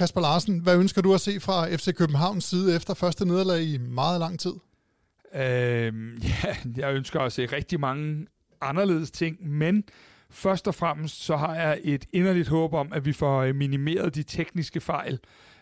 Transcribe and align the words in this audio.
Kasper 0.00 0.20
Larsen, 0.20 0.58
hvad 0.58 0.78
ønsker 0.78 1.02
du 1.02 1.14
at 1.14 1.20
se 1.20 1.40
fra 1.40 1.76
FC 1.76 1.94
Københavns 1.94 2.44
side 2.44 2.76
efter 2.76 2.94
første 2.94 3.24
nederlag 3.24 3.62
i 3.62 3.78
meget 3.78 4.20
lang 4.20 4.40
tid? 4.40 4.52
Øh, 5.34 5.40
ja, 6.44 6.56
jeg 6.76 6.94
ønsker 6.94 7.20
at 7.20 7.32
se 7.32 7.46
rigtig 7.46 7.80
mange 7.80 8.26
anderledes 8.60 9.10
ting, 9.10 9.48
men 9.48 9.84
først 10.30 10.68
og 10.68 10.74
fremmest 10.74 11.24
så 11.24 11.36
har 11.36 11.54
jeg 11.54 11.80
et 11.84 12.04
inderligt 12.12 12.48
håb 12.48 12.74
om, 12.74 12.92
at 12.92 13.04
vi 13.04 13.12
får 13.12 13.42
øh, 13.42 13.54
minimeret 13.54 14.14
de 14.14 14.22
tekniske 14.22 14.80
fejl. 14.80 15.18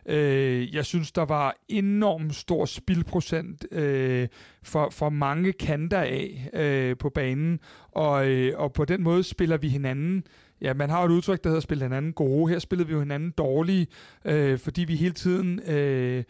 Øh, 0.06 0.74
jeg 0.74 0.84
synes, 0.84 1.12
der 1.12 1.24
var 1.24 1.56
enormt 1.68 2.34
stor 2.34 2.64
spildprocent 2.64 3.64
øh, 3.72 4.28
for, 4.62 4.90
for 4.90 5.08
mange 5.08 5.52
kanter 5.52 6.00
af 6.00 6.50
øh, 6.52 6.96
på 6.96 7.10
banen, 7.10 7.60
og, 7.92 8.28
øh, 8.28 8.58
og 8.58 8.72
på 8.72 8.84
den 8.84 9.02
måde 9.02 9.24
spiller 9.24 9.56
vi 9.56 9.68
hinanden 9.68 10.24
Ja, 10.60 10.74
man 10.74 10.90
har 10.90 11.04
et 11.04 11.10
udtryk, 11.10 11.44
der 11.44 11.50
hedder 11.50 11.60
spille 11.60 11.84
hinanden 11.84 12.12
gode. 12.12 12.52
Her 12.52 12.58
spillede 12.58 12.86
vi 12.86 12.92
jo 12.92 12.98
hinanden 12.98 13.30
dårlige, 13.30 13.86
øh, 14.24 14.58
fordi 14.58 14.84
vi 14.84 14.96
hele 14.96 15.14
tiden 15.14 15.60
øh, 15.60 16.24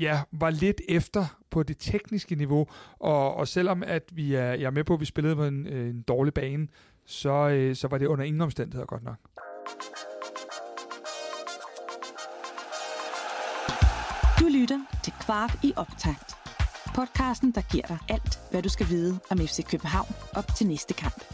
ja, 0.00 0.20
var 0.32 0.50
lidt 0.50 0.80
efter 0.88 1.38
på 1.50 1.62
det 1.62 1.76
tekniske 1.78 2.34
niveau. 2.34 2.66
Og, 2.98 3.34
og 3.34 3.48
selvom 3.48 3.82
at 3.86 4.02
vi 4.12 4.34
er, 4.34 4.52
jeg 4.52 4.64
er 4.64 4.70
med 4.70 4.84
på, 4.84 4.94
at 4.94 5.00
vi 5.00 5.04
spillede 5.04 5.36
på 5.36 5.44
en, 5.44 5.66
øh, 5.66 5.90
en 5.90 6.02
dårlig 6.02 6.34
bane, 6.34 6.68
så, 7.06 7.48
øh, 7.48 7.76
så 7.76 7.88
var 7.88 7.98
det 7.98 8.06
under 8.06 8.24
ingen 8.24 8.40
omstændigheder 8.40 8.86
godt 8.86 9.02
nok. 9.04 9.16
Du 14.40 14.48
lytter 14.48 14.78
til 15.04 15.12
Kvark 15.20 15.64
i 15.64 15.72
optakt. 15.76 16.34
Podcasten, 16.94 17.52
der 17.52 17.62
giver 17.72 17.86
dig 17.86 17.98
alt, 18.08 18.38
hvad 18.50 18.62
du 18.62 18.68
skal 18.68 18.88
vide 18.88 19.18
om 19.30 19.38
FC 19.38 19.64
København 19.70 20.08
op 20.34 20.54
til 20.56 20.66
næste 20.66 20.94
kamp. 20.94 21.24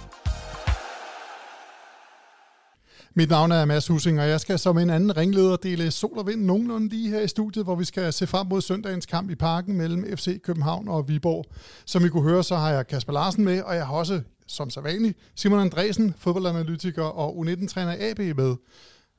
Mit 3.14 3.30
navn 3.30 3.52
er 3.52 3.64
Mads 3.64 3.86
Husing, 3.86 4.20
og 4.20 4.28
jeg 4.28 4.40
skal 4.40 4.58
som 4.58 4.78
en 4.78 4.90
anden 4.90 5.16
ringleder 5.16 5.56
dele 5.56 5.90
sol 5.90 6.18
og 6.18 6.26
vind 6.26 6.44
nogenlunde 6.44 6.88
lige 6.88 7.10
her 7.10 7.20
i 7.20 7.28
studiet, 7.28 7.64
hvor 7.64 7.74
vi 7.74 7.84
skal 7.84 8.12
se 8.12 8.26
frem 8.26 8.46
mod 8.46 8.60
søndagens 8.60 9.06
kamp 9.06 9.30
i 9.30 9.34
parken 9.34 9.76
mellem 9.76 10.16
FC 10.16 10.42
København 10.42 10.88
og 10.88 11.08
Viborg. 11.08 11.44
Som 11.86 12.04
I 12.04 12.08
kunne 12.08 12.22
høre, 12.22 12.44
så 12.44 12.56
har 12.56 12.70
jeg 12.70 12.86
Kasper 12.86 13.12
Larsen 13.12 13.44
med, 13.44 13.62
og 13.62 13.74
jeg 13.74 13.86
har 13.86 13.94
også, 13.94 14.22
som 14.46 14.70
så 14.70 14.80
vanligt, 14.80 15.18
Simon 15.34 15.60
Andresen, 15.60 16.14
fodboldanalytiker 16.18 17.02
og 17.02 17.36
U19-træner 17.36 17.96
AB 17.98 18.18
med. 18.18 18.56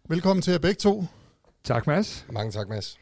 Velkommen 0.10 0.42
til 0.42 0.52
jer 0.52 0.60
begge 0.60 0.80
to. 0.80 1.06
Tak, 1.64 1.88
Mads. 1.88 2.26
Mange 2.34 2.52
tak, 2.52 2.70
Mads. 2.70 2.98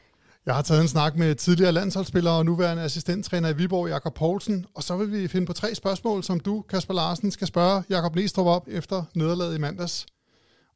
Jeg 0.45 0.55
har 0.55 0.61
taget 0.61 0.81
en 0.81 0.87
snak 0.87 1.15
med 1.15 1.35
tidligere 1.35 1.71
landsholdsspiller 1.71 2.31
og 2.31 2.45
nuværende 2.45 2.83
assistenttræner 2.83 3.49
i 3.49 3.55
Viborg, 3.55 3.89
Jakob 3.89 4.13
Poulsen, 4.13 4.65
og 4.75 4.83
så 4.83 4.97
vil 4.97 5.11
vi 5.11 5.27
finde 5.27 5.47
på 5.47 5.53
tre 5.53 5.75
spørgsmål, 5.75 6.23
som 6.23 6.39
du, 6.39 6.61
Kasper 6.69 6.93
Larsen, 6.93 7.31
skal 7.31 7.47
spørge 7.47 7.83
Jakob 7.89 8.15
Næstrup 8.15 8.47
op 8.47 8.67
efter 8.67 9.03
nederlaget 9.15 9.55
i 9.55 9.59
mandags. 9.59 10.05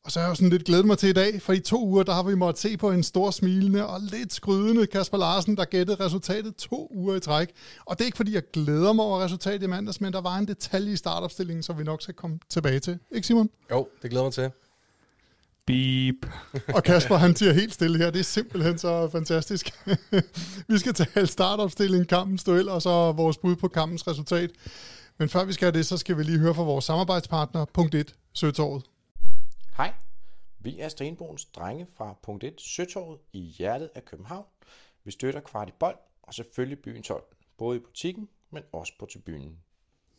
Og 0.05 0.11
så 0.11 0.19
har 0.19 0.27
jeg 0.27 0.37
sådan 0.37 0.49
lidt 0.49 0.65
glædet 0.65 0.85
mig 0.85 0.97
til 0.97 1.09
i 1.09 1.13
dag, 1.13 1.41
for 1.41 1.53
i 1.53 1.59
to 1.59 1.85
uger, 1.85 2.03
der 2.03 2.13
har 2.13 2.23
vi 2.23 2.35
måttet 2.35 2.61
se 2.61 2.77
på 2.77 2.91
en 2.91 3.03
stor 3.03 3.31
smilende 3.31 3.87
og 3.87 4.01
lidt 4.01 4.33
skrydende 4.33 4.87
Kasper 4.87 5.17
Larsen, 5.17 5.57
der 5.57 5.65
gættede 5.65 6.05
resultatet 6.05 6.55
to 6.55 6.91
uger 6.95 7.15
i 7.15 7.19
træk. 7.19 7.49
Og 7.85 7.97
det 7.97 8.03
er 8.03 8.05
ikke 8.05 8.15
fordi, 8.15 8.33
jeg 8.33 8.43
glæder 8.53 8.93
mig 8.93 9.05
over 9.05 9.23
resultatet 9.23 9.63
i 9.63 9.67
mandags, 9.67 10.01
men 10.01 10.13
der 10.13 10.21
var 10.21 10.37
en 10.37 10.47
detalje 10.47 10.93
i 10.93 10.95
startopstillingen, 10.95 11.63
som 11.63 11.79
vi 11.79 11.83
nok 11.83 12.01
skal 12.01 12.13
komme 12.13 12.39
tilbage 12.49 12.79
til. 12.79 12.99
Ikke 13.11 13.27
Simon? 13.27 13.49
Jo, 13.71 13.87
det 14.01 14.09
glæder 14.09 14.23
mig 14.23 14.33
til. 14.33 14.49
Beep. 15.67 16.15
og 16.75 16.83
Kasper, 16.83 17.15
han 17.15 17.35
siger 17.35 17.53
helt 17.53 17.73
stille 17.73 17.97
her. 17.97 18.09
Det 18.11 18.19
er 18.19 18.23
simpelthen 18.23 18.77
så 18.77 19.09
fantastisk. 19.11 19.71
vi 20.69 20.77
skal 20.77 20.93
tale 20.93 21.27
startopstilling, 21.27 22.07
kampens 22.07 22.43
duel, 22.43 22.69
og 22.69 22.81
så 22.81 23.11
vores 23.11 23.37
bud 23.37 23.55
på 23.55 23.67
kampens 23.67 24.07
resultat. 24.07 24.51
Men 25.19 25.29
før 25.29 25.43
vi 25.43 25.53
skal 25.53 25.65
have 25.65 25.77
det, 25.77 25.85
så 25.85 25.97
skal 25.97 26.17
vi 26.17 26.23
lige 26.23 26.39
høre 26.39 26.55
fra 26.55 26.63
vores 26.63 26.85
samarbejdspartner, 26.85 27.65
punkt 27.65 27.95
1, 27.95 28.15
Søtorvet. 28.33 28.83
Hej, 29.77 29.93
vi 30.59 30.79
er 30.79 30.89
Stenbogens 30.89 31.45
drenge 31.45 31.87
fra 31.97 32.15
punkt 32.23 32.43
1 32.43 32.61
Søtorvet 32.61 33.19
i 33.33 33.39
hjertet 33.39 33.89
af 33.95 34.05
København. 34.05 34.45
Vi 35.03 35.11
støtter 35.11 35.39
kvart 35.39 35.69
i 35.69 35.71
bold 35.79 35.95
og 36.23 36.33
selvfølgelig 36.33 36.79
byens 36.79 37.07
hold, 37.07 37.23
både 37.57 37.77
i 37.77 37.79
butikken, 37.79 38.29
men 38.51 38.63
også 38.73 38.93
på 38.99 39.05
tribunen. 39.05 39.57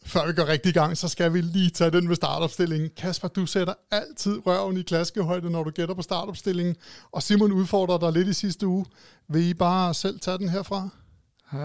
Før 0.06 0.26
vi 0.26 0.32
går 0.32 0.48
rigtig 0.48 0.70
i 0.70 0.72
gang, 0.72 0.96
så 0.96 1.08
skal 1.08 1.32
vi 1.32 1.40
lige 1.40 1.70
tage 1.70 1.90
den 1.90 2.08
med 2.08 2.16
startopstillingen. 2.16 2.90
Kasper, 2.96 3.28
du 3.28 3.46
sætter 3.46 3.74
altid 3.90 4.46
røven 4.46 4.76
i 4.76 4.82
klaskehøjde, 4.82 5.50
når 5.50 5.64
du 5.64 5.70
gætter 5.70 5.94
på 5.94 6.02
startopstillingen. 6.02 6.76
Og 7.12 7.22
Simon 7.22 7.52
udfordrer 7.52 7.98
dig 7.98 8.12
lidt 8.12 8.28
i 8.28 8.32
sidste 8.32 8.66
uge. 8.66 8.86
Vil 9.28 9.48
I 9.48 9.54
bare 9.54 9.94
selv 9.94 10.20
tage 10.20 10.38
den 10.38 10.48
herfra? 10.48 10.88
Uh, 11.52 11.58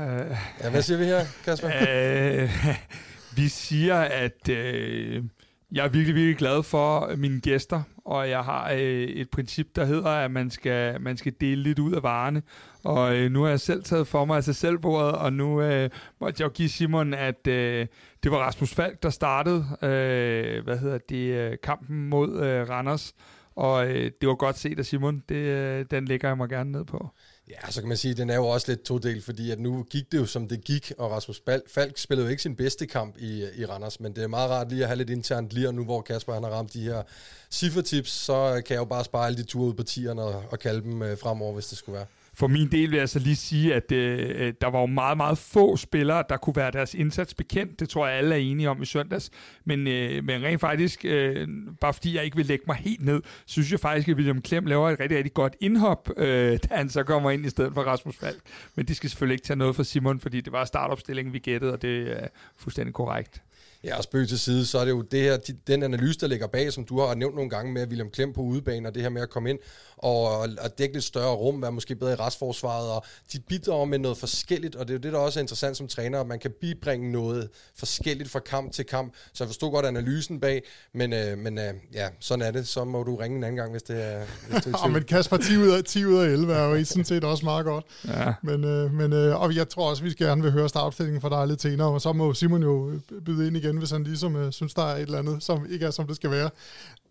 ja, 0.62 0.70
hvad 0.70 0.82
siger 0.82 0.98
vi 0.98 1.06
her, 1.06 1.26
Kasper? 1.44 1.68
Uh, 1.68 2.76
vi 3.38 3.48
siger, 3.48 3.96
at 4.00 4.50
uh, 4.50 5.26
jeg 5.72 5.85
er 5.85 5.90
virkelig, 5.90 6.16
virkelig 6.16 6.38
glad 6.38 6.63
for 6.63 7.12
øh, 7.12 7.19
mine 7.19 7.41
gæster, 7.41 7.81
og 8.06 8.30
jeg 8.30 8.44
har 8.44 8.72
øh, 8.72 8.80
et 9.03 9.30
princip, 9.30 9.75
der 9.75 9.85
hedder, 9.85 10.09
at 10.09 10.31
man 10.31 10.50
skal, 10.50 11.02
man 11.02 11.18
skal 11.18 11.34
dele 11.41 11.63
lidt 11.63 11.80
ud 11.80 11.94
af 11.94 12.03
varerne. 12.03 12.41
Og 12.84 13.18
øh, 13.18 13.31
nu 13.31 13.41
har 13.41 13.50
jeg 13.50 13.59
selv 13.59 13.84
taget 13.84 14.07
for 14.07 14.25
mig 14.25 14.38
af 14.38 14.44
sig 14.44 14.80
og 14.94 15.34
nu 15.34 15.62
øh, 15.62 15.90
måtte 16.22 16.41
jeg 16.41 16.47
jo 16.47 16.53
give 16.53 16.69
Simon, 16.69 17.13
at 17.13 17.47
øh, 17.47 17.88
det 18.24 18.31
var 18.31 18.38
Rasmus 18.38 18.74
Falk, 18.74 19.03
der 19.03 19.09
startede 19.09 19.66
øh, 19.81 20.63
hvad 20.63 20.78
hedder 20.78 20.97
det, 20.97 21.52
øh, 21.52 21.57
kampen 21.63 22.09
mod 22.09 22.44
øh, 22.44 22.69
Randers. 22.69 23.13
Og 23.56 23.88
øh, 23.88 24.12
det 24.22 24.30
var 24.30 24.36
godt 24.36 24.57
set 24.57 24.80
af 24.80 24.86
Simon. 24.86 25.24
Det, 25.30 25.36
øh, 25.36 25.86
den 25.91 26.06
lægger 26.06 26.28
jeg 26.28 26.38
mig 26.38 26.50
gerne 26.50 26.72
ned 26.72 26.86
på. 26.86 27.09
Ja, 27.50 27.72
så 27.72 27.82
kan 27.82 27.88
man 27.88 27.98
sige, 27.98 28.12
at 28.12 28.18
den 28.18 28.30
er 28.30 28.36
jo 28.36 28.48
også 28.48 28.72
lidt 28.72 28.84
todelt, 28.84 29.24
fordi 29.24 29.52
at 29.52 29.60
nu 29.60 29.84
gik 29.84 30.12
det 30.12 30.18
jo 30.18 30.26
som 30.26 30.48
det 30.48 30.64
gik, 30.64 30.92
og 30.98 31.12
Rasmus 31.12 31.42
Falk 31.68 31.98
spillede 31.98 32.26
jo 32.26 32.30
ikke 32.30 32.44
sin 32.44 32.56
bedste 32.56 32.88
kamp 32.88 33.18
i, 33.18 33.46
i 33.56 33.66
Randers, 33.66 34.00
men 34.00 34.16
det 34.16 34.24
er 34.24 34.28
meget 34.28 34.50
rart 34.50 34.70
lige 34.70 34.82
at 34.82 34.88
have 34.88 34.98
lidt 34.98 35.10
internt 35.10 35.54
lige 35.54 35.74
nu, 35.74 35.84
hvor 35.84 36.02
Kasper 36.02 36.34
han 36.34 36.44
har 36.44 36.50
ramt 36.50 36.74
de 36.74 36.82
her 36.82 37.04
cifretips, 37.52 38.12
så 38.12 38.62
kan 38.66 38.74
jeg 38.74 38.80
jo 38.80 38.86
bare 38.86 39.04
spare 39.04 39.26
alle 39.26 39.38
de 39.38 39.44
ture 39.44 39.68
ud 39.68 39.74
på 39.74 39.84
tierne 39.84 40.22
og, 40.22 40.44
og 40.52 40.60
kalde 40.60 40.82
dem 40.82 41.02
øh, 41.02 41.18
fremover, 41.18 41.54
hvis 41.54 41.68
det 41.68 41.78
skulle 41.78 41.96
være. 41.96 42.06
For 42.40 42.48
min 42.48 42.72
del 42.72 42.92
vil 42.92 42.98
jeg 42.98 43.10
så 43.10 43.20
lige 43.20 43.36
sige, 43.36 43.76
at 43.76 43.92
øh, 43.92 44.30
øh, 44.36 44.54
der 44.62 44.68
var 44.68 44.80
jo 44.80 44.86
meget, 44.86 45.18
meget 45.18 45.38
få 45.38 45.78
spillere, 45.78 46.24
der 46.30 46.38
kunne 46.38 46.56
være 46.56 46.72
deres 46.72 46.94
indsats 46.94 47.34
bekendt. 47.34 47.80
Det 47.80 47.90
tror 47.90 48.08
jeg, 48.08 48.18
alle 48.18 48.36
er 48.36 48.40
enige 48.40 48.70
om 48.70 48.82
i 48.82 48.86
søndags. 48.86 49.30
Men, 49.66 49.88
øh, 49.88 50.24
men 50.24 50.44
rent 50.44 50.62
faktisk, 50.62 51.06
øh, 51.06 51.48
bare 51.82 51.94
fordi 51.94 52.16
jeg 52.16 52.24
ikke 52.26 52.38
vil 52.38 52.46
lægge 52.46 52.64
mig 52.68 52.76
helt 52.76 53.06
ned, 53.06 53.22
synes 53.46 53.72
jeg 53.72 53.80
faktisk, 53.80 54.08
at 54.08 54.16
William 54.16 54.42
Klem 54.42 54.66
laver 54.66 54.90
et 54.90 55.00
rigtig, 55.00 55.18
rigtig 55.18 55.34
godt 55.34 55.56
indhop, 55.60 56.10
øh, 56.18 56.60
da 56.70 56.76
han 56.76 56.90
så 56.90 57.04
kommer 57.04 57.32
ind 57.32 57.46
i 57.46 57.50
stedet 57.50 57.74
for 57.74 57.82
Rasmus 57.82 58.18
Falk. 58.18 58.42
Men 58.76 58.86
de 58.86 58.96
skal 58.96 59.10
selvfølgelig 59.10 59.34
ikke 59.34 59.46
tage 59.46 59.58
noget 59.58 59.76
fra 59.76 59.84
Simon, 59.84 60.20
fordi 60.20 60.42
det 60.42 60.54
var 60.54 60.66
startopstillingen, 60.66 61.34
vi 61.34 61.40
gættede, 61.40 61.74
og 61.74 61.82
det 61.82 62.24
er 62.24 62.28
fuldstændig 62.58 62.94
korrekt. 62.94 63.42
Ja, 63.84 63.98
og 63.98 64.04
spøg 64.04 64.28
til 64.28 64.40
side, 64.40 64.66
så 64.66 64.80
er 64.80 64.86
det 64.86 64.92
jo 64.92 65.02
det 65.02 65.22
her, 65.22 65.38
den 65.68 65.84
analyse, 65.84 66.20
der 66.20 66.28
ligger 66.28 66.48
bag, 66.48 66.74
som 66.74 66.86
du 66.86 67.00
har 67.00 67.16
nævnt 67.16 67.36
nogle 67.36 67.50
gange 67.50 67.74
med 67.74 67.88
William 67.88 68.10
Klem 68.10 68.34
på 68.34 68.42
udebane, 68.42 68.88
og 68.88 68.96
det 68.96 69.02
her 69.02 69.10
med 69.10 69.22
at 69.22 69.30
komme 69.30 69.50
ind 69.50 69.60
og, 69.98 70.28
og 70.40 70.78
dække 70.78 70.94
lidt 70.94 71.04
større 71.04 71.36
rum, 71.36 71.62
være 71.62 71.72
måske 71.72 71.96
bedre 71.96 72.12
i 72.12 72.16
restforsvaret, 72.16 72.92
og 72.92 73.06
de 73.34 73.40
bidrager 73.40 73.86
med 73.86 74.00
noget 74.00 74.18
forskelligt, 74.18 74.76
og 74.76 74.88
det 74.88 74.94
er 74.94 74.98
jo 74.98 75.02
det, 75.02 75.14
der 75.14 75.20
også 75.20 75.40
er 75.40 75.42
interessant 75.42 75.78
som 75.78 75.88
træner, 75.88 76.20
at 76.20 76.28
man 76.28 76.40
kan 76.40 76.52
bibringe 76.62 77.12
noget 77.12 77.50
forskelligt 77.76 78.30
fra 78.30 78.40
kamp 78.40 78.72
til 78.72 78.86
kamp, 78.86 79.14
så 79.34 79.44
jeg 79.44 79.50
forstår 79.50 79.72
godt 79.72 79.86
analysen 79.86 80.40
bag, 80.40 80.64
men, 80.94 81.14
øh, 81.14 81.38
men 81.38 81.58
øh, 81.58 81.74
ja, 81.94 82.08
sådan 82.20 82.46
er 82.46 82.52
det, 82.52 82.68
så 82.68 82.84
må 82.84 83.04
du 83.04 83.16
ringe 83.16 83.38
en 83.38 83.44
anden 83.44 83.58
gang, 83.58 83.72
hvis 83.72 83.84
det 83.84 84.06
er, 84.06 84.22
hvis 84.50 84.64
det 84.64 84.74
er 84.74 84.80
ja, 84.86 84.92
men 84.92 85.04
Kasper, 85.04 85.38
10 85.38 85.58
ud 85.58 85.68
af, 85.68 85.84
10 85.84 86.06
ud 86.06 86.18
af 86.18 86.28
11 86.28 86.54
er 86.54 86.64
jo 86.64 86.86
sådan 86.86 87.06
set 87.06 87.24
også 87.24 87.46
meget 87.46 87.66
godt. 87.66 87.86
Ja. 88.08 88.34
Men, 88.44 88.64
øh, 88.64 88.94
men 88.94 89.14
øh, 89.14 89.42
og 89.42 89.56
jeg 89.56 89.70
tror 89.70 89.90
også, 89.90 90.04
vi 90.04 90.12
skal 90.12 90.28
gerne 90.28 90.44
vil 90.44 90.52
høre 90.52 90.70
startopstillingen 90.70 91.22
fra 91.22 91.30
dig 91.30 91.48
lidt 91.48 91.62
senere, 91.62 91.88
og 91.88 92.02
så 92.02 92.14
må 92.14 92.34
Simon 92.34 92.64
jo 92.64 92.92
byde 93.26 93.48
ind 93.48 93.58
igen, 93.58 93.69
hvis 93.78 93.91
han 93.91 94.03
ligesom 94.03 94.35
øh, 94.35 94.52
synes, 94.52 94.74
der 94.74 94.84
er 94.84 94.96
et 94.96 95.02
eller 95.02 95.19
andet, 95.19 95.44
som 95.44 95.66
ikke 95.69 95.85
er, 95.85 95.91
som 95.91 96.07
det 96.07 96.16
skal 96.16 96.31
være. 96.31 96.50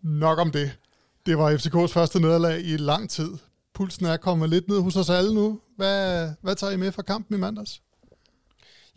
Nok 0.01 0.39
om 0.39 0.51
det. 0.51 0.77
Det 1.25 1.37
var 1.37 1.53
FCK's 1.53 1.93
første 1.93 2.19
nederlag 2.19 2.65
i 2.65 2.77
lang 2.77 3.09
tid. 3.09 3.29
Pulsen 3.73 4.05
er 4.05 4.17
kommet 4.17 4.49
lidt 4.49 4.67
ned 4.67 4.81
hos 4.81 4.95
os 4.95 5.09
alle 5.09 5.33
nu. 5.33 5.59
Hvad, 5.77 6.29
hvad 6.41 6.55
tager 6.55 6.73
I 6.73 6.77
med 6.77 6.91
fra 6.91 7.01
kampen 7.01 7.35
i 7.35 7.39
mandags? 7.39 7.81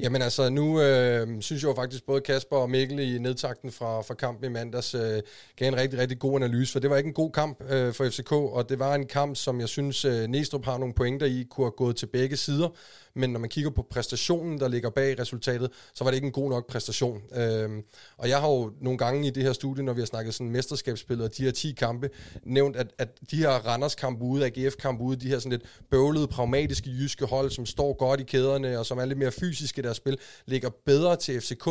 Jamen 0.02 0.22
altså, 0.22 0.50
nu 0.50 0.80
øh, 0.80 1.40
synes 1.40 1.62
jeg 1.62 1.68
jo 1.68 1.74
faktisk, 1.74 2.06
både 2.06 2.20
Kasper 2.20 2.56
og 2.56 2.70
Mikkel 2.70 2.98
i 2.98 3.18
nedtakten 3.18 3.72
fra, 3.72 4.00
fra 4.02 4.14
kampen 4.14 4.44
i 4.44 4.48
mandags 4.48 4.94
øh, 4.94 5.22
gav 5.56 5.68
en 5.68 5.76
rigtig, 5.76 5.98
rigtig 5.98 6.18
god 6.18 6.42
analyse, 6.42 6.72
for 6.72 6.80
det 6.80 6.90
var 6.90 6.96
ikke 6.96 7.08
en 7.08 7.14
god 7.14 7.32
kamp 7.32 7.62
øh, 7.70 7.94
for 7.94 8.08
FCK, 8.08 8.32
og 8.32 8.68
det 8.68 8.78
var 8.78 8.94
en 8.94 9.06
kamp, 9.06 9.36
som 9.36 9.60
jeg 9.60 9.68
synes, 9.68 10.04
øh, 10.04 10.28
Næstrup 10.28 10.64
har 10.64 10.78
nogle 10.78 10.94
pointer 10.94 11.26
i, 11.26 11.46
kunne 11.50 11.64
have 11.64 11.70
gået 11.70 11.96
til 11.96 12.06
begge 12.06 12.36
sider 12.36 12.68
men 13.14 13.30
når 13.30 13.40
man 13.40 13.48
kigger 13.48 13.70
på 13.70 13.86
præstationen, 13.90 14.60
der 14.60 14.68
ligger 14.68 14.90
bag 14.90 15.18
resultatet, 15.18 15.70
så 15.94 16.04
var 16.04 16.10
det 16.10 16.16
ikke 16.16 16.26
en 16.26 16.32
god 16.32 16.50
nok 16.50 16.66
præstation. 16.66 17.22
Øhm, 17.34 17.82
og 18.16 18.28
jeg 18.28 18.40
har 18.40 18.48
jo 18.48 18.72
nogle 18.80 18.98
gange 18.98 19.26
i 19.26 19.30
det 19.30 19.42
her 19.42 19.52
studie, 19.52 19.84
når 19.84 19.92
vi 19.92 20.00
har 20.00 20.06
snakket 20.06 20.34
sådan 20.34 20.50
mesterskabsspillet 20.50 21.24
og 21.28 21.36
de 21.36 21.44
her 21.44 21.50
10 21.50 21.72
kampe, 21.72 22.10
nævnt, 22.44 22.76
at, 22.76 22.86
at 22.98 23.08
de 23.30 23.36
her 23.36 23.50
Randers 23.50 23.94
kamp 23.94 24.22
ude, 24.22 24.44
AGF 24.46 24.76
kamp 24.76 25.00
ude, 25.00 25.16
de 25.16 25.28
her 25.28 25.38
sådan 25.38 25.52
lidt 25.52 25.62
bøvlede, 25.90 26.26
pragmatiske 26.28 26.90
jyske 26.90 27.26
hold, 27.26 27.50
som 27.50 27.66
står 27.66 27.92
godt 27.92 28.20
i 28.20 28.24
kæderne 28.24 28.78
og 28.78 28.86
som 28.86 28.98
er 28.98 29.04
lidt 29.04 29.18
mere 29.18 29.32
fysiske 29.32 29.78
i 29.78 29.82
deres 29.92 29.96
spil, 29.96 30.18
ligger 30.46 30.70
bedre 30.84 31.16
til 31.16 31.40
FCK, 31.40 31.68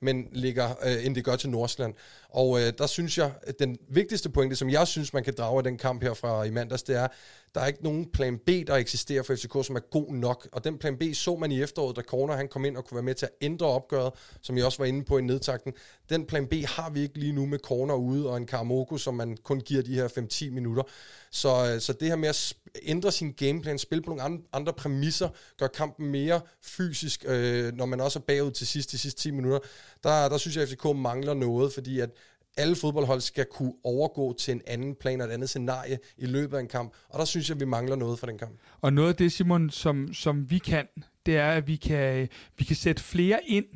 men 0.00 0.28
ligger, 0.32 0.70
øh, 0.84 1.06
end 1.06 1.14
det 1.14 1.24
gør 1.24 1.36
til 1.36 1.50
Nordsjælland. 1.50 1.94
Og 2.28 2.60
øh, 2.60 2.72
der 2.78 2.86
synes 2.86 3.18
jeg, 3.18 3.32
at 3.42 3.58
den 3.58 3.78
vigtigste 3.88 4.28
pointe, 4.28 4.56
som 4.56 4.70
jeg 4.70 4.86
synes, 4.86 5.12
man 5.12 5.24
kan 5.24 5.34
drage 5.38 5.58
af 5.58 5.64
den 5.64 5.78
kamp 5.78 6.02
her 6.02 6.14
fra 6.14 6.44
i 6.44 6.50
mandags, 6.50 6.82
det 6.82 6.96
er, 6.96 7.08
der 7.56 7.62
er 7.62 7.66
ikke 7.66 7.84
nogen 7.84 8.06
plan 8.12 8.38
B, 8.38 8.48
der 8.66 8.74
eksisterer 8.74 9.22
for 9.22 9.34
FCK, 9.34 9.66
som 9.66 9.76
er 9.76 9.80
god 9.90 10.12
nok. 10.12 10.48
Og 10.52 10.64
den 10.64 10.78
plan 10.78 10.96
B 10.96 11.02
så 11.12 11.36
man 11.36 11.52
i 11.52 11.62
efteråret, 11.62 11.96
da 11.96 12.02
Corner 12.02 12.36
han 12.36 12.48
kom 12.48 12.64
ind 12.64 12.76
og 12.76 12.84
kunne 12.84 12.96
være 12.96 13.04
med 13.04 13.14
til 13.14 13.26
at 13.26 13.32
ændre 13.40 13.66
opgøret, 13.66 14.12
som 14.42 14.56
jeg 14.56 14.64
også 14.64 14.78
var 14.78 14.84
inde 14.84 15.04
på 15.04 15.18
i 15.18 15.22
nedtakten. 15.22 15.72
Den 16.08 16.26
plan 16.26 16.46
B 16.46 16.54
har 16.64 16.90
vi 16.90 17.00
ikke 17.00 17.18
lige 17.18 17.32
nu 17.32 17.46
med 17.46 17.58
Corner 17.58 17.94
ude 17.94 18.30
og 18.30 18.36
en 18.36 18.46
Karamoko, 18.46 18.98
som 18.98 19.14
man 19.14 19.36
kun 19.36 19.60
giver 19.60 19.82
de 19.82 19.94
her 19.94 20.08
5-10 20.08 20.50
minutter. 20.50 20.82
Så, 21.30 21.72
øh, 21.74 21.80
så 21.80 21.92
det 21.92 22.08
her 22.08 22.16
med 22.16 22.28
at 22.28 22.52
ændre 22.82 23.12
sin 23.12 23.32
gameplan, 23.32 23.78
spille 23.78 24.02
på 24.02 24.10
nogle 24.10 24.42
andre 24.52 24.72
præmisser, 24.72 25.28
gøre 25.58 25.68
kampen 25.68 26.10
mere 26.10 26.40
fysisk, 26.62 27.24
øh, 27.28 27.72
når 27.76 27.86
man 27.86 28.00
også 28.00 28.18
er 28.18 28.22
bagud 28.22 28.50
til 28.50 28.66
sidst, 28.66 28.92
de 28.92 28.98
sidste 28.98 29.22
10 29.22 29.30
minutter. 29.30 29.58
Der, 30.02 30.28
der 30.28 30.38
synes 30.38 30.56
jeg, 30.56 30.62
at 30.62 30.68
FCK 30.68 30.84
mangler 30.96 31.34
noget, 31.34 31.72
fordi 31.72 32.00
at 32.00 32.10
alle 32.56 32.76
fodboldhold 32.76 33.20
skal 33.20 33.46
kunne 33.50 33.72
overgå 33.84 34.32
til 34.38 34.52
en 34.52 34.62
anden 34.66 34.94
plan 34.94 35.20
og 35.20 35.26
et 35.26 35.32
andet 35.32 35.48
scenarie 35.48 35.98
i 36.18 36.26
løbet 36.26 36.56
af 36.56 36.60
en 36.60 36.68
kamp, 36.68 36.92
og 37.08 37.18
der 37.18 37.24
synes 37.24 37.48
jeg, 37.48 37.56
at 37.56 37.60
vi 37.60 37.64
mangler 37.64 37.96
noget 37.96 38.18
fra 38.18 38.26
den 38.26 38.38
kamp. 38.38 38.58
Og 38.80 38.92
noget 38.92 39.08
af 39.08 39.16
det, 39.16 39.32
Simon, 39.32 39.70
som, 39.70 40.14
som 40.14 40.50
vi 40.50 40.58
kan, 40.58 40.86
det 41.26 41.36
er, 41.36 41.50
at 41.50 41.66
vi 41.66 41.76
kan, 41.76 42.28
vi 42.58 42.64
kan 42.64 42.76
sætte 42.76 43.02
flere 43.02 43.40
ind, 43.46 43.66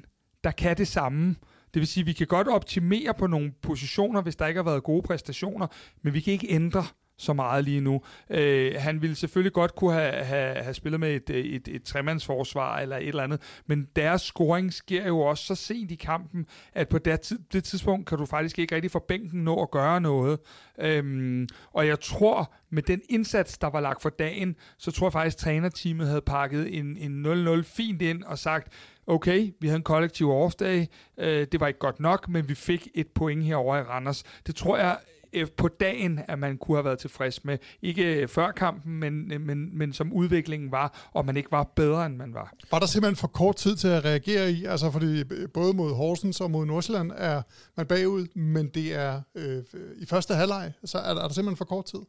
der 0.45 0.51
kan 0.51 0.77
det 0.77 0.89
samme. 0.89 1.37
Det 1.75 1.81
vil 1.81 1.87
sige, 1.87 2.03
at 2.03 2.07
vi 2.07 2.13
kan 2.13 2.27
godt 2.27 2.49
optimere 2.49 3.15
på 3.15 3.27
nogle 3.27 3.53
positioner, 3.63 4.23
hvis 4.23 4.37
der 4.37 4.47
ikke 4.47 4.59
har 4.59 4.71
været 4.71 4.83
gode 4.83 5.03
præstationer, 5.03 5.67
men 6.03 6.15
vi 6.15 6.21
kan 6.21 6.33
ikke 6.33 6.51
ændre 6.51 6.87
så 7.21 7.33
meget 7.33 7.65
lige 7.65 7.81
nu. 7.81 8.03
Øh, 8.31 8.75
han 8.79 9.03
ville 9.03 9.17
selvfølgelig 9.17 9.53
godt 9.53 9.75
kunne 9.75 9.93
have, 9.93 10.13
have, 10.13 10.55
have 10.55 10.75
spillet 10.75 11.01
med 11.01 11.15
et, 11.15 11.31
et, 11.31 11.69
et 11.69 11.83
tremandsforsvar 11.83 12.79
eller 12.79 12.97
et 12.97 13.09
eller 13.09 13.23
andet, 13.23 13.41
men 13.67 13.89
deres 13.97 14.23
scoring 14.23 14.73
sker 14.73 15.07
jo 15.07 15.21
også 15.21 15.45
så 15.45 15.55
sent 15.55 15.91
i 15.91 15.95
kampen, 15.95 16.47
at 16.73 16.89
på 16.89 16.99
det, 16.99 17.33
det 17.53 17.65
tidspunkt 17.65 18.07
kan 18.07 18.19
du 18.19 18.27
faktisk 18.27 18.59
ikke 18.59 18.75
rigtig 18.75 18.91
få 18.91 18.99
bænken 18.99 19.45
nå 19.45 19.63
at 19.63 19.71
gøre 19.71 20.01
noget. 20.01 20.39
Øhm, 20.79 21.49
og 21.73 21.87
jeg 21.87 22.01
tror, 22.01 22.53
med 22.71 22.83
den 22.83 23.01
indsats, 23.09 23.59
der 23.59 23.71
var 23.71 23.81
lagt 23.81 24.03
for 24.03 24.11
dagen, 24.11 24.57
så 24.79 24.91
tror 24.91 25.07
jeg 25.07 25.13
faktisk, 25.13 25.37
at 25.37 25.41
trænerteamet 25.41 26.07
havde 26.07 26.21
pakket 26.21 26.79
en, 26.79 26.97
en 26.97 27.27
0-0 27.27 27.63
fint 27.63 28.03
ind 28.03 28.25
og 28.25 28.39
sagt, 28.39 28.73
okay, 29.07 29.53
vi 29.61 29.67
havde 29.67 29.77
en 29.77 29.83
kollektiv 29.83 30.31
off-day, 30.31 30.87
øh, 31.19 31.47
det 31.53 31.61
var 31.61 31.67
ikke 31.67 31.79
godt 31.79 32.01
nok, 32.01 32.29
men 32.29 32.49
vi 32.49 32.55
fik 32.55 32.89
et 32.95 33.07
point 33.09 33.45
herover 33.45 33.77
i 33.77 33.83
Randers. 33.83 34.25
Det 34.47 34.57
tror 34.57 34.77
jeg 34.77 34.99
Øh, 35.33 35.47
på 35.57 35.69
dagen, 35.69 36.21
at 36.29 36.39
man 36.39 36.59
kunne 36.59 36.77
have 36.77 36.85
været 36.85 36.99
tilfreds 36.99 37.45
med. 37.45 37.59
Ikke 37.83 38.15
øh, 38.15 38.29
før 38.29 38.51
kampen, 38.51 39.01
men, 39.01 39.33
øh, 39.33 39.41
men, 39.41 39.79
men 39.79 39.93
som 39.93 40.13
udviklingen 40.13 40.71
var, 40.73 41.11
og 41.13 41.27
man 41.27 41.37
ikke 41.37 41.53
var 41.53 41.65
bedre, 41.77 42.07
end 42.07 42.17
man 42.17 42.35
var. 42.35 42.55
Var 42.71 42.79
der 42.79 42.87
simpelthen 42.87 43.17
for 43.17 43.29
kort 43.29 43.57
tid 43.57 43.77
til 43.77 43.89
at 43.89 44.05
reagere 44.05 44.51
i? 44.51 44.65
Altså 44.65 44.91
fordi 44.91 45.25
både 45.55 45.75
mod 45.75 45.95
Horsens 45.95 46.41
og 46.41 46.51
mod 46.51 46.67
Nordsjælland 46.67 47.13
er 47.17 47.43
man 47.77 47.87
bagud, 47.87 48.27
men 48.35 48.69
det 48.69 48.95
er 48.95 49.21
øh, 49.35 49.63
i 49.97 50.07
første 50.07 50.35
halvleg, 50.35 50.73
så 50.85 50.99
er 50.99 51.15
der, 51.15 51.23
er 51.23 51.27
der 51.27 51.35
simpelthen 51.35 51.57
for 51.57 51.65
kort 51.65 51.85
tid? 51.85 52.01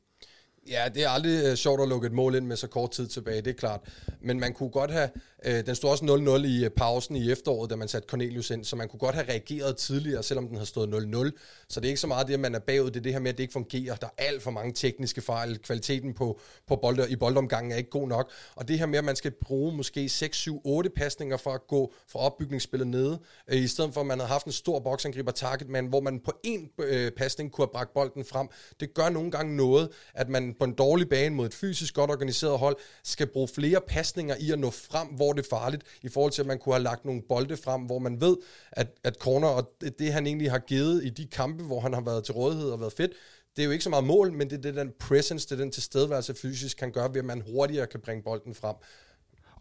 Ja, 0.69 0.89
det 0.95 1.03
er 1.03 1.09
aldrig 1.09 1.45
øh, 1.45 1.55
sjovt 1.55 1.81
at 1.81 1.87
lukke 1.87 2.07
et 2.07 2.13
mål 2.13 2.35
ind 2.35 2.45
med 2.45 2.55
så 2.55 2.67
kort 2.67 2.91
tid 2.91 3.07
tilbage, 3.07 3.41
det 3.41 3.47
er 3.47 3.53
klart. 3.53 3.81
Men 4.21 4.39
man 4.39 4.53
kunne 4.53 4.69
godt 4.69 4.91
have, 4.91 5.09
øh, 5.45 5.65
den 5.65 5.75
stod 5.75 5.89
også 5.89 6.05
0-0 6.41 6.45
i 6.45 6.65
øh, 6.65 6.69
pausen 6.69 7.15
i 7.15 7.31
efteråret, 7.31 7.69
da 7.69 7.75
man 7.75 7.87
satte 7.87 8.07
Cornelius 8.07 8.49
ind, 8.49 8.65
så 8.65 8.75
man 8.75 8.87
kunne 8.87 8.99
godt 8.99 9.15
have 9.15 9.27
reageret 9.29 9.77
tidligere, 9.77 10.23
selvom 10.23 10.47
den 10.47 10.55
havde 10.55 10.69
stået 10.69 10.87
0-0. 10.87 11.65
Så 11.69 11.79
det 11.79 11.85
er 11.85 11.89
ikke 11.89 12.01
så 12.01 12.07
meget 12.07 12.27
det, 12.27 12.33
at 12.33 12.39
man 12.39 12.55
er 12.55 12.59
bagud, 12.59 12.87
det 12.91 12.95
er 12.95 13.01
det 13.01 13.13
her 13.13 13.19
med, 13.19 13.29
at 13.29 13.37
det 13.37 13.43
ikke 13.43 13.53
fungerer. 13.53 13.95
Der 13.95 14.07
er 14.07 14.23
alt 14.23 14.43
for 14.43 14.51
mange 14.51 14.73
tekniske 14.73 15.21
fejl, 15.21 15.57
kvaliteten 15.57 16.13
på, 16.13 16.39
på 16.67 16.75
bold, 16.75 17.09
i 17.09 17.15
boldomgangen 17.15 17.71
er 17.71 17.75
ikke 17.75 17.89
god 17.89 18.07
nok. 18.07 18.31
Og 18.55 18.67
det 18.67 18.79
her 18.79 18.85
med, 18.85 18.97
at 18.97 19.05
man 19.05 19.15
skal 19.15 19.31
bruge 19.31 19.75
måske 19.75 20.09
6, 20.09 20.37
7, 20.37 20.61
8 20.65 20.89
pasninger 20.89 21.37
for 21.37 21.51
at 21.51 21.67
gå 21.67 21.93
fra 22.07 22.19
opbygningsspillet 22.19 22.87
nede, 22.87 23.19
øh, 23.47 23.57
i 23.57 23.67
stedet 23.67 23.93
for 23.93 24.01
at 24.01 24.07
man 24.07 24.19
havde 24.19 24.31
haft 24.31 24.45
en 24.45 24.51
stor 24.51 24.79
boksangriber 24.79 25.31
targetman, 25.31 25.85
hvor 25.85 26.01
man 26.01 26.19
på 26.19 26.31
én 26.47 26.83
øh, 26.83 27.11
pasning 27.11 27.51
kunne 27.51 27.65
have 27.65 27.71
bragt 27.73 27.93
bolden 27.93 28.25
frem. 28.25 28.47
Det 28.79 28.93
gør 28.93 29.09
nogle 29.09 29.31
gange 29.31 29.55
noget, 29.55 29.89
at 30.13 30.29
man 30.29 30.50
på 30.59 30.65
en 30.65 30.73
dårlig 30.73 31.09
bane 31.09 31.35
mod 31.35 31.45
et 31.45 31.53
fysisk 31.53 31.93
godt 31.93 32.11
organiseret 32.11 32.59
hold, 32.59 32.75
skal 33.03 33.27
bruge 33.27 33.47
flere 33.47 33.81
pasninger 33.87 34.35
i 34.39 34.51
at 34.51 34.59
nå 34.59 34.69
frem, 34.69 35.07
hvor 35.07 35.33
det 35.33 35.45
er 35.45 35.49
farligt, 35.49 35.83
i 36.01 36.09
forhold 36.09 36.31
til, 36.31 36.41
at 36.41 36.47
man 36.47 36.59
kunne 36.59 36.75
have 36.75 36.83
lagt 36.83 37.05
nogle 37.05 37.21
bolde 37.29 37.57
frem, 37.57 37.81
hvor 37.81 37.99
man 37.99 38.21
ved, 38.21 38.37
at, 38.71 38.87
at 39.03 39.15
corner, 39.15 39.47
og 39.47 39.71
det, 39.81 39.99
det 39.99 40.13
han 40.13 40.27
egentlig 40.27 40.51
har 40.51 40.59
givet 40.59 41.05
i 41.05 41.09
de 41.09 41.27
kampe, 41.27 41.63
hvor 41.63 41.79
han 41.79 41.93
har 41.93 42.01
været 42.01 42.23
til 42.23 42.33
rådighed 42.33 42.71
og 42.71 42.79
været 42.79 42.93
fedt, 42.93 43.11
det 43.55 43.61
er 43.61 43.65
jo 43.65 43.71
ikke 43.71 43.83
så 43.83 43.89
meget 43.89 44.03
mål, 44.03 44.33
men 44.33 44.49
det 44.49 44.57
er 44.57 44.61
det, 44.61 44.75
den 44.75 44.91
presence, 44.99 45.49
det 45.49 45.55
er 45.55 45.63
den 45.63 45.71
tilstedeværelse 45.71 46.33
fysisk 46.33 46.77
kan 46.77 46.91
gøre, 46.91 47.13
ved 47.13 47.19
at 47.19 47.25
man 47.25 47.43
hurtigere 47.51 47.87
kan 47.87 47.99
bringe 47.99 48.23
bolden 48.23 48.55
frem. 48.55 48.75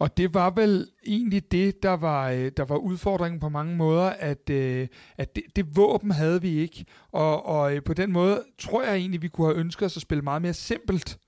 Og 0.01 0.17
det 0.17 0.33
var 0.33 0.49
vel 0.49 0.87
egentlig 1.05 1.51
det, 1.51 1.83
der 1.83 1.93
var, 1.93 2.29
øh, 2.29 2.51
der 2.57 2.65
var 2.65 2.75
udfordringen 2.75 3.39
på 3.39 3.49
mange 3.49 3.75
måder, 3.75 4.09
at, 4.09 4.49
øh, 4.49 4.87
at 5.17 5.35
det, 5.35 5.43
det 5.55 5.75
våben 5.75 6.11
havde 6.11 6.41
vi 6.41 6.49
ikke. 6.59 6.85
Og, 7.11 7.45
og 7.45 7.75
øh, 7.75 7.83
på 7.83 7.93
den 7.93 8.11
måde 8.11 8.43
tror 8.59 8.83
jeg 8.83 8.95
egentlig, 8.95 9.21
vi 9.21 9.27
kunne 9.27 9.47
have 9.47 9.57
ønsket 9.57 9.85
os 9.85 9.95
at 9.95 10.01
spille 10.01 10.21
meget 10.21 10.41
mere 10.41 10.53
simpelt. 10.53 11.19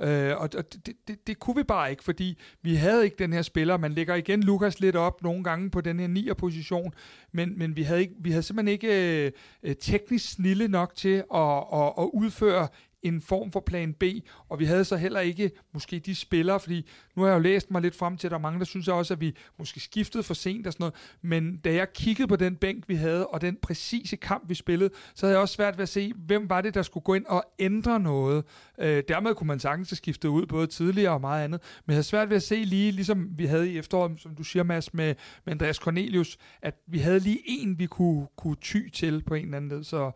Øh, 0.00 0.36
og 0.36 0.52
det, 0.52 0.88
det, 1.08 1.26
det 1.26 1.38
kunne 1.38 1.56
vi 1.56 1.62
bare 1.62 1.90
ikke, 1.90 2.04
fordi 2.04 2.38
vi 2.62 2.74
havde 2.74 3.04
ikke 3.04 3.16
den 3.18 3.32
her 3.32 3.42
spiller. 3.42 3.76
Man 3.76 3.92
lægger 3.92 4.14
igen 4.14 4.42
Lukas 4.42 4.80
lidt 4.80 4.96
op 4.96 5.22
nogle 5.22 5.44
gange 5.44 5.70
på 5.70 5.80
den 5.80 6.00
her 6.00 6.06
9. 6.06 6.28
position, 6.38 6.94
men, 7.32 7.58
men 7.58 7.76
vi, 7.76 7.82
havde 7.82 8.00
ikke, 8.00 8.14
vi 8.20 8.30
havde 8.30 8.42
simpelthen 8.42 8.72
ikke 8.72 9.32
øh, 9.62 9.74
teknisk 9.76 10.32
snille 10.32 10.68
nok 10.68 10.94
til 10.94 11.24
at, 11.34 11.64
at, 11.72 11.92
at 11.98 12.10
udføre 12.12 12.68
en 13.02 13.20
form 13.20 13.52
for 13.52 13.60
plan 13.60 13.92
B, 13.92 14.04
og 14.48 14.58
vi 14.58 14.64
havde 14.64 14.84
så 14.84 14.96
heller 14.96 15.20
ikke 15.20 15.50
måske 15.72 15.98
de 15.98 16.14
spillere, 16.14 16.60
fordi 16.60 16.88
nu 17.16 17.22
har 17.22 17.28
jeg 17.28 17.36
jo 17.36 17.42
læst 17.42 17.70
mig 17.70 17.82
lidt 17.82 17.96
frem 17.96 18.16
til, 18.16 18.26
at 18.26 18.30
der 18.30 18.36
er 18.36 18.42
mange, 18.42 18.58
der 18.58 18.64
synes 18.64 18.88
også, 18.88 19.14
at 19.14 19.20
vi 19.20 19.36
måske 19.58 19.80
skiftede 19.80 20.22
for 20.22 20.34
sent 20.34 20.66
og 20.66 20.72
sådan 20.72 20.82
noget, 20.82 20.94
men 21.22 21.56
da 21.56 21.74
jeg 21.74 21.92
kiggede 21.92 22.28
på 22.28 22.36
den 22.36 22.56
bænk, 22.56 22.84
vi 22.88 22.94
havde, 22.94 23.26
og 23.26 23.40
den 23.40 23.56
præcise 23.62 24.16
kamp, 24.16 24.48
vi 24.48 24.54
spillede, 24.54 24.90
så 25.14 25.26
havde 25.26 25.34
jeg 25.34 25.42
også 25.42 25.54
svært 25.54 25.78
ved 25.78 25.82
at 25.82 25.88
se, 25.88 26.12
hvem 26.16 26.50
var 26.50 26.60
det, 26.60 26.74
der 26.74 26.82
skulle 26.82 27.04
gå 27.04 27.14
ind 27.14 27.26
og 27.26 27.44
ændre 27.58 28.00
noget. 28.00 28.44
Øh, 28.78 29.02
dermed 29.08 29.34
kunne 29.34 29.48
man 29.48 29.60
sagtens 29.60 29.88
skifte 29.88 30.30
ud, 30.30 30.46
både 30.46 30.66
tidligere 30.66 31.12
og 31.12 31.20
meget 31.20 31.44
andet, 31.44 31.60
men 31.86 31.92
jeg 31.92 31.96
havde 31.96 32.06
svært 32.06 32.30
ved 32.30 32.36
at 32.36 32.42
se 32.42 32.54
lige, 32.54 32.92
ligesom 32.92 33.28
vi 33.38 33.46
havde 33.46 33.72
i 33.72 33.78
efteråret, 33.78 34.20
som 34.20 34.34
du 34.34 34.42
siger, 34.42 34.62
Mads, 34.62 34.94
med, 34.94 35.14
med 35.44 35.52
Andreas 35.52 35.76
Cornelius, 35.76 36.38
at 36.62 36.74
vi 36.86 36.98
havde 36.98 37.20
lige 37.20 37.40
en, 37.46 37.78
vi 37.78 37.86
kunne, 37.86 38.26
kunne 38.36 38.56
ty 38.60 38.88
til 38.88 39.22
på 39.22 39.34
en 39.34 39.44
eller 39.44 39.56
anden 39.56 39.70
led, 39.70 39.84
så 39.84 40.10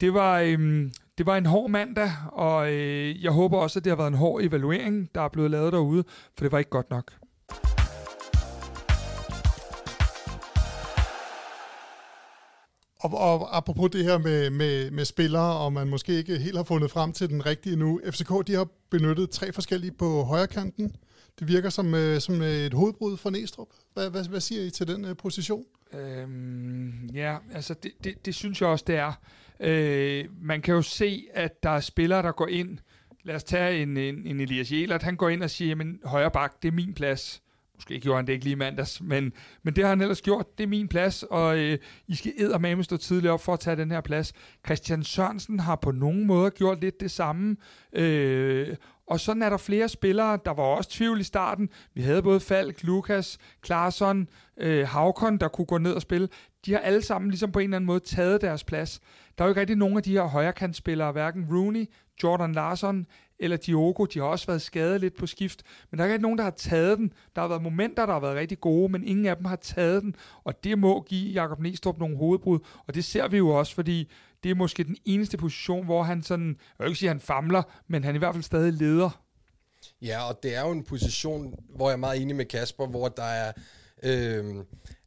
det 0.00 0.14
var, 0.14 0.40
øhm, 0.40 0.92
det 1.18 1.26
var 1.26 1.36
en 1.36 1.46
hård 1.46 1.70
mandag, 1.70 2.10
og 2.32 2.72
øh, 2.72 3.22
jeg 3.22 3.32
håber 3.32 3.58
også, 3.58 3.78
at 3.78 3.84
det 3.84 3.90
har 3.90 3.96
været 3.96 4.08
en 4.08 4.14
hård 4.14 4.42
evaluering, 4.42 5.10
der 5.14 5.20
er 5.20 5.28
blevet 5.28 5.50
lavet 5.50 5.72
derude, 5.72 6.04
for 6.36 6.44
det 6.44 6.52
var 6.52 6.58
ikke 6.58 6.70
godt 6.70 6.90
nok. 6.90 7.12
Og, 13.00 13.18
og 13.18 13.56
apropos 13.56 13.90
det 13.90 14.04
her 14.04 14.18
med, 14.18 14.50
med, 14.50 14.90
med 14.90 15.04
spillere, 15.04 15.56
og 15.58 15.72
man 15.72 15.88
måske 15.88 16.12
ikke 16.12 16.38
helt 16.38 16.56
har 16.56 16.64
fundet 16.64 16.90
frem 16.90 17.12
til 17.12 17.28
den 17.28 17.46
rigtige 17.46 17.76
nu. 17.76 18.00
FCK 18.10 18.46
de 18.46 18.54
har 18.54 18.68
benyttet 18.90 19.30
tre 19.30 19.52
forskellige 19.52 19.92
på 19.92 20.22
højre 20.22 20.46
kanten. 20.46 20.96
Det 21.38 21.48
virker 21.48 21.70
som, 21.70 21.94
øh, 21.94 22.20
som 22.20 22.42
et 22.42 22.74
hovedbrud 22.74 23.16
for 23.16 23.30
Næstrup. 23.30 23.68
Hvad, 23.94 24.10
hvad, 24.10 24.24
hvad 24.24 24.40
siger 24.40 24.62
I 24.62 24.70
til 24.70 24.88
den 24.88 25.04
øh, 25.04 25.16
position? 25.16 25.64
Øhm, 25.92 27.06
ja, 27.06 27.36
altså 27.52 27.74
det, 27.74 27.92
det, 28.04 28.26
det 28.26 28.34
synes 28.34 28.60
jeg 28.60 28.68
også, 28.68 28.84
det 28.88 28.96
er. 28.96 29.12
Øh, 29.60 30.24
man 30.42 30.62
kan 30.62 30.74
jo 30.74 30.82
se, 30.82 31.26
at 31.34 31.62
der 31.62 31.70
er 31.70 31.80
spillere, 31.80 32.22
der 32.22 32.32
går 32.32 32.46
ind. 32.46 32.78
Lad 33.24 33.34
os 33.34 33.44
tage 33.44 33.82
en, 33.82 33.96
en, 33.96 34.26
en 34.26 34.40
Elias 34.40 34.72
Jelert. 34.72 35.02
Han 35.02 35.16
går 35.16 35.28
ind 35.28 35.42
og 35.42 35.50
siger, 35.50 35.68
jamen 35.68 36.00
højre 36.04 36.30
bak, 36.30 36.62
det 36.62 36.68
er 36.68 36.72
min 36.72 36.94
plads. 36.94 37.42
Måske 37.74 38.00
gjorde 38.00 38.16
han 38.16 38.26
det 38.26 38.32
ikke 38.32 38.44
lige 38.44 38.56
mandags, 38.56 39.00
men, 39.00 39.32
men 39.62 39.76
det 39.76 39.84
har 39.84 39.88
han 39.88 40.00
ellers 40.00 40.22
gjort. 40.22 40.58
Det 40.58 40.64
er 40.64 40.68
min 40.68 40.88
plads, 40.88 41.22
og 41.22 41.58
øh, 41.58 41.78
I 42.06 42.14
skal 42.14 42.32
eddermame 42.36 42.84
stå 42.84 42.96
tidligt 42.96 43.30
op 43.30 43.40
for 43.40 43.52
at 43.52 43.60
tage 43.60 43.76
den 43.76 43.90
her 43.90 44.00
plads. 44.00 44.32
Christian 44.66 45.02
Sørensen 45.02 45.60
har 45.60 45.76
på 45.76 45.90
nogen 45.90 46.26
måde 46.26 46.50
gjort 46.50 46.80
lidt 46.80 47.00
det 47.00 47.10
samme. 47.10 47.56
Øh, 47.92 48.76
og 49.06 49.20
sådan 49.20 49.42
er 49.42 49.50
der 49.50 49.56
flere 49.56 49.88
spillere. 49.88 50.38
Der 50.44 50.50
var 50.50 50.62
også 50.62 50.90
tvivl 50.90 51.20
i 51.20 51.24
starten. 51.24 51.68
Vi 51.94 52.02
havde 52.02 52.22
både 52.22 52.40
Falk, 52.40 52.82
Lukas, 52.82 53.38
Klarsson, 53.62 54.28
øh, 54.60 54.88
Havkon, 54.88 55.38
der 55.38 55.48
kunne 55.48 55.66
gå 55.66 55.78
ned 55.78 55.92
og 55.92 56.02
spille. 56.02 56.28
De 56.66 56.72
har 56.72 56.78
alle 56.78 57.02
sammen 57.02 57.30
ligesom 57.30 57.52
på 57.52 57.58
en 57.58 57.64
eller 57.64 57.76
anden 57.76 57.86
måde 57.86 58.00
taget 58.00 58.40
deres 58.40 58.64
plads. 58.64 59.00
Der 59.38 59.44
er 59.44 59.48
jo 59.48 59.50
ikke 59.50 59.60
rigtig 59.60 59.76
nogen 59.76 59.96
af 59.96 60.02
de 60.02 60.12
her 60.12 60.22
højrekantspillere, 60.22 61.12
hverken 61.12 61.46
Rooney, 61.50 61.86
Jordan 62.22 62.52
Larson 62.52 63.06
eller 63.38 63.56
Diogo. 63.56 64.04
De 64.04 64.18
har 64.18 64.26
også 64.26 64.46
været 64.46 64.62
skadet 64.62 65.00
lidt 65.00 65.16
på 65.16 65.26
skift, 65.26 65.62
men 65.90 65.98
der 65.98 66.04
er 66.04 66.12
ikke 66.12 66.22
nogen, 66.22 66.38
der 66.38 66.44
har 66.44 66.50
taget 66.50 66.98
den. 66.98 67.12
Der 67.34 67.40
har 67.40 67.48
været 67.48 67.62
momenter, 67.62 68.06
der 68.06 68.12
har 68.12 68.20
været 68.20 68.36
rigtig 68.36 68.60
gode, 68.60 68.92
men 68.92 69.04
ingen 69.04 69.26
af 69.26 69.36
dem 69.36 69.44
har 69.44 69.56
taget 69.56 70.02
den, 70.02 70.14
og 70.44 70.64
det 70.64 70.78
må 70.78 71.02
give 71.02 71.32
Jakob 71.32 71.60
Næstrup 71.60 71.98
nogle 71.98 72.16
hovedbrud, 72.16 72.58
og 72.86 72.94
det 72.94 73.04
ser 73.04 73.28
vi 73.28 73.36
jo 73.36 73.48
også, 73.48 73.74
fordi 73.74 74.10
det 74.42 74.50
er 74.50 74.54
måske 74.54 74.84
den 74.84 74.96
eneste 75.04 75.36
position, 75.36 75.84
hvor 75.84 76.02
han 76.02 76.22
sådan, 76.22 76.48
jeg 76.48 76.84
vil 76.84 76.86
ikke 76.86 76.98
sige, 76.98 77.10
at 77.10 77.14
han 77.14 77.20
famler, 77.20 77.62
men 77.88 78.04
han 78.04 78.14
er 78.14 78.18
i 78.18 78.18
hvert 78.18 78.34
fald 78.34 78.44
stadig 78.44 78.72
leder. 78.72 79.22
Ja, 80.02 80.28
og 80.28 80.42
det 80.42 80.56
er 80.56 80.60
jo 80.60 80.70
en 80.70 80.84
position, 80.84 81.54
hvor 81.76 81.88
jeg 81.88 81.92
er 81.92 81.98
meget 81.98 82.22
enig 82.22 82.36
med 82.36 82.44
Kasper, 82.44 82.86
hvor 82.86 83.08
der 83.08 83.22
er... 83.22 83.52
Øh, 84.02 84.44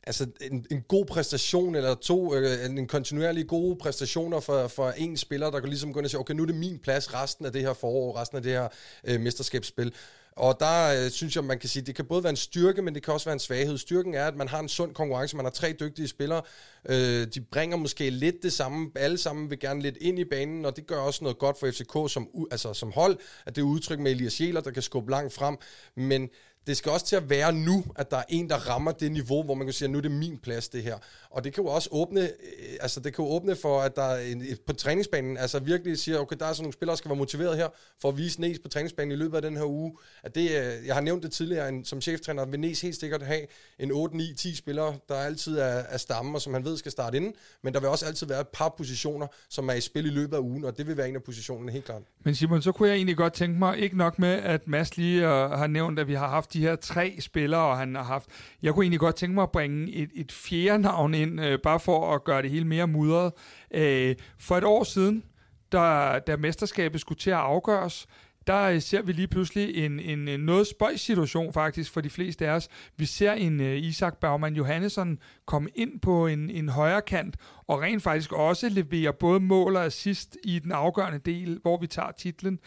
altså 0.03 0.27
en, 0.41 0.65
en 0.71 0.81
god 0.81 1.05
præstation, 1.05 1.75
eller 1.75 1.95
to, 1.95 2.35
øh, 2.35 2.65
en 2.65 2.87
kontinuerlig 2.87 3.47
gode 3.47 3.75
præstationer 3.75 4.39
for, 4.39 4.67
for 4.67 4.89
en 4.89 5.17
spiller, 5.17 5.51
der 5.51 5.59
kan 5.59 5.69
ligesom 5.69 5.93
gå 5.93 5.99
ind 5.99 6.05
og 6.05 6.09
sige, 6.09 6.19
okay, 6.19 6.33
nu 6.33 6.43
er 6.43 6.47
det 6.47 6.55
min 6.55 6.79
plads 6.79 7.13
resten 7.13 7.45
af 7.45 7.53
det 7.53 7.61
her 7.61 7.73
forår, 7.73 8.17
resten 8.17 8.37
af 8.37 8.43
det 8.43 8.51
her 8.51 8.67
øh, 9.03 9.21
mesterskabsspil. 9.21 9.93
Og 10.35 10.59
der 10.59 11.03
øh, 11.03 11.11
synes 11.11 11.35
jeg, 11.35 11.43
man 11.43 11.59
kan 11.59 11.69
sige, 11.69 11.83
det 11.83 11.95
kan 11.95 12.05
både 12.05 12.23
være 12.23 12.29
en 12.29 12.35
styrke, 12.35 12.81
men 12.81 12.95
det 12.95 13.03
kan 13.03 13.13
også 13.13 13.25
være 13.25 13.33
en 13.33 13.39
svaghed. 13.39 13.77
Styrken 13.77 14.13
er, 14.13 14.27
at 14.27 14.35
man 14.35 14.47
har 14.47 14.59
en 14.59 14.69
sund 14.69 14.93
konkurrence, 14.93 15.35
man 15.35 15.45
har 15.45 15.51
tre 15.51 15.75
dygtige 15.79 16.07
spillere, 16.07 16.41
øh, 16.89 17.27
de 17.33 17.41
bringer 17.51 17.77
måske 17.77 18.09
lidt 18.09 18.35
det 18.43 18.53
samme, 18.53 18.91
alle 18.95 19.17
sammen 19.17 19.49
vil 19.49 19.59
gerne 19.59 19.81
lidt 19.81 19.97
ind 20.01 20.19
i 20.19 20.25
banen, 20.25 20.65
og 20.65 20.75
det 20.75 20.87
gør 20.87 20.97
også 20.97 21.23
noget 21.23 21.39
godt 21.39 21.59
for 21.59 21.71
FCK 21.71 22.13
som, 22.13 22.27
altså 22.51 22.73
som 22.73 22.91
hold, 22.91 23.17
at 23.45 23.55
det 23.55 23.61
er 23.61 23.65
udtryk 23.65 23.99
med 23.99 24.11
Elias 24.11 24.41
Jæler, 24.41 24.61
der 24.61 24.71
kan 24.71 24.81
skubbe 24.81 25.11
langt 25.11 25.33
frem, 25.33 25.57
men 25.95 26.29
det 26.67 26.77
skal 26.77 26.91
også 26.91 27.05
til 27.05 27.15
at 27.15 27.29
være 27.29 27.53
nu, 27.53 27.83
at 27.95 28.11
der 28.11 28.17
er 28.17 28.23
en, 28.29 28.49
der 28.49 28.55
rammer 28.55 28.91
det 28.91 29.11
niveau, 29.11 29.43
hvor 29.43 29.53
man 29.53 29.67
kan 29.67 29.73
sige, 29.73 29.85
at 29.85 29.91
nu 29.91 29.97
er 29.97 30.01
det 30.01 30.11
min 30.11 30.37
plads, 30.37 30.69
det 30.69 30.83
her. 30.83 30.97
Og 31.31 31.43
det 31.43 31.53
kan 31.53 31.63
jo 31.63 31.69
også 31.69 31.89
åbne, 31.91 32.21
øh, 32.21 32.77
altså 32.79 32.99
det 32.99 33.13
kan 33.13 33.25
jo 33.25 33.31
åbne 33.31 33.55
for, 33.55 33.81
at 33.81 33.95
der 33.95 34.03
er 34.03 34.21
en, 34.25 34.43
på 34.67 34.73
træningsbanen, 34.73 35.37
altså 35.37 35.59
virkelig 35.59 35.97
siger, 35.97 36.19
okay, 36.19 36.35
der 36.39 36.45
er 36.45 36.53
sådan 36.53 36.63
nogle 36.63 36.73
spillere, 36.73 36.91
der 36.91 36.97
skal 36.97 37.09
være 37.09 37.17
motiveret 37.17 37.57
her, 37.57 37.67
for 38.01 38.09
at 38.09 38.17
vise 38.17 38.41
Næs 38.41 38.59
på 38.59 38.67
træningsbanen 38.67 39.11
i 39.11 39.15
løbet 39.15 39.35
af 39.35 39.41
den 39.41 39.57
her 39.57 39.65
uge. 39.65 39.97
At 40.23 40.35
det, 40.35 40.41
øh, 40.41 40.87
jeg 40.87 40.95
har 40.95 41.01
nævnt 41.01 41.23
det 41.23 41.31
tidligere, 41.31 41.69
en, 41.69 41.85
som 41.85 42.01
cheftræner 42.01 42.45
vil 42.45 42.59
Næs 42.59 42.81
helt 42.81 42.95
sikkert 42.95 43.21
have 43.21 43.41
en 43.79 43.91
8, 43.91 44.17
9, 44.17 44.33
10 44.33 44.55
spillere, 44.55 44.95
der 45.09 45.15
altid 45.15 45.57
er, 45.57 45.65
er 45.65 45.97
stamme, 45.97 46.37
og 46.37 46.41
som 46.41 46.53
han 46.53 46.65
ved 46.65 46.77
skal 46.77 46.91
starte 46.91 47.17
inden, 47.17 47.33
men 47.63 47.73
der 47.73 47.79
vil 47.79 47.89
også 47.89 48.05
altid 48.05 48.27
være 48.27 48.41
et 48.41 48.47
par 48.47 48.73
positioner, 48.77 49.27
som 49.49 49.69
er 49.69 49.73
i 49.73 49.81
spil 49.81 50.05
i 50.05 50.09
løbet 50.09 50.35
af 50.35 50.39
ugen, 50.39 50.65
og 50.65 50.77
det 50.77 50.87
vil 50.87 50.97
være 50.97 51.09
en 51.09 51.15
af 51.15 51.23
positionerne 51.23 51.71
helt 51.71 51.85
klart. 51.85 52.01
Men 52.23 52.35
Simon, 52.35 52.61
så 52.61 52.71
kunne 52.71 52.89
jeg 52.89 52.95
egentlig 52.95 53.17
godt 53.17 53.33
tænke 53.33 53.59
mig, 53.59 53.77
ikke 53.77 53.97
nok 53.97 54.19
med, 54.19 54.29
at 54.29 54.67
Mads 54.67 54.97
lige 54.97 55.21
uh, 55.21 55.29
har 55.29 55.67
nævnt, 55.67 55.99
at 55.99 56.07
vi 56.07 56.13
har 56.13 56.27
haft 56.27 56.53
de 56.53 56.59
her 56.59 56.75
tre 56.75 57.17
spillere, 57.19 57.61
og 57.61 57.77
han 57.77 57.95
har 57.95 58.03
haft, 58.03 58.25
jeg 58.61 58.73
kunne 58.73 58.83
egentlig 58.83 58.99
godt 58.99 59.15
tænke 59.15 59.35
mig 59.35 59.43
at 59.43 59.51
bringe 59.51 59.91
et, 59.91 60.09
et 60.15 60.31
fjerde 60.31 60.81
navn 60.81 61.13
ind, 61.21 61.41
øh, 61.41 61.59
bare 61.59 61.79
for 61.79 62.15
at 62.15 62.23
gøre 62.23 62.41
det 62.41 62.51
hele 62.51 62.65
mere 62.65 62.87
mudret. 62.87 63.31
Øh, 63.73 64.15
for 64.39 64.57
et 64.57 64.63
år 64.63 64.83
siden, 64.83 65.23
da, 65.71 66.19
da 66.27 66.37
mesterskabet 66.37 67.01
skulle 67.01 67.19
til 67.19 67.29
at 67.29 67.37
afgøres, 67.37 68.07
der 68.47 68.61
øh, 68.63 68.81
ser 68.81 69.01
vi 69.01 69.11
lige 69.11 69.27
pludselig 69.27 69.85
en, 69.85 69.99
en, 69.99 70.27
en 70.27 70.39
noget 70.39 70.67
spøjs 70.67 71.01
situation 71.01 71.53
faktisk 71.53 71.93
for 71.93 72.01
de 72.01 72.09
fleste 72.09 72.47
af 72.47 72.51
os. 72.51 72.67
Vi 72.97 73.05
ser 73.05 73.33
en 73.33 73.59
uh, 73.59 73.77
Isak 73.77 74.17
Bergman 74.17 74.55
Johannesson 74.55 75.19
komme 75.45 75.69
ind 75.75 75.99
på 75.99 76.27
en, 76.27 76.49
en 76.49 76.69
højre 76.69 77.01
kant, 77.01 77.35
og 77.67 77.81
rent 77.81 78.03
faktisk 78.03 78.33
også 78.33 78.69
levere 78.69 79.13
både 79.13 79.39
mål 79.39 79.75
og 79.75 79.85
assist 79.85 80.37
i 80.43 80.59
den 80.59 80.71
afgørende 80.71 81.19
del, 81.19 81.59
hvor 81.61 81.77
vi 81.77 81.87
tager 81.87 82.11
titlen. 82.11 82.59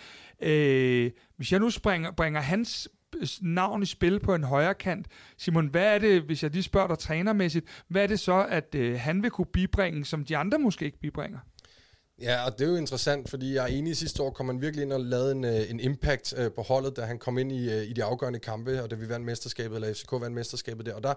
Uh, 0.42 1.10
hvis 1.36 1.52
jeg 1.52 1.60
nu 1.60 1.70
springer, 1.70 2.10
bringer 2.10 2.40
hans 2.40 2.88
navn 3.42 3.82
i 3.82 3.86
spil 3.86 4.20
på 4.20 4.34
en 4.34 4.44
højre 4.44 4.74
kant. 4.74 5.06
Simon, 5.38 5.66
hvad 5.66 5.94
er 5.94 5.98
det, 5.98 6.22
hvis 6.22 6.42
jeg 6.42 6.50
lige 6.50 6.62
spørger 6.62 6.88
dig 6.88 6.98
trænermæssigt, 6.98 7.66
hvad 7.88 8.02
er 8.02 8.06
det 8.06 8.20
så, 8.20 8.46
at 8.50 8.74
øh, 8.74 9.00
han 9.00 9.22
vil 9.22 9.30
kunne 9.30 9.46
bibringe, 9.46 10.04
som 10.04 10.24
de 10.24 10.36
andre 10.36 10.58
måske 10.58 10.84
ikke 10.84 10.98
bibringer? 10.98 11.38
Ja, 12.22 12.44
og 12.46 12.58
det 12.58 12.64
er 12.64 12.70
jo 12.70 12.76
interessant, 12.76 13.30
fordi 13.30 13.54
jeg 13.54 13.62
er 13.62 13.66
enig 13.66 13.90
i 13.90 13.94
sidste 13.94 14.22
år, 14.22 14.30
kom 14.30 14.46
han 14.46 14.60
virkelig 14.60 14.82
ind 14.82 14.92
og 14.92 15.00
lavede 15.00 15.32
en, 15.32 15.44
øh, 15.44 15.70
en 15.70 15.80
impact 15.80 16.34
øh, 16.36 16.52
på 16.52 16.62
holdet, 16.62 16.96
da 16.96 17.02
han 17.02 17.18
kom 17.18 17.38
ind 17.38 17.52
i, 17.52 17.72
øh, 17.72 17.82
i 17.82 17.92
de 17.92 18.04
afgørende 18.04 18.38
kampe, 18.38 18.82
og 18.82 18.90
da 18.90 18.96
vi 18.96 19.08
vandt 19.08 19.26
mesterskabet, 19.26 19.74
eller 19.74 19.94
FCK 19.94 20.12
vandt 20.12 20.34
mesterskabet 20.34 20.86
der. 20.86 20.94
Og 20.94 21.02
der, 21.02 21.14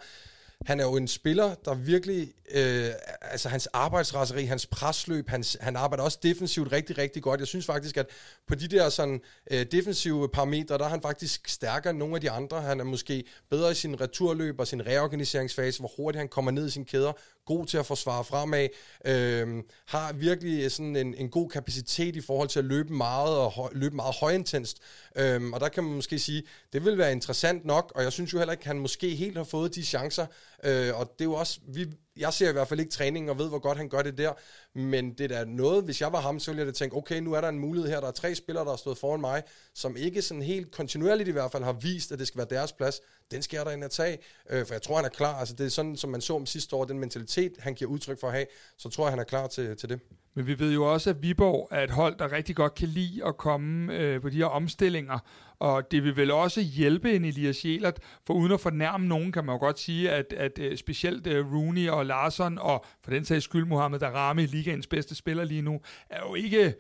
han 0.66 0.80
er 0.80 0.84
jo 0.84 0.96
en 0.96 1.08
spiller, 1.08 1.56
der 1.66 1.74
virkelig, 1.74 2.34
øh, 2.52 2.90
altså 3.22 3.50
hans 3.50 3.68
arbejdsraseri, 3.68 4.46
hans 4.46 4.66
presløb, 4.66 5.30
hans, 5.30 5.58
han 5.62 5.76
arbejder 5.76 6.04
også 6.04 6.20
defensivt 6.24 6.72
rigtig, 6.72 6.98
rigtig 6.98 7.24
godt. 7.24 7.40
Jeg 7.40 7.48
synes 7.48 7.66
faktisk, 7.66 7.98
at 7.98 8.10
på 8.48 8.56
de 8.56 8.68
der 8.68 8.90
sådan 8.90 9.22
øh, 9.52 9.66
defensive 9.72 10.30
parametre, 10.30 10.78
der 10.78 10.86
er 10.86 10.90
han 10.90 11.02
faktisk 11.02 11.48
stærkere 11.48 11.90
end 11.90 12.00
nogle 12.00 12.16
af 12.16 12.22
de 12.22 12.32
andre. 12.32 12.62
Han 12.62 12.80
er 12.80 12.84
måske 12.84 13.24
bedre 13.50 13.72
i 13.72 13.76
sin 13.76 14.02
returløb 14.02 14.60
og 14.60 14.68
sin 14.68 14.86
reorganiseringsfase, 14.88 15.80
hvor 15.80 15.92
hurtigt 15.98 16.20
han 16.20 16.28
kommer 16.28 16.52
ned 16.52 16.68
i 16.68 16.70
sine 16.70 16.86
kæder, 16.86 17.12
god 17.46 17.66
til 17.66 17.78
at 17.78 17.86
forsvare 17.86 18.24
fremad, 18.24 18.68
øh, 19.06 19.64
har 19.88 20.14
virkelig 20.14 20.72
sådan 20.72 20.96
en, 20.96 21.14
en 21.14 21.30
god 21.30 21.50
kapacitet 21.50 22.16
i 22.16 22.22
forhold 22.22 22.50
til 22.50 22.60
at 22.60 22.66
løbe 22.66 22.94
meget 22.94 23.38
og 23.38 23.52
høj, 23.52 23.70
løbe 23.72 23.96
meget 23.96 24.16
højintenst. 24.16 24.78
Øh, 25.16 25.42
og 25.54 25.60
der 25.60 25.70
kan 25.70 25.84
man 25.84 25.94
måske 25.94 26.20
sige, 26.20 26.44
det 26.74 26.86
vil 26.86 26.98
være 26.98 27.12
interessant 27.12 27.66
nok, 27.66 27.92
og 27.96 28.04
jeg 28.04 28.14
synes 28.14 28.34
jo 28.34 28.38
heller 28.38 28.52
ikke, 28.52 28.62
at 28.62 28.68
han 28.68 28.80
måske 28.80 29.16
helt 29.16 29.38
har 29.38 29.44
fået 29.44 29.76
de 29.76 29.86
chancer, 29.86 30.26
øh, 30.64 31.00
og 31.00 31.12
det 31.14 31.22
er 31.22 31.30
jo 31.30 31.34
også, 31.34 31.60
vi, 31.68 31.88
jeg 32.18 32.34
ser 32.34 32.50
i 32.50 32.52
hvert 32.52 32.68
fald 32.68 32.80
ikke 32.80 32.92
træningen 32.92 33.30
og 33.30 33.40
ved, 33.40 33.50
hvor 33.50 33.60
godt 33.60 33.78
han 33.78 33.90
gør 33.90 34.02
det 34.02 34.18
der, 34.18 34.34
men 34.80 35.14
det 35.14 35.32
er 35.32 35.38
da 35.38 35.46
noget, 35.46 35.84
hvis 35.84 36.02
jeg 36.02 36.12
var 36.12 36.22
ham, 36.22 36.40
så 36.40 36.52
ville 36.52 36.60
jeg 36.60 36.68
da 36.68 36.72
tænke, 36.72 36.96
okay, 36.96 37.20
nu 37.20 37.34
er 37.34 37.42
der 37.42 37.50
en 37.50 37.60
mulighed 37.60 37.90
her, 37.90 38.00
der 38.00 38.08
er 38.08 38.12
tre 38.12 38.36
spillere, 38.36 38.66
der 38.66 38.70
har 38.70 38.78
stået 38.78 38.98
foran 38.98 39.22
mig, 39.22 39.44
som 39.74 39.98
ikke 39.98 40.22
sådan 40.22 40.44
helt 40.44 40.72
kontinuerligt 40.72 41.30
i 41.30 41.32
hvert 41.32 41.52
fald 41.52 41.64
har 41.64 41.74
vist, 41.74 42.12
at 42.12 42.20
det 42.20 42.28
skal 42.28 42.38
være 42.38 42.48
deres 42.50 42.74
plads. 42.74 43.02
Den 43.32 43.42
skal 43.42 43.58
jeg 43.58 43.66
da 43.66 43.72
ind 43.72 43.84
at 43.84 43.92
tage, 43.92 44.18
øh, 44.50 44.66
for 44.66 44.74
jeg 44.74 44.82
tror, 44.82 44.96
han 44.96 45.06
er 45.06 45.10
klar. 45.10 45.40
Altså 45.40 45.56
det 45.56 45.66
er 45.66 45.70
sådan, 45.70 45.96
som 45.96 46.10
man 46.10 46.22
så 46.22 46.36
om 46.36 46.46
sidste 46.46 46.76
år, 46.76 46.86
den 46.86 47.00
mentalitet, 47.00 47.54
han 47.60 47.74
giver 47.74 47.92
udtryk 47.92 48.20
for 48.20 48.28
at 48.28 48.34
have, 48.34 48.46
så 48.78 48.90
tror 48.90 49.06
jeg, 49.06 49.12
han 49.12 49.20
er 49.20 49.24
klar 49.24 49.48
til, 49.48 49.78
til 49.78 49.90
det. 49.90 50.00
Men 50.34 50.48
vi 50.48 50.60
ved 50.60 50.74
jo 50.74 50.94
også, 50.94 51.10
at 51.10 51.22
Viborg 51.22 51.68
er 51.72 51.84
et 51.84 51.92
hold, 51.92 52.16
der 52.20 52.32
rigtig 52.32 52.56
godt 52.56 52.76
kan 52.76 52.88
lide 52.88 53.26
at 53.26 53.38
komme 53.38 53.94
øh, 53.94 54.22
på 54.22 54.30
de 54.30 54.38
her 54.38 54.46
omstillinger, 54.46 55.20
og 55.60 55.92
det 55.92 56.04
vil 56.04 56.16
vel 56.16 56.32
også 56.32 56.62
hjælpe 56.62 57.16
en 57.16 57.26
Elias 57.26 57.66
Jelert, 57.66 58.00
for 58.28 58.34
uden 58.34 58.52
at 58.52 58.60
fornærme 58.60 59.08
nogen, 59.08 59.32
kan 59.32 59.46
man 59.46 59.56
jo 59.56 59.60
godt 59.60 59.80
sige, 59.80 60.12
at, 60.12 60.34
at 60.34 60.60
øh, 60.60 60.78
specielt 60.78 61.28
uh, 61.28 61.54
Rooney 61.54 61.90
og 61.90 62.06
Larsson, 62.06 62.58
og 62.58 62.86
for 63.04 63.12
den 63.12 63.26
sags 63.26 63.44
skyld 63.44 63.66
Mohamed 63.66 64.00
Darami, 64.00 64.46
ligaens 64.46 64.88
bedste 64.88 65.16
spiller 65.16 65.44
lige 65.44 65.62
nu, 65.62 65.82
er 66.10 66.20
jo 66.28 66.36
ikke 66.36 66.74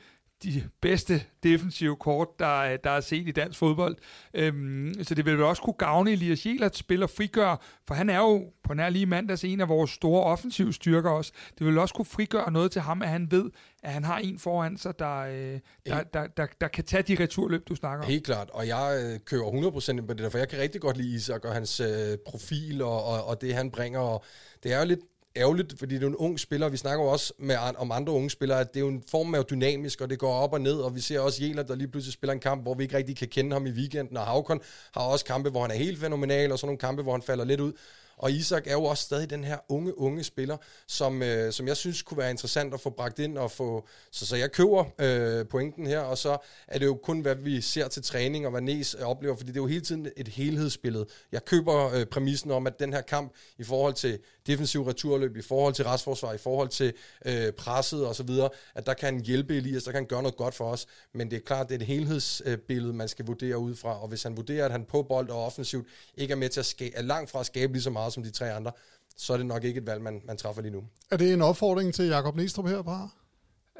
de 0.43 0.63
bedste 0.81 1.21
defensive 1.43 1.95
kort, 1.95 2.27
der, 2.39 2.77
der 2.77 2.89
er 2.89 3.01
set 3.01 3.27
i 3.27 3.31
dansk 3.31 3.59
fodbold. 3.59 3.95
Øhm, 4.33 4.93
så 5.03 5.15
det 5.15 5.25
vil 5.25 5.43
også 5.43 5.61
kunne 5.61 5.73
gavne 5.73 6.11
Elias 6.11 6.45
Jelert 6.45 6.77
spiller 6.77 7.07
frigør, 7.07 7.61
for 7.87 7.93
han 7.93 8.09
er 8.09 8.17
jo 8.17 8.51
på 8.63 8.73
nær 8.73 8.89
lige 8.89 9.05
mandags 9.05 9.43
en 9.43 9.61
af 9.61 9.69
vores 9.69 9.91
store 9.91 10.23
offensive 10.23 10.73
styrker 10.73 11.09
også. 11.09 11.31
Det 11.59 11.67
vil 11.67 11.77
også 11.77 11.93
kunne 11.93 12.05
frigøre 12.05 12.51
noget 12.51 12.71
til 12.71 12.81
ham, 12.81 13.01
at 13.01 13.09
han 13.09 13.31
ved, 13.31 13.51
at 13.83 13.93
han 13.93 14.03
har 14.03 14.17
en 14.17 14.39
foran 14.39 14.77
sig, 14.77 14.99
der, 14.99 15.17
øh, 15.17 15.59
der, 15.85 16.03
der, 16.03 16.27
der, 16.27 16.47
der 16.61 16.67
kan 16.67 16.83
tage 16.83 17.03
de 17.03 17.23
returløb, 17.23 17.67
du 17.69 17.75
snakker 17.75 18.03
om. 18.03 18.09
Helt 18.09 18.25
klart, 18.25 18.49
og 18.53 18.67
jeg 18.67 19.01
øh, 19.03 19.19
kører 19.19 19.71
100% 20.01 20.05
på 20.05 20.13
det 20.13 20.17
der, 20.17 20.29
for 20.29 20.37
jeg 20.37 20.49
kan 20.49 20.59
rigtig 20.59 20.81
godt 20.81 20.97
lide 20.97 21.15
Isak 21.15 21.45
og 21.45 21.53
hans 21.53 21.79
øh, 21.79 22.17
profil 22.25 22.81
og, 22.81 23.03
og, 23.03 23.27
og 23.27 23.41
det, 23.41 23.53
han 23.53 23.71
bringer. 23.71 23.99
Og 23.99 24.23
det 24.63 24.73
er 24.73 24.79
jo 24.79 24.85
lidt 24.85 24.99
ærgerligt, 25.37 25.79
fordi 25.79 25.95
det 25.95 26.03
er 26.03 26.07
en 26.07 26.15
ung 26.15 26.39
spiller. 26.39 26.69
Vi 26.69 26.77
snakker 26.77 27.05
jo 27.05 27.11
også 27.11 27.33
med, 27.39 27.55
om 27.77 27.91
andre 27.91 28.13
unge 28.13 28.29
spillere, 28.29 28.59
at 28.59 28.73
det 28.73 28.79
er 28.79 28.81
jo 28.81 28.87
en 28.87 29.03
form 29.11 29.35
af 29.35 29.45
dynamisk, 29.45 30.01
og 30.01 30.09
det 30.09 30.19
går 30.19 30.33
op 30.33 30.53
og 30.53 30.61
ned, 30.61 30.75
og 30.75 30.95
vi 30.95 31.01
ser 31.01 31.19
også 31.19 31.43
Jæler, 31.43 31.63
der 31.63 31.75
lige 31.75 31.87
pludselig 31.87 32.13
spiller 32.13 32.33
en 32.33 32.39
kamp, 32.39 32.61
hvor 32.61 32.73
vi 32.73 32.83
ikke 32.83 32.97
rigtig 32.97 33.17
kan 33.17 33.27
kende 33.27 33.53
ham 33.53 33.65
i 33.65 33.71
weekenden, 33.71 34.17
og 34.17 34.25
Havkon 34.25 34.61
har 34.93 35.01
også 35.01 35.25
kampe, 35.25 35.49
hvor 35.49 35.61
han 35.61 35.71
er 35.71 35.75
helt 35.75 35.99
fænomenal, 35.99 36.51
og 36.51 36.59
så 36.59 36.65
nogle 36.65 36.79
kampe, 36.79 37.03
hvor 37.03 37.11
han 37.11 37.21
falder 37.21 37.45
lidt 37.45 37.59
ud. 37.59 37.73
Og 38.17 38.31
Isak 38.31 38.67
er 38.67 38.71
jo 38.71 38.83
også 38.83 39.03
stadig 39.03 39.29
den 39.29 39.43
her 39.43 39.57
unge, 39.69 39.99
unge 39.99 40.23
spiller, 40.23 40.57
som, 40.87 41.23
øh, 41.23 41.53
som 41.53 41.67
jeg 41.67 41.77
synes 41.77 42.01
kunne 42.01 42.17
være 42.17 42.31
interessant 42.31 42.73
at 42.73 42.79
få 42.79 42.89
bragt 42.89 43.19
ind 43.19 43.37
og 43.37 43.51
få... 43.51 43.87
Så, 44.11 44.25
så 44.25 44.35
jeg 44.35 44.51
køber 44.51 44.85
øh, 44.99 45.47
pointen 45.47 45.87
her, 45.87 45.99
og 45.99 46.17
så 46.17 46.37
er 46.67 46.79
det 46.79 46.85
jo 46.85 46.95
kun, 47.03 47.19
hvad 47.19 47.35
vi 47.35 47.61
ser 47.61 47.87
til 47.87 48.03
træning 48.03 48.45
og 48.45 48.51
hvad 48.51 48.61
Næs 48.61 48.95
øh, 48.99 49.05
oplever, 49.05 49.35
fordi 49.35 49.51
det 49.51 49.57
er 49.57 49.61
jo 49.61 49.67
hele 49.67 49.81
tiden 49.81 50.07
et 50.17 50.27
helhedsbillede. 50.27 51.05
Jeg 51.31 51.45
køber 51.45 51.93
øh, 51.93 52.05
præmissen 52.05 52.51
om, 52.51 52.67
at 52.67 52.79
den 52.79 52.93
her 52.93 53.01
kamp 53.01 53.33
i 53.57 53.63
forhold 53.63 53.93
til 53.93 54.19
defensiv 54.47 54.81
returløb, 54.81 55.37
i 55.37 55.41
forhold 55.41 55.73
til 55.73 55.85
restforsvar, 55.85 56.33
i 56.33 56.37
forhold 56.37 56.69
til 56.69 56.93
øh, 57.25 57.51
presset 57.51 58.07
og 58.07 58.15
så 58.15 58.23
videre, 58.23 58.49
at 58.75 58.85
der 58.85 58.93
kan 58.93 59.25
hjælpe 59.25 59.57
Elias, 59.57 59.83
der 59.83 59.91
kan 59.91 59.97
han 59.97 60.07
gøre 60.07 60.21
noget 60.21 60.37
godt 60.37 60.55
for 60.55 60.65
os, 60.71 60.85
men 61.13 61.31
det 61.31 61.37
er 61.37 61.41
klart, 61.41 61.69
det 61.69 61.75
er 61.75 61.79
et 61.79 61.85
helhedsbillede, 61.85 62.93
man 62.93 63.07
skal 63.07 63.25
vurdere 63.25 63.57
ud 63.57 63.75
fra, 63.75 64.01
og 64.01 64.07
hvis 64.07 64.23
han 64.23 64.37
vurderer, 64.37 64.65
at 64.65 64.71
han 64.71 64.85
på 64.85 65.03
bold 65.03 65.29
og 65.29 65.45
offensivt 65.45 65.87
ikke 66.17 66.31
er 66.31 66.35
med 66.35 66.49
til 66.49 66.59
at 66.59 66.65
skabe, 66.65 66.95
er 66.95 67.01
langt 67.01 67.31
fra 67.31 67.39
at 67.39 67.45
skabe 67.45 67.73
lige 67.73 67.83
så 67.83 67.89
meget 67.89 68.06
som 68.11 68.23
de 68.23 68.31
tre 68.31 68.53
andre, 68.53 68.71
så 69.17 69.33
er 69.33 69.37
det 69.37 69.45
nok 69.45 69.63
ikke 69.63 69.77
et 69.77 69.87
valg, 69.87 70.01
man, 70.01 70.21
man 70.25 70.37
træffer 70.37 70.61
lige 70.61 70.71
nu. 70.71 70.83
Er 71.11 71.17
det 71.17 71.33
en 71.33 71.41
opfordring 71.41 71.93
til 71.93 72.05
Jakob 72.05 72.35
Næstrup 72.35 72.67
her, 72.67 72.81
bare? 72.81 73.09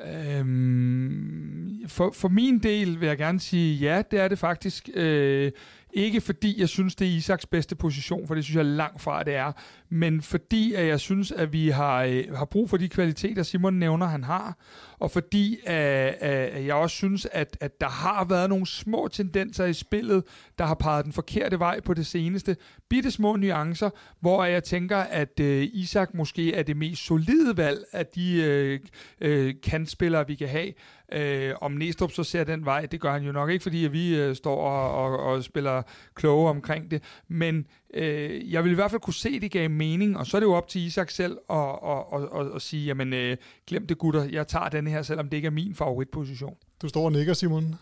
Øhm, 0.06 1.88
for, 1.88 2.12
for 2.14 2.28
min 2.28 2.60
del 2.60 3.00
vil 3.00 3.08
jeg 3.08 3.18
gerne 3.18 3.40
sige, 3.40 3.76
ja, 3.76 4.02
det 4.12 4.20
er 4.20 4.28
det 4.28 4.40
faktisk. 4.40 4.90
Øh, 4.94 5.52
ikke 5.94 6.22
fordi 6.22 6.60
jeg 6.60 6.70
synes, 6.70 6.96
det 6.96 7.08
er 7.08 7.12
Isaks 7.12 7.46
bedste 7.46 7.76
position, 7.76 8.28
for 8.28 8.36
det 8.36 8.44
synes 8.44 8.58
jeg 8.58 8.66
langt 8.66 9.02
fra, 9.02 9.24
det 9.24 9.36
er, 9.36 9.52
men 9.90 10.22
fordi 10.22 10.74
at 10.74 10.88
jeg 10.88 11.00
synes, 11.00 11.32
at 11.32 11.54
vi 11.54 11.70
har, 11.70 12.04
øh, 12.04 12.24
har 12.36 12.46
brug 12.46 12.70
for 12.70 12.78
de 12.78 12.90
kvaliteter, 12.90 13.44
Simon 13.44 13.74
nævner, 13.74 14.06
han 14.06 14.24
har, 14.24 14.58
og 15.00 15.12
fordi 15.12 15.58
øh, 15.68 16.12
øh, 16.22 16.66
jeg 16.66 16.74
også 16.76 16.96
synes, 16.96 17.28
at, 17.32 17.58
at 17.62 17.82
der 17.82 17.90
har 17.90 18.26
været 18.26 18.50
nogle 18.50 18.68
små 18.68 19.08
tendenser 19.08 19.66
i 19.66 19.74
spillet, 19.74 20.24
der 20.58 20.66
har 20.66 20.76
peget 20.76 21.06
den 21.06 21.14
forkerte 21.14 21.60
vej 21.60 21.80
på 21.80 21.94
det 21.94 22.06
seneste. 22.06 22.58
Bitte 22.90 23.12
små 23.12 23.36
nuancer, 23.36 23.90
hvor 24.20 24.44
jeg 24.44 24.64
tænker, 24.64 24.98
at 24.98 25.40
øh, 25.40 25.68
Isak 25.74 26.14
måske 26.14 26.54
er 26.54 26.64
det 26.64 26.78
mest 26.78 27.06
solide 27.06 27.58
valg 27.58 27.86
af 27.92 28.06
de 28.06 28.44
øh, 28.44 28.80
øh, 29.22 29.54
kantspillere, 29.64 30.28
vi 30.28 30.36
kan 30.36 30.48
have. 30.48 30.74
Øh, 31.12 31.54
om 31.62 31.72
Næstrup 31.72 32.12
så 32.12 32.24
ser 32.24 32.44
den 32.44 32.66
vej, 32.66 32.86
det 32.86 33.02
gør 33.02 33.12
han 33.12 33.24
jo 33.24 33.32
nok 33.32 33.50
ikke, 33.50 33.64
fordi 33.64 33.78
vi 33.78 34.16
øh, 34.16 34.36
står 34.36 34.70
og, 34.70 34.92
og, 34.92 35.20
og 35.20 35.44
spiller 35.44 35.82
kloge 36.16 36.50
omkring 36.50 36.92
det. 36.92 37.04
Men 37.28 37.66
øh, 37.94 38.54
jeg 38.54 38.64
vil 38.64 38.72
i 38.72 38.76
hvert 38.76 38.92
fald 38.92 39.02
kunne 39.02 39.14
se, 39.14 39.40
det 39.40 39.52
gav 39.52 39.70
mening, 39.70 40.18
og 40.18 40.28
så 40.28 40.38
er 40.38 40.40
det 40.40 40.48
jo 40.48 40.54
op 40.54 40.68
til 40.68 40.82
Isak 40.82 41.12
selv 41.12 41.38
at, 41.50 41.58
at, 41.58 42.04
at, 42.14 42.40
at, 42.40 42.56
at 42.56 42.62
sige, 42.62 42.86
jamen 42.86 43.14
øh, 43.14 43.38
glem 43.68 43.88
det 43.88 43.98
gutter, 43.98 44.24
jeg 44.24 44.48
tager 44.48 44.70
denne 44.70 44.90
her, 44.90 45.02
selvom 45.02 45.30
det 45.30 45.38
ikke 45.38 45.46
er 45.46 45.52
min 45.52 45.76
favoritposition. 45.76 46.56
Du 46.82 46.88
står 46.88 47.06
og 47.06 47.12
nikker, 47.12 47.34
Simon. 47.34 47.76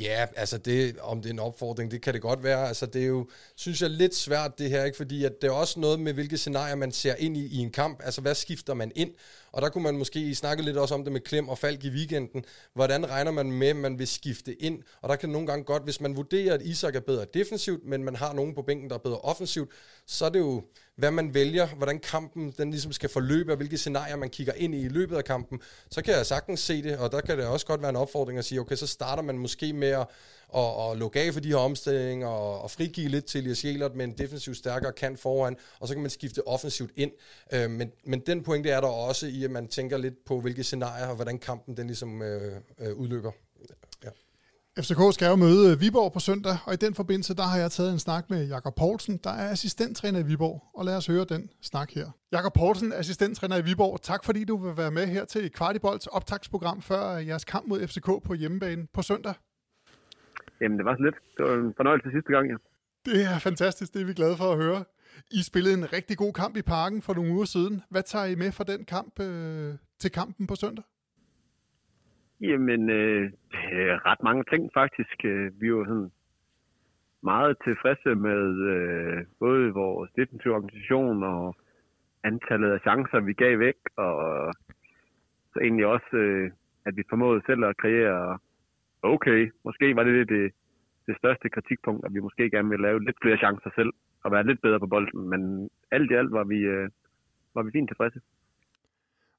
Ja, 0.00 0.26
altså 0.36 0.58
det, 0.58 0.98
om 0.98 1.22
det 1.22 1.28
er 1.28 1.32
en 1.32 1.38
opfordring, 1.38 1.90
det 1.90 2.02
kan 2.02 2.14
det 2.14 2.22
godt 2.22 2.42
være. 2.42 2.68
Altså 2.68 2.86
det 2.86 3.02
er 3.02 3.06
jo, 3.06 3.28
synes 3.56 3.82
jeg, 3.82 3.90
lidt 3.90 4.14
svært 4.14 4.58
det 4.58 4.70
her, 4.70 4.84
ikke? 4.84 4.96
fordi 4.96 5.24
at 5.24 5.32
det 5.42 5.48
er 5.48 5.52
også 5.52 5.80
noget 5.80 6.00
med, 6.00 6.12
hvilke 6.12 6.36
scenarier 6.36 6.74
man 6.74 6.92
ser 6.92 7.14
ind 7.14 7.36
i 7.36 7.46
i 7.46 7.56
en 7.56 7.70
kamp. 7.70 8.00
Altså 8.04 8.20
hvad 8.20 8.34
skifter 8.34 8.74
man 8.74 8.92
ind? 8.94 9.10
Og 9.58 9.62
der 9.62 9.68
kunne 9.68 9.84
man 9.84 9.98
måske 9.98 10.34
snakke 10.34 10.62
lidt 10.62 10.76
også 10.76 10.94
om 10.94 11.04
det 11.04 11.12
med 11.12 11.20
Klem 11.20 11.48
og 11.48 11.58
Falk 11.58 11.84
i 11.84 11.88
weekenden. 11.88 12.44
Hvordan 12.74 13.10
regner 13.10 13.30
man 13.30 13.52
med, 13.52 13.68
at 13.68 13.76
man 13.76 13.98
vil 13.98 14.06
skifte 14.06 14.62
ind? 14.62 14.82
Og 15.02 15.08
der 15.08 15.16
kan 15.16 15.28
nogle 15.28 15.46
gange 15.46 15.64
godt, 15.64 15.84
hvis 15.84 16.00
man 16.00 16.16
vurderer, 16.16 16.54
at 16.54 16.62
Isak 16.62 16.94
er 16.94 17.00
bedre 17.00 17.26
defensivt, 17.34 17.84
men 17.86 18.04
man 18.04 18.16
har 18.16 18.32
nogen 18.32 18.54
på 18.54 18.62
bænken, 18.62 18.90
der 18.90 18.94
er 18.94 19.00
bedre 19.00 19.18
offensivt, 19.18 19.70
så 20.06 20.24
er 20.24 20.28
det 20.28 20.38
jo, 20.38 20.62
hvad 20.96 21.10
man 21.10 21.34
vælger, 21.34 21.66
hvordan 21.66 21.98
kampen 21.98 22.54
den 22.58 22.70
ligesom 22.70 22.92
skal 22.92 23.08
forløbe, 23.08 23.52
og 23.52 23.56
hvilke 23.56 23.78
scenarier 23.78 24.16
man 24.16 24.30
kigger 24.30 24.52
ind 24.52 24.74
i 24.74 24.80
i 24.80 24.88
løbet 24.88 25.16
af 25.16 25.24
kampen. 25.24 25.60
Så 25.90 26.02
kan 26.02 26.14
jeg 26.14 26.26
sagtens 26.26 26.60
se 26.60 26.82
det, 26.82 26.98
og 26.98 27.12
der 27.12 27.20
kan 27.20 27.38
det 27.38 27.46
også 27.46 27.66
godt 27.66 27.80
være 27.80 27.90
en 27.90 27.96
opfordring 27.96 28.38
at 28.38 28.44
sige, 28.44 28.60
okay, 28.60 28.76
så 28.76 28.86
starter 28.86 29.22
man 29.22 29.38
måske 29.38 29.72
med 29.72 29.88
at 29.88 30.06
og, 30.48 30.76
og 30.76 30.96
lukke 30.96 31.20
af 31.20 31.32
for 31.32 31.40
de 31.40 31.48
her 31.48 31.56
omstillinger 31.56 32.26
og, 32.26 32.62
og 32.62 32.70
frigive 32.70 33.08
lidt 33.08 33.24
til 33.24 33.40
Elias 33.40 33.64
Jelert 33.64 33.94
med 33.94 34.04
en 34.04 34.18
defensiv 34.18 34.54
stærkere 34.54 34.92
kant 34.92 35.20
foran, 35.20 35.56
og 35.80 35.88
så 35.88 35.94
kan 35.94 36.02
man 36.02 36.10
skifte 36.10 36.48
offensivt 36.48 36.90
ind. 36.96 37.10
Øh, 37.52 37.70
men, 37.70 37.92
men 38.06 38.20
den 38.20 38.42
pointe 38.42 38.70
er 38.70 38.80
der 38.80 38.88
også 38.88 39.26
i, 39.26 39.44
at 39.44 39.50
man 39.50 39.68
tænker 39.68 39.98
lidt 39.98 40.24
på, 40.26 40.40
hvilke 40.40 40.64
scenarier 40.64 41.06
og 41.06 41.14
hvordan 41.14 41.38
kampen 41.38 41.76
den 41.76 41.86
ligesom 41.86 42.22
øh, 42.22 42.60
øh, 42.78 42.94
udløber. 42.94 43.32
Ja. 44.04 44.08
FCK 44.82 45.14
skal 45.14 45.28
jo 45.28 45.36
møde 45.36 45.78
Viborg 45.78 46.12
på 46.12 46.20
søndag, 46.20 46.58
og 46.64 46.74
i 46.74 46.76
den 46.76 46.94
forbindelse, 46.94 47.34
der 47.34 47.42
har 47.42 47.58
jeg 47.58 47.70
taget 47.70 47.92
en 47.92 47.98
snak 47.98 48.30
med 48.30 48.46
Jakob 48.46 48.74
Poulsen, 48.74 49.20
der 49.24 49.30
er 49.30 49.50
assistenttræner 49.50 50.18
i 50.18 50.22
Viborg, 50.22 50.62
og 50.74 50.84
lad 50.84 50.96
os 50.96 51.06
høre 51.06 51.24
den 51.24 51.50
snak 51.62 51.94
her. 51.94 52.10
Jakob 52.32 52.52
Poulsen, 52.52 52.92
assistenttræner 52.92 53.56
i 53.56 53.64
Viborg, 53.64 54.02
tak 54.02 54.24
fordi 54.24 54.44
du 54.44 54.56
vil 54.56 54.76
være 54.76 54.90
med 54.90 55.06
her 55.06 55.24
til 55.24 55.52
Kvartibolds 55.52 56.06
optagsprogram 56.06 56.82
før 56.82 57.16
jeres 57.16 57.44
kamp 57.44 57.68
mod 57.68 57.86
FCK 57.86 58.06
på 58.24 58.34
hjemmebane 58.34 58.86
på 58.94 59.02
søndag. 59.02 59.34
Jamen, 60.60 60.78
det 60.78 60.84
var 60.84 60.96
så 60.96 61.02
lidt. 61.02 61.18
Det 61.36 61.44
var 61.46 61.54
en 61.54 61.74
fornøjelse 61.76 62.10
sidste 62.10 62.32
gang, 62.32 62.50
ja. 62.50 62.56
Det 63.04 63.18
er 63.32 63.38
fantastisk, 63.48 63.94
det 63.94 64.02
er 64.02 64.06
vi 64.06 64.14
glade 64.20 64.36
for 64.36 64.48
at 64.52 64.58
høre. 64.64 64.84
I 65.38 65.40
spillede 65.50 65.74
en 65.78 65.92
rigtig 65.92 66.16
god 66.16 66.32
kamp 66.32 66.56
i 66.56 66.62
parken 66.62 67.02
for 67.02 67.14
nogle 67.14 67.32
uger 67.34 67.44
siden. 67.44 67.82
Hvad 67.90 68.02
tager 68.02 68.26
I 68.26 68.34
med 68.34 68.52
for 68.52 68.64
den 68.64 68.84
kamp 68.84 69.12
øh, 69.20 69.70
til 69.98 70.10
kampen 70.12 70.46
på 70.46 70.54
søndag? 70.54 70.84
Jamen, 72.40 72.90
øh, 72.90 73.32
ret 74.10 74.22
mange 74.22 74.44
ting 74.52 74.70
faktisk. 74.74 75.18
Øh, 75.24 75.60
vi 75.60 75.74
var 75.74 75.84
sådan 75.84 76.10
meget 77.22 77.56
tilfredse 77.66 78.14
med 78.14 78.44
øh, 78.72 79.24
både 79.38 79.70
vores 79.70 80.10
defensive 80.16 80.54
organisation 80.54 81.22
og 81.22 81.56
antallet 82.24 82.70
af 82.72 82.80
chancer, 82.80 83.20
vi 83.20 83.32
gav 83.32 83.58
væk, 83.58 83.78
og 83.96 84.16
så 85.52 85.58
egentlig 85.62 85.86
også, 85.86 86.16
øh, 86.16 86.50
at 86.86 86.96
vi 86.96 87.02
formåede 87.10 87.42
selv 87.46 87.64
at 87.64 87.76
kreere 87.76 88.38
okay, 89.02 89.52
måske 89.64 89.96
var 89.96 90.04
det 90.04 90.28
det, 90.28 90.52
det 91.06 91.16
største 91.18 91.48
kritikpunkt, 91.48 92.06
at 92.06 92.14
vi 92.14 92.20
måske 92.20 92.50
gerne 92.50 92.68
ville 92.68 92.86
lave 92.86 93.04
lidt 93.04 93.16
flere 93.22 93.38
chancer 93.38 93.70
selv 93.74 93.92
og 94.24 94.32
være 94.32 94.46
lidt 94.46 94.60
bedre 94.62 94.80
på 94.80 94.86
bolden, 94.86 95.28
men 95.28 95.70
alt 95.90 96.10
i 96.10 96.14
alt 96.14 96.32
var 96.32 96.44
vi, 96.44 96.58
øh, 96.58 96.90
var 97.54 97.62
vi 97.62 97.70
fint 97.70 97.88
tilfredse. 97.88 98.20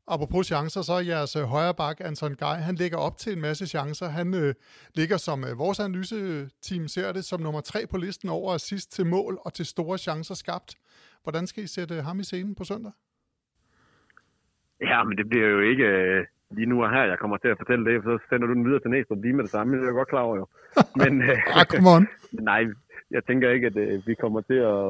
Apropos 0.08 0.46
chancer, 0.48 0.82
så 0.82 0.94
er 0.94 1.00
jeres 1.00 1.36
øh, 1.36 1.44
højre 1.44 1.74
bak, 1.74 1.98
Anton 2.02 2.36
Gej, 2.36 2.58
han 2.68 2.76
ligger 2.76 2.98
op 2.98 3.18
til 3.18 3.34
en 3.34 3.42
masse 3.42 3.68
chancer. 3.68 4.08
Han 4.08 4.34
øh, 4.34 4.54
ligger, 4.96 5.18
som 5.18 5.44
øh, 5.44 5.58
vores 5.58 5.80
analyseteam 5.80 6.88
ser 6.88 7.12
det, 7.12 7.26
som 7.26 7.42
nummer 7.42 7.62
tre 7.62 7.80
på 7.92 7.98
listen 7.98 8.30
over 8.30 8.54
assist 8.54 8.92
til 8.92 9.06
mål 9.06 9.40
og 9.46 9.54
til 9.54 9.66
store 9.66 9.98
chancer 9.98 10.36
skabt. 10.36 10.76
Hvordan 11.24 11.48
skal 11.48 11.64
I 11.64 11.68
sætte 11.68 12.02
ham 12.02 12.20
i 12.20 12.24
scenen 12.24 12.56
på 12.56 12.64
søndag? 12.64 12.92
Ja, 14.82 15.04
men 15.04 15.18
det 15.18 15.30
bliver 15.30 15.48
jo 15.48 15.60
ikke... 15.60 15.84
Øh 15.84 16.26
lige 16.52 16.66
nu 16.66 16.84
og 16.84 16.90
her, 16.92 17.04
jeg 17.04 17.20
kommer 17.20 17.38
til 17.38 17.48
at 17.48 17.58
fortælle 17.58 17.86
det, 17.86 18.04
så 18.04 18.20
sender 18.30 18.48
du 18.48 18.54
den 18.54 18.66
videre 18.66 18.80
til 18.80 18.90
Næstrup 18.90 19.22
lige 19.22 19.34
med 19.34 19.44
det 19.44 19.52
samme. 19.52 19.74
Det 19.74 19.82
er 19.82 19.86
jeg 19.86 19.94
godt 19.94 20.08
klar 20.08 20.22
over 20.22 20.38
jo. 20.38 20.46
Men, 21.02 21.22
ah, 21.58 21.66
come 21.66 21.90
on. 21.96 22.08
nej, 22.52 22.62
jeg 23.12 23.24
tænker 23.26 23.50
ikke, 23.50 23.68
at 23.68 23.76
uh, 23.76 24.08
vi 24.08 24.14
kommer 24.16 24.42
til 24.42 24.60
at 24.74 24.84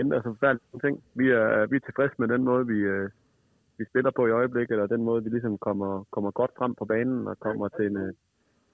ændre 0.00 0.22
så 0.22 0.28
forfærdelige 0.34 0.80
ting. 0.84 1.02
Vi 1.14 1.26
er, 1.30 1.66
vi 1.66 1.76
er 1.76 1.80
tilfredse 1.80 2.14
med 2.18 2.28
den 2.28 2.42
måde, 2.44 2.66
vi, 2.66 2.78
uh, 2.94 3.08
vi 3.78 3.84
spiller 3.90 4.10
på 4.10 4.26
i 4.26 4.36
øjeblikket, 4.40 4.80
og 4.80 4.88
den 4.88 5.02
måde, 5.02 5.24
vi 5.24 5.30
ligesom 5.30 5.58
kommer, 5.58 6.04
kommer 6.10 6.30
godt 6.30 6.50
frem 6.58 6.74
på 6.74 6.84
banen 6.84 7.28
og 7.28 7.38
kommer 7.38 7.68
til 7.68 7.86
en, 7.86 7.96
uh, 7.96 8.10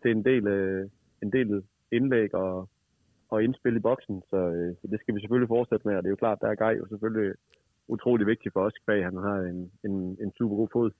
til 0.03 0.11
en 0.11 0.25
del, 0.25 0.45
uh, 0.47 0.91
en 1.23 1.33
del 1.33 1.63
indlæg 1.93 2.35
og, 2.35 2.69
og 3.31 3.45
indspil 3.45 3.77
i 3.77 3.87
boksen. 3.89 4.23
Så, 4.31 4.37
uh, 4.37 4.77
så 4.81 4.85
det 4.91 5.01
skal 5.01 5.15
vi 5.15 5.21
selvfølgelig 5.21 5.49
fortsætte 5.57 5.89
med, 5.89 5.97
og 5.97 6.03
det 6.03 6.09
er 6.09 6.17
jo 6.17 6.25
klart, 6.25 6.41
der 6.41 6.49
er 6.49 6.55
Gej 6.55 6.75
jo 6.81 6.87
selvfølgelig 6.89 7.35
utrolig 7.89 8.27
vigtigt 8.27 8.53
for 8.53 8.61
os 8.61 8.75
bag. 8.87 9.05
Han 9.05 9.17
har 9.17 9.37
en, 9.37 9.71
en, 9.85 9.95
en 10.23 10.33
super 10.39 10.57
god 10.57 10.69
fod. 10.73 10.91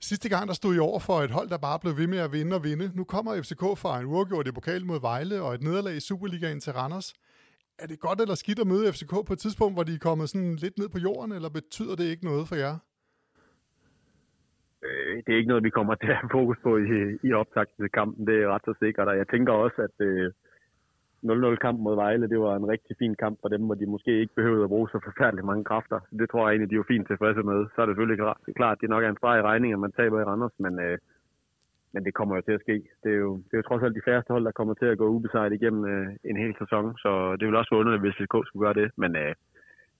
Sidste 0.00 0.28
gang, 0.28 0.48
der 0.48 0.54
stod 0.54 0.74
I 0.74 0.78
over 0.78 1.00
for 1.00 1.12
et 1.12 1.30
hold, 1.30 1.48
der 1.48 1.58
bare 1.58 1.78
blev 1.80 1.96
ved 1.96 2.06
med 2.06 2.18
at 2.18 2.32
vinde 2.32 2.56
og 2.56 2.64
vinde. 2.64 2.86
Nu 2.96 3.04
kommer 3.04 3.42
FCK 3.42 3.64
fra 3.82 4.00
en 4.00 4.06
uafgjort 4.06 4.46
i 4.48 4.52
pokal 4.52 4.86
mod 4.86 5.00
Vejle 5.00 5.42
og 5.42 5.54
et 5.54 5.62
nederlag 5.62 5.96
i 5.96 6.00
Superligaen 6.00 6.60
til 6.60 6.72
Randers. 6.72 7.14
Er 7.78 7.86
det 7.86 8.00
godt 8.00 8.20
eller 8.20 8.34
skidt 8.34 8.58
at 8.58 8.66
møde 8.66 8.92
FCK 8.92 9.14
på 9.26 9.32
et 9.32 9.38
tidspunkt, 9.38 9.74
hvor 9.76 9.82
de 9.82 9.94
er 9.94 10.06
kommet 10.08 10.28
sådan 10.28 10.54
lidt 10.64 10.78
ned 10.78 10.88
på 10.88 10.98
jorden, 10.98 11.32
eller 11.32 11.50
betyder 11.50 11.94
det 11.96 12.04
ikke 12.04 12.24
noget 12.24 12.48
for 12.48 12.56
jer? 12.64 12.76
Øh, 14.86 15.16
det 15.24 15.30
er 15.32 15.38
ikke 15.38 15.52
noget, 15.52 15.64
vi 15.68 15.76
kommer 15.78 15.94
til 15.94 16.10
at 16.12 16.20
have 16.20 16.34
fokus 16.38 16.58
på 16.62 16.70
i, 16.76 16.88
i 17.28 17.32
optakten 17.32 17.78
til 17.84 17.92
kampen. 17.98 18.26
Det 18.26 18.36
er 18.42 18.48
ret 18.54 18.64
så 18.64 18.74
sikkert, 18.82 19.08
og 19.08 19.16
jeg 19.16 19.28
tænker 19.28 19.52
også, 19.52 19.78
at 19.88 19.96
øh, 20.08 20.32
0-0-kamp 21.22 21.78
mod 21.80 21.94
Vejle, 21.94 22.28
det 22.28 22.40
var 22.40 22.56
en 22.56 22.68
rigtig 22.68 22.96
fin 22.98 23.14
kamp 23.14 23.38
for 23.40 23.48
dem, 23.48 23.62
hvor 23.66 23.74
de 23.74 23.86
måske 23.86 24.20
ikke 24.20 24.34
behøvede 24.34 24.64
at 24.64 24.68
bruge 24.68 24.88
så 24.88 24.98
forfærdeligt 25.04 25.46
mange 25.46 25.64
kræfter. 25.64 26.00
Det 26.18 26.30
tror 26.30 26.42
jeg 26.42 26.52
egentlig, 26.52 26.70
de 26.70 26.74
er 26.74 26.82
jo 26.82 26.92
fint 26.92 27.06
tilfredse 27.06 27.42
med. 27.42 27.66
Så 27.74 27.82
er 27.82 27.86
det 27.86 27.92
selvfølgelig 27.92 28.24
klart, 28.56 28.76
at 28.76 28.80
det 28.80 28.90
nok 28.90 29.04
er 29.04 29.08
en 29.08 29.16
streg 29.16 29.38
i 29.38 29.48
regning, 29.50 29.72
at 29.72 29.78
man 29.78 29.92
taber 29.92 30.20
i 30.20 30.24
Randers, 30.24 30.56
men, 30.58 30.80
øh, 30.80 30.98
men 31.92 32.04
det 32.04 32.14
kommer 32.14 32.36
jo 32.36 32.42
til 32.42 32.58
at 32.58 32.60
ske. 32.60 32.76
Det 33.02 33.12
er, 33.12 33.20
jo, 33.26 33.36
det 33.36 33.52
er 33.52 33.58
jo 33.58 33.68
trods 33.68 33.82
alt 33.82 33.94
de 33.94 34.06
færreste 34.08 34.32
hold, 34.32 34.44
der 34.44 34.58
kommer 34.58 34.74
til 34.74 34.86
at 34.86 34.98
gå 34.98 35.06
ubesejret 35.08 35.52
igennem 35.52 35.84
øh, 35.92 36.08
en 36.24 36.36
hel 36.36 36.54
sæson, 36.58 36.96
så 36.98 37.36
det 37.36 37.46
vil 37.46 37.56
også 37.56 37.70
være 37.72 37.80
underligt, 37.80 38.04
hvis 38.04 38.18
FCK 38.18 38.34
skulle 38.46 38.64
gøre 38.66 38.80
det. 38.80 38.88
Men 38.96 39.16
øh, 39.16 39.34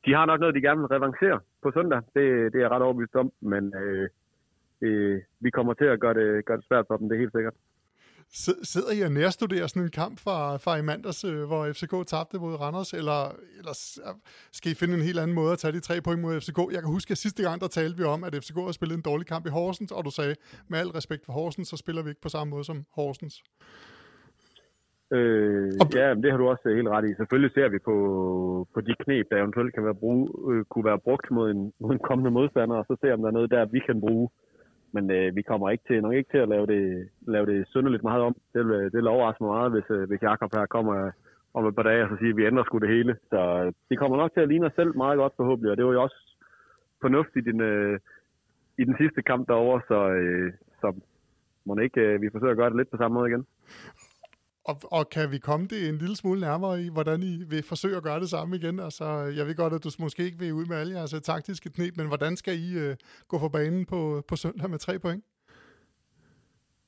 de 0.05 0.15
har 0.15 0.27
nok 0.27 0.41
noget, 0.41 0.55
de 0.55 0.67
gerne 0.67 0.81
vil 0.81 0.95
revancere 0.97 1.41
på 1.63 1.71
søndag. 1.77 2.01
Det, 2.15 2.25
det 2.53 2.59
er 2.59 2.65
jeg 2.65 2.71
ret 2.71 2.83
overbevist 2.83 3.17
om, 3.17 3.33
men 3.41 3.75
øh, 3.83 4.09
øh, 4.83 5.21
vi 5.41 5.51
kommer 5.51 5.75
til 5.75 5.85
at 5.85 6.01
gøre 6.01 6.15
det, 6.15 6.45
gøre 6.45 6.57
det 6.57 6.67
svært 6.69 6.87
for 6.89 6.97
dem, 6.97 7.09
det 7.09 7.15
er 7.17 7.25
helt 7.25 7.37
sikkert. 7.37 7.55
Sidder 8.73 8.93
I 8.99 9.01
og 9.09 9.13
nærstuderer 9.13 9.67
sådan 9.67 9.83
en 9.83 9.97
kamp 10.03 10.17
fra, 10.25 10.39
fra 10.65 10.73
i 10.77 10.83
mandags, 10.83 11.25
øh, 11.25 11.45
hvor 11.51 11.63
FCK 11.77 11.95
tabte 12.13 12.39
mod 12.45 12.55
Randers, 12.63 12.93
eller, 13.01 13.21
eller 13.59 13.75
skal 14.59 14.73
I 14.73 14.75
finde 14.81 14.95
en 14.95 15.07
helt 15.09 15.19
anden 15.23 15.35
måde 15.41 15.53
at 15.53 15.59
tage 15.59 15.73
de 15.77 15.81
tre 15.89 15.97
point 16.07 16.21
mod 16.25 16.41
FCK? 16.41 16.59
Jeg 16.75 16.81
kan 16.83 16.95
huske, 16.97 17.13
at 17.13 17.19
sidste 17.19 17.43
gang, 17.47 17.57
der 17.61 17.69
talte 17.79 17.97
vi 18.01 18.05
om, 18.15 18.25
at 18.25 18.35
FCK 18.43 18.59
har 18.69 18.73
spillet 18.79 18.97
en 18.97 19.09
dårlig 19.11 19.27
kamp 19.33 19.45
i 19.47 19.55
Horsens, 19.59 19.93
og 19.97 20.05
du 20.05 20.11
sagde, 20.19 20.35
med 20.71 20.79
al 20.79 20.91
respekt 20.99 21.23
for 21.27 21.33
Horsens, 21.33 21.69
så 21.69 21.77
spiller 21.77 22.03
vi 22.03 22.09
ikke 22.11 22.25
på 22.27 22.29
samme 22.29 22.51
måde 22.51 22.65
som 22.65 22.79
Horsens. 22.99 23.37
Øh, 25.17 25.69
ja, 25.99 26.07
det 26.23 26.29
har 26.31 26.39
du 26.39 26.47
også 26.49 26.65
helt 26.79 26.89
ret 26.89 27.09
i. 27.11 27.19
Selvfølgelig 27.21 27.53
ser 27.55 27.69
vi 27.75 27.79
på, 27.89 27.97
på 28.75 28.81
de 28.81 28.95
knep, 29.03 29.27
der 29.31 29.37
eventuelt 29.37 29.75
kan 29.75 29.85
være 29.85 30.01
brug, 30.03 30.21
øh, 30.51 30.65
kunne 30.71 30.85
være 30.91 31.05
brugt 31.07 31.31
mod 31.31 31.51
en, 31.51 31.73
mod 31.81 31.93
en 31.93 32.07
kommende 32.09 32.31
modstander, 32.31 32.77
og 32.77 32.85
så 32.89 32.97
ser 33.01 33.13
om 33.13 33.21
der 33.21 33.29
er 33.29 33.39
noget 33.39 33.51
der, 33.51 33.73
vi 33.77 33.81
kan 33.89 34.01
bruge. 34.01 34.29
Men 34.93 35.11
øh, 35.11 35.37
vi 35.37 35.43
kommer 35.43 35.71
ikke 35.71 35.85
til, 35.87 36.03
nok 36.03 36.15
ikke 36.15 36.31
til 36.31 36.39
at 36.39 36.49
lave 36.49 36.67
det, 36.67 37.09
lave 37.27 37.47
det 37.47 37.69
synderligt 37.69 38.03
meget 38.03 38.23
om. 38.23 38.37
Det 38.55 38.67
det 38.93 38.99
vil 38.99 39.07
overraske 39.15 39.45
mig 39.45 39.53
meget, 39.53 39.73
hvis, 39.73 39.91
øh, 39.91 40.09
hvis 40.09 40.23
Jakob 40.23 40.51
her 40.55 40.67
kommer 40.67 41.11
om 41.55 41.67
et 41.67 41.75
par 41.75 41.83
dage 41.83 42.03
og 42.05 42.09
så 42.11 42.17
siger, 42.19 42.33
at 42.33 42.37
vi 42.37 42.47
ændrer 42.47 42.65
sgu 42.65 42.79
det 42.79 42.95
hele. 42.97 43.17
Så 43.31 43.41
øh, 43.61 43.73
det 43.89 43.99
kommer 43.99 44.17
nok 44.17 44.33
til 44.33 44.41
at 44.41 44.49
ligne 44.49 44.67
os 44.67 44.77
selv 44.77 44.97
meget 44.97 45.17
godt 45.19 45.37
forhåbentlig, 45.37 45.71
og 45.71 45.77
det 45.77 45.87
var 45.87 45.93
jo 45.93 46.03
også 46.03 46.21
fornuftigt 47.01 47.49
i 47.49 47.51
den, 47.51 47.61
øh, 47.61 47.99
i 48.79 48.85
den 48.85 48.97
sidste 48.99 49.23
kamp 49.23 49.49
derovre, 49.49 49.81
så, 49.89 49.99
øh, 50.11 50.53
så 50.81 50.89
må 51.65 51.79
ikke, 51.79 52.01
øh, 52.01 52.23
vi 52.23 52.31
forsøger 52.33 52.51
at 52.51 52.57
gøre 52.57 52.71
det 52.71 52.77
lidt 52.77 52.91
på 52.91 52.97
samme 52.97 53.15
måde 53.15 53.29
igen. 53.31 53.47
Og, 54.71 54.77
og 54.97 55.03
kan 55.17 55.27
vi 55.35 55.39
komme 55.49 55.67
det 55.73 55.81
en 55.89 55.99
lille 56.03 56.17
smule 56.17 56.41
nærmere 56.49 56.75
i, 56.85 56.87
hvordan 56.97 57.19
I 57.31 57.33
vil 57.53 57.63
forsøge 57.73 57.97
at 57.97 58.07
gøre 58.09 58.21
det 58.21 58.31
samme 58.35 58.57
igen? 58.57 58.77
Altså, 58.87 59.07
jeg 59.39 59.45
ved 59.47 59.57
godt, 59.63 59.73
at 59.77 59.85
du 59.85 59.91
måske 60.07 60.23
ikke 60.29 60.39
vil 60.39 60.57
ud 60.61 60.67
med 60.71 60.77
alle 60.77 60.97
jeres 60.97 61.15
øh, 61.15 61.21
taktiske 61.21 61.69
knep, 61.77 61.95
men 61.97 62.07
hvordan 62.13 62.33
skal 62.43 62.55
I 62.67 62.69
øh, 62.85 62.95
gå 63.31 63.37
for 63.43 63.51
banen 63.59 63.83
på, 63.93 64.01
på 64.29 64.35
søndag 64.37 64.71
med 64.71 64.79
tre 64.79 64.95
point? 65.05 65.23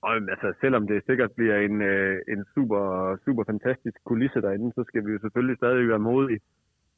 Og, 0.06 0.12
altså, 0.34 0.48
selvom 0.62 0.86
det 0.86 1.06
sikkert 1.08 1.32
bliver 1.38 1.56
en, 1.66 1.76
øh, 1.92 2.16
en 2.32 2.40
super, 2.54 2.82
super 3.24 3.44
fantastisk 3.50 3.96
kulisse 4.04 4.40
derinde, 4.46 4.72
så 4.76 4.82
skal 4.88 5.06
vi 5.06 5.10
jo 5.12 5.18
selvfølgelig 5.24 5.56
stadig 5.56 5.88
være 5.88 6.06
modige, 6.10 6.40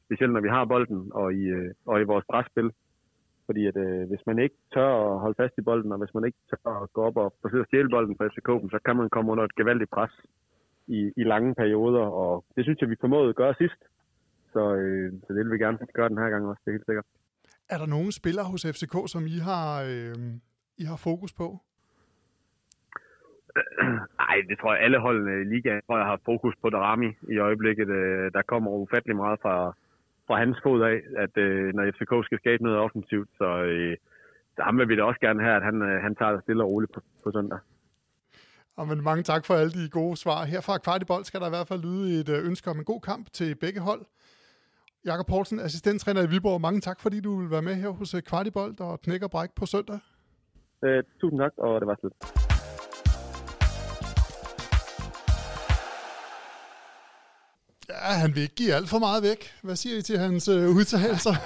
specielt 0.05 0.33
når 0.33 0.45
vi 0.47 0.51
har 0.55 0.65
bolden 0.65 1.01
og 1.21 1.33
i, 1.33 1.43
øh, 1.57 1.71
og 1.85 2.01
i 2.01 2.09
vores 2.11 2.25
presspil. 2.31 2.69
Fordi 3.45 3.61
at, 3.71 3.77
øh, 3.77 4.03
hvis 4.09 4.23
man 4.29 4.39
ikke 4.39 4.55
tør 4.73 4.91
at 5.11 5.19
holde 5.23 5.39
fast 5.41 5.53
i 5.57 5.67
bolden, 5.69 5.91
og 5.91 5.97
hvis 5.97 6.13
man 6.13 6.25
ikke 6.25 6.39
tør 6.49 6.83
at 6.83 6.93
gå 6.93 7.01
op 7.09 7.17
og 7.17 7.33
forsøge 7.41 7.61
at 7.61 7.67
stjæle 7.67 7.89
bolden 7.89 8.15
fra 8.17 8.27
FCK, 8.27 8.49
så 8.73 8.79
kan 8.85 8.95
man 8.95 9.09
komme 9.09 9.31
under 9.31 9.43
et 9.43 9.55
gevaldigt 9.55 9.91
pres 9.97 10.13
i, 10.97 11.01
i 11.21 11.23
lange 11.23 11.55
perioder, 11.55 12.05
og 12.21 12.45
det 12.55 12.63
synes 12.63 12.81
jeg, 12.81 12.89
vi 12.89 13.01
formåede 13.01 13.29
at 13.29 13.35
gøre 13.35 13.55
sidst. 13.57 13.81
Så, 14.53 14.75
øh, 14.75 15.13
så 15.23 15.33
det 15.33 15.39
vil 15.43 15.51
vi 15.51 15.63
gerne 15.65 15.77
gøre 15.93 16.09
den 16.09 16.17
her 16.17 16.29
gang 16.29 16.45
også, 16.45 16.61
det 16.65 16.71
er 16.71 16.77
helt 16.77 16.85
sikkert. 16.85 17.05
Er 17.69 17.77
der 17.77 17.85
nogen 17.85 18.11
spillere 18.11 18.45
hos 18.45 18.65
FCK, 18.75 18.95
som 19.13 19.23
I 19.35 19.37
har, 19.49 19.67
øh, 19.91 20.15
I 20.77 20.83
har 20.91 20.97
fokus 20.97 21.33
på? 21.33 21.47
Nej, 24.21 24.37
det 24.49 24.59
tror 24.59 24.73
jeg 24.73 24.83
alle 24.83 24.99
holdene 24.99 25.41
i 25.41 25.49
ligaen 25.53 25.81
tror 25.85 25.97
jeg 25.97 26.05
har 26.05 26.19
fokus 26.25 26.55
på 26.61 26.69
Darami 26.69 27.09
i 27.33 27.37
øjeblikket. 27.37 27.89
Øh, 27.89 28.31
der 28.33 28.41
kommer 28.41 28.71
ufattelig 28.71 29.15
meget 29.15 29.39
fra, 29.41 29.73
fra 30.27 30.35
hans 30.37 30.57
fod 30.63 30.81
af, 30.81 30.97
at 31.17 31.37
øh, 31.37 31.73
når 31.73 31.91
FCK 31.91 32.13
skal 32.25 32.39
skabe 32.39 32.63
noget 32.63 32.79
offensivt, 32.79 33.29
så, 33.37 33.49
øh, 33.63 33.97
så 34.55 34.61
ham 34.61 34.77
vil 34.77 34.89
vi 34.89 34.95
da 34.95 35.03
også 35.03 35.19
gerne 35.19 35.43
have, 35.43 35.55
at 35.55 35.63
han, 35.63 35.81
øh, 35.81 36.01
han 36.01 36.15
tager 36.15 36.31
det 36.31 36.43
stille 36.43 36.63
og 36.63 36.69
roligt 36.69 36.93
på, 36.93 37.01
på 37.23 37.31
søndag. 37.31 37.59
Og 38.77 38.87
men 38.87 39.03
mange 39.03 39.23
tak 39.23 39.45
for 39.45 39.53
alle 39.53 39.71
de 39.71 39.89
gode 39.89 40.17
svar. 40.17 40.45
Her 40.45 40.61
fra 40.61 40.77
Kvartibold 40.77 41.23
skal 41.25 41.39
der 41.39 41.45
i 41.45 41.49
hvert 41.49 41.67
fald 41.67 41.81
lyde 41.81 42.19
et 42.19 42.29
øh, 42.29 42.45
ønske 42.45 42.69
om 42.69 42.77
en 42.79 42.85
god 42.85 43.01
kamp 43.01 43.31
til 43.33 43.55
begge 43.55 43.79
hold. 43.79 44.05
Jakob 45.05 45.27
Poulsen, 45.27 45.59
assistenttræner 45.59 46.21
i 46.21 46.29
Viborg. 46.29 46.61
Mange 46.61 46.81
tak, 46.81 46.99
fordi 46.99 47.19
du 47.19 47.39
vil 47.39 47.51
være 47.51 47.61
med 47.61 47.75
her 47.75 47.89
hos 47.89 48.13
øh, 48.13 48.21
Kvartibold 48.21 48.79
og 48.79 49.01
knækker 49.01 49.27
og 49.27 49.31
Bræk 49.31 49.49
på 49.55 49.65
søndag. 49.65 49.99
Øh, 50.83 51.03
tusind 51.21 51.39
tak, 51.39 51.51
og 51.57 51.81
det 51.81 51.87
var 51.87 51.97
slet. 51.99 52.50
Ja, 57.91 58.13
han 58.13 58.35
vil 58.35 58.41
ikke 58.43 58.55
give 58.55 58.73
alt 58.73 58.89
for 58.89 58.99
meget 58.99 59.23
væk. 59.23 59.51
Hvad 59.61 59.75
siger 59.75 59.97
I 59.97 60.01
til 60.01 60.17
hans 60.17 60.47
øh, 60.47 60.69
udtalelser? 60.69 61.33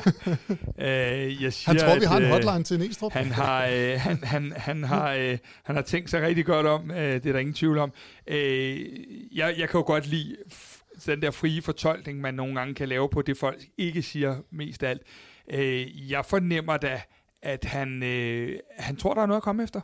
Øh, 0.80 1.44
jeg 1.44 1.54
siger, 1.54 1.70
han 1.72 1.78
tror, 1.78 2.00
vi 2.00 2.06
har 2.06 2.18
en 2.18 2.24
at, 2.24 2.30
øh, 2.30 2.34
hotline 2.34 2.64
til 2.64 2.80
Næstrup. 2.80 3.12
Han 3.12 3.32
har, 3.32 3.66
øh, 3.66 4.00
han, 4.00 4.24
han, 4.24 4.54
han, 4.58 4.84
har, 4.84 5.14
øh, 5.14 5.38
han 5.64 5.76
har 5.76 5.84
tænkt 5.84 6.10
sig 6.10 6.22
rigtig 6.22 6.46
godt 6.46 6.68
om, 6.68 6.92
øh, 6.92 6.98
det 6.98 7.26
er 7.26 7.32
der 7.32 7.40
ingen 7.40 7.54
tvivl 7.54 7.78
om. 7.78 7.92
Øh, 8.28 8.80
jeg, 9.32 9.56
jeg 9.58 9.70
kan 9.70 9.78
jo 9.78 9.84
godt 9.88 10.08
lide 10.08 10.36
den 11.06 11.22
der 11.22 11.32
frie 11.32 11.62
fortolkning, 11.62 12.22
man 12.22 12.34
nogle 12.34 12.56
gange 12.56 12.74
kan 12.74 12.90
lave 12.90 13.10
på 13.10 13.22
det, 13.22 13.38
folk 13.38 13.66
ikke 13.78 14.02
siger 14.02 14.36
mest 14.52 14.84
af 14.84 14.90
alt. 14.90 15.02
Øh, 15.52 16.12
jeg 16.12 16.26
fornemmer 16.26 16.78
da, 16.78 17.02
at 17.42 17.66
han, 17.66 18.04
øh, 18.04 18.60
han 18.78 18.96
tror, 18.96 19.14
der 19.14 19.22
er 19.22 19.26
noget 19.26 19.40
at 19.40 19.44
komme 19.44 19.64
efter. 19.64 19.82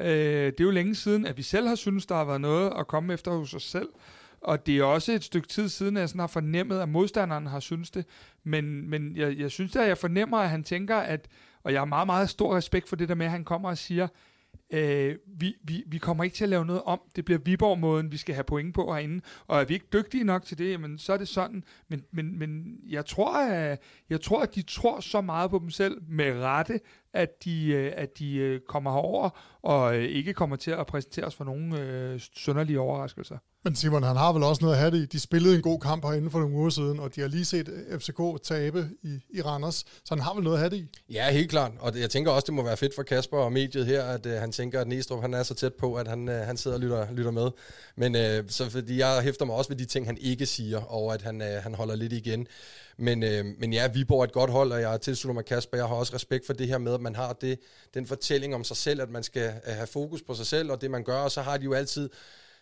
Øh, 0.00 0.06
det 0.46 0.60
er 0.60 0.64
jo 0.64 0.70
længe 0.70 0.94
siden, 0.94 1.26
at 1.26 1.36
vi 1.36 1.42
selv 1.42 1.68
har 1.68 1.74
synes 1.74 2.06
der 2.06 2.14
har 2.14 2.24
været 2.24 2.40
noget 2.40 2.72
at 2.78 2.86
komme 2.86 3.14
efter 3.14 3.30
hos 3.30 3.54
os 3.54 3.62
selv. 3.62 3.88
Og 4.40 4.66
det 4.66 4.78
er 4.78 4.84
også 4.84 5.12
et 5.12 5.24
stykke 5.24 5.48
tid 5.48 5.68
siden, 5.68 5.96
at 5.96 6.00
jeg 6.00 6.08
sådan 6.08 6.20
har 6.20 6.26
fornemmet, 6.26 6.80
at 6.80 6.88
modstanderen 6.88 7.46
har 7.46 7.60
synes 7.60 7.90
det. 7.90 8.06
Men, 8.44 8.90
men 8.90 9.16
jeg, 9.16 9.38
jeg 9.38 9.50
synes 9.50 9.76
at 9.76 9.88
jeg 9.88 9.98
fornemmer, 9.98 10.38
at 10.38 10.50
han 10.50 10.64
tænker, 10.64 10.96
at, 10.96 11.28
og 11.62 11.72
jeg 11.72 11.80
har 11.80 11.86
meget, 11.86 12.06
meget 12.06 12.30
stor 12.30 12.56
respekt 12.56 12.88
for 12.88 12.96
det 12.96 13.08
der 13.08 13.14
med, 13.14 13.26
at 13.26 13.32
han 13.32 13.44
kommer 13.44 13.68
og 13.68 13.78
siger, 13.78 14.08
øh, 14.70 15.16
vi, 15.26 15.56
vi, 15.62 15.84
vi 15.86 15.98
kommer 15.98 16.24
ikke 16.24 16.36
til 16.36 16.44
at 16.44 16.50
lave 16.50 16.66
noget 16.66 16.82
om. 16.82 17.00
Det 17.16 17.24
bliver 17.24 17.38
Viborg-måden, 17.38 18.12
vi 18.12 18.16
skal 18.16 18.34
have 18.34 18.44
point 18.44 18.74
på 18.74 18.92
herinde. 18.92 19.20
Og 19.46 19.60
er 19.60 19.64
vi 19.64 19.74
ikke 19.74 19.86
dygtige 19.92 20.24
nok 20.24 20.44
til 20.44 20.58
det, 20.58 20.70
jamen, 20.70 20.98
så 20.98 21.12
er 21.12 21.16
det 21.16 21.28
sådan. 21.28 21.64
Men, 21.88 22.04
men, 22.10 22.38
men 22.38 22.78
jeg, 22.88 23.06
tror, 23.06 23.36
at, 23.36 23.82
jeg 24.10 24.20
tror, 24.20 24.42
at 24.42 24.54
de 24.54 24.62
tror 24.62 25.00
så 25.00 25.20
meget 25.20 25.50
på 25.50 25.58
dem 25.58 25.70
selv 25.70 26.02
med 26.08 26.40
rette, 26.40 26.80
at 27.12 27.44
de, 27.44 27.66
øh, 27.66 27.92
at 27.96 28.18
de 28.18 28.36
øh, 28.36 28.60
kommer 28.60 28.92
herover 28.92 29.58
og 29.62 29.96
øh, 29.96 30.04
ikke 30.04 30.34
kommer 30.34 30.56
til 30.56 30.70
at 30.70 30.86
præsentere 30.86 31.24
os 31.24 31.34
for 31.34 31.44
nogen 31.44 31.74
øh, 31.74 32.20
sønderlige 32.34 32.80
overraskelser. 32.80 33.38
Men 33.64 33.76
Simon, 33.76 34.02
han 34.02 34.16
har 34.16 34.32
vel 34.32 34.42
også 34.42 34.64
noget 34.64 34.74
at 34.74 34.80
have 34.80 34.90
det 34.90 34.98
i. 34.98 35.06
De 35.06 35.20
spillede 35.20 35.56
en 35.56 35.62
god 35.62 35.80
kamp 35.80 36.04
herinde 36.04 36.30
for 36.30 36.38
nogle 36.38 36.54
uger 36.54 36.70
siden, 36.70 37.00
og 37.00 37.14
de 37.14 37.20
har 37.20 37.28
lige 37.28 37.44
set 37.44 37.68
øh, 37.68 38.00
FCK 38.00 38.20
tabe 38.42 38.88
i, 39.02 39.20
i 39.30 39.42
Randers, 39.42 39.74
så 39.76 40.14
han 40.14 40.20
har 40.20 40.34
vel 40.34 40.44
noget 40.44 40.56
at 40.56 40.60
have 40.60 40.70
det 40.70 40.76
i. 40.76 41.12
Ja, 41.12 41.30
helt 41.30 41.50
klart. 41.50 41.72
Og 41.80 41.92
det, 41.92 42.00
jeg 42.00 42.10
tænker 42.10 42.30
også, 42.30 42.46
det 42.46 42.54
må 42.54 42.62
være 42.62 42.76
fedt 42.76 42.94
for 42.94 43.02
Kasper 43.02 43.38
og 43.38 43.52
mediet 43.52 43.86
her, 43.86 44.04
at 44.04 44.26
øh, 44.26 44.32
han 44.32 44.52
tænker, 44.52 44.80
at 44.80 44.88
Næstrup 44.88 45.20
han 45.20 45.34
er 45.34 45.42
så 45.42 45.54
tæt 45.54 45.74
på, 45.74 45.94
at 45.94 46.08
han, 46.08 46.28
øh, 46.28 46.46
han 46.46 46.56
sidder 46.56 46.76
og 46.76 46.80
lytter, 46.80 47.12
lytter 47.12 47.30
med. 47.30 47.50
Men 47.96 48.16
øh, 48.16 48.44
så 48.48 48.70
fordi 48.70 48.98
jeg 48.98 49.22
hæfter 49.22 49.44
mig 49.44 49.56
også 49.56 49.70
ved 49.70 49.76
de 49.76 49.84
ting, 49.84 50.06
han 50.06 50.18
ikke 50.20 50.46
siger, 50.46 50.80
og 50.80 51.14
at 51.14 51.22
han, 51.22 51.42
øh, 51.42 51.62
han 51.62 51.74
holder 51.74 51.94
lidt 51.94 52.12
igen. 52.12 52.46
Men, 52.98 53.22
øh, 53.22 53.44
men 53.58 53.72
ja, 53.72 53.88
Viborg 53.88 54.20
er 54.20 54.24
et 54.24 54.32
godt 54.32 54.50
hold, 54.50 54.72
og 54.72 54.80
jeg 54.80 55.00
tilslutter 55.00 55.34
mig 55.34 55.44
Kasper. 55.44 55.76
Jeg 55.76 55.86
har 55.86 55.94
også 55.94 56.14
respekt 56.14 56.46
for 56.46 56.52
det 56.52 56.68
her 56.68 56.78
med, 56.78 56.94
at 56.94 57.00
man 57.00 57.16
har 57.16 57.32
det, 57.32 57.58
den 57.94 58.06
fortælling 58.06 58.54
om 58.54 58.64
sig 58.64 58.76
selv, 58.76 59.02
at 59.02 59.10
man 59.10 59.22
skal 59.22 59.52
øh, 59.66 59.74
have 59.74 59.86
fokus 59.86 60.22
på 60.22 60.34
sig 60.34 60.46
selv 60.46 60.70
og 60.70 60.80
det, 60.80 60.90
man 60.90 61.04
gør. 61.04 61.18
Og 61.18 61.30
så 61.30 61.42
har 61.42 61.56
de 61.56 61.64
jo 61.64 61.72
altid 61.72 62.10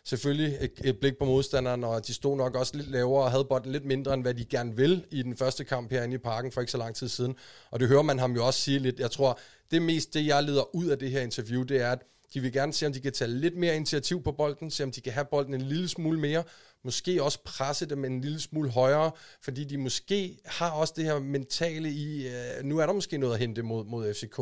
selvfølgelig 0.07 0.59
et, 0.61 0.73
et 0.85 0.99
blik 0.99 1.19
på 1.19 1.25
modstanderen, 1.25 1.85
og 1.85 2.07
de 2.07 2.14
stod 2.14 2.37
nok 2.37 2.55
også 2.55 2.77
lidt 2.77 2.90
lavere 2.90 3.25
og 3.25 3.31
havde 3.31 3.45
bolden 3.45 3.73
lidt 3.73 3.85
mindre, 3.85 4.14
end 4.14 4.23
hvad 4.23 4.35
de 4.35 4.45
gerne 4.45 4.77
vil 4.77 5.05
i 5.11 5.23
den 5.23 5.37
første 5.37 5.64
kamp 5.64 5.90
herinde 5.90 6.14
i 6.14 6.19
parken 6.19 6.53
for 6.53 6.61
ikke 6.61 6.73
så 6.73 6.79
lang 6.79 6.95
tid 6.95 7.09
siden. 7.09 7.37
Og 7.71 7.81
det 7.81 7.88
hører 7.88 8.03
man 8.03 8.19
ham 8.19 8.33
jo 8.33 8.47
også 8.47 8.61
sige 8.61 8.79
lidt. 8.79 9.01
Jeg 9.01 9.11
tror, 9.11 9.38
det 9.71 9.83
mest 9.83 10.14
det, 10.14 10.27
jeg 10.27 10.42
leder 10.42 10.75
ud 10.75 10.87
af 10.87 10.99
det 10.99 11.11
her 11.11 11.21
interview, 11.21 11.62
det 11.62 11.81
er, 11.81 11.90
at 11.92 12.03
de 12.35 12.40
vil 12.40 12.53
gerne 12.53 12.73
se, 12.73 12.87
om 12.87 12.92
de 12.92 13.01
kan 13.01 13.12
tage 13.12 13.31
lidt 13.31 13.57
mere 13.57 13.77
initiativ 13.77 14.23
på 14.23 14.33
bolden, 14.33 14.71
se 14.71 14.85
om 14.85 14.92
de 14.92 15.01
kan 15.01 15.12
have 15.12 15.27
bolden 15.31 15.55
en 15.55 15.62
lille 15.62 15.88
smule 15.88 16.21
mere, 16.21 16.42
måske 16.85 17.23
også 17.23 17.38
presse 17.45 17.87
dem 17.87 18.05
en 18.05 18.21
lille 18.21 18.40
smule 18.40 18.71
højere, 18.71 19.11
fordi 19.42 19.64
de 19.64 19.79
måske 19.79 20.38
har 20.45 20.71
også 20.71 20.95
det 20.97 21.05
her 21.05 21.19
mentale 21.19 21.90
i, 21.90 22.29
øh, 22.29 22.64
nu 22.64 22.79
er 22.79 22.87
der 22.87 22.92
måske 22.92 23.19
noget 23.19 23.35
at 23.35 23.40
hente 23.40 23.62
mod, 23.62 23.85
mod 23.85 24.14
FCK. 24.14 24.40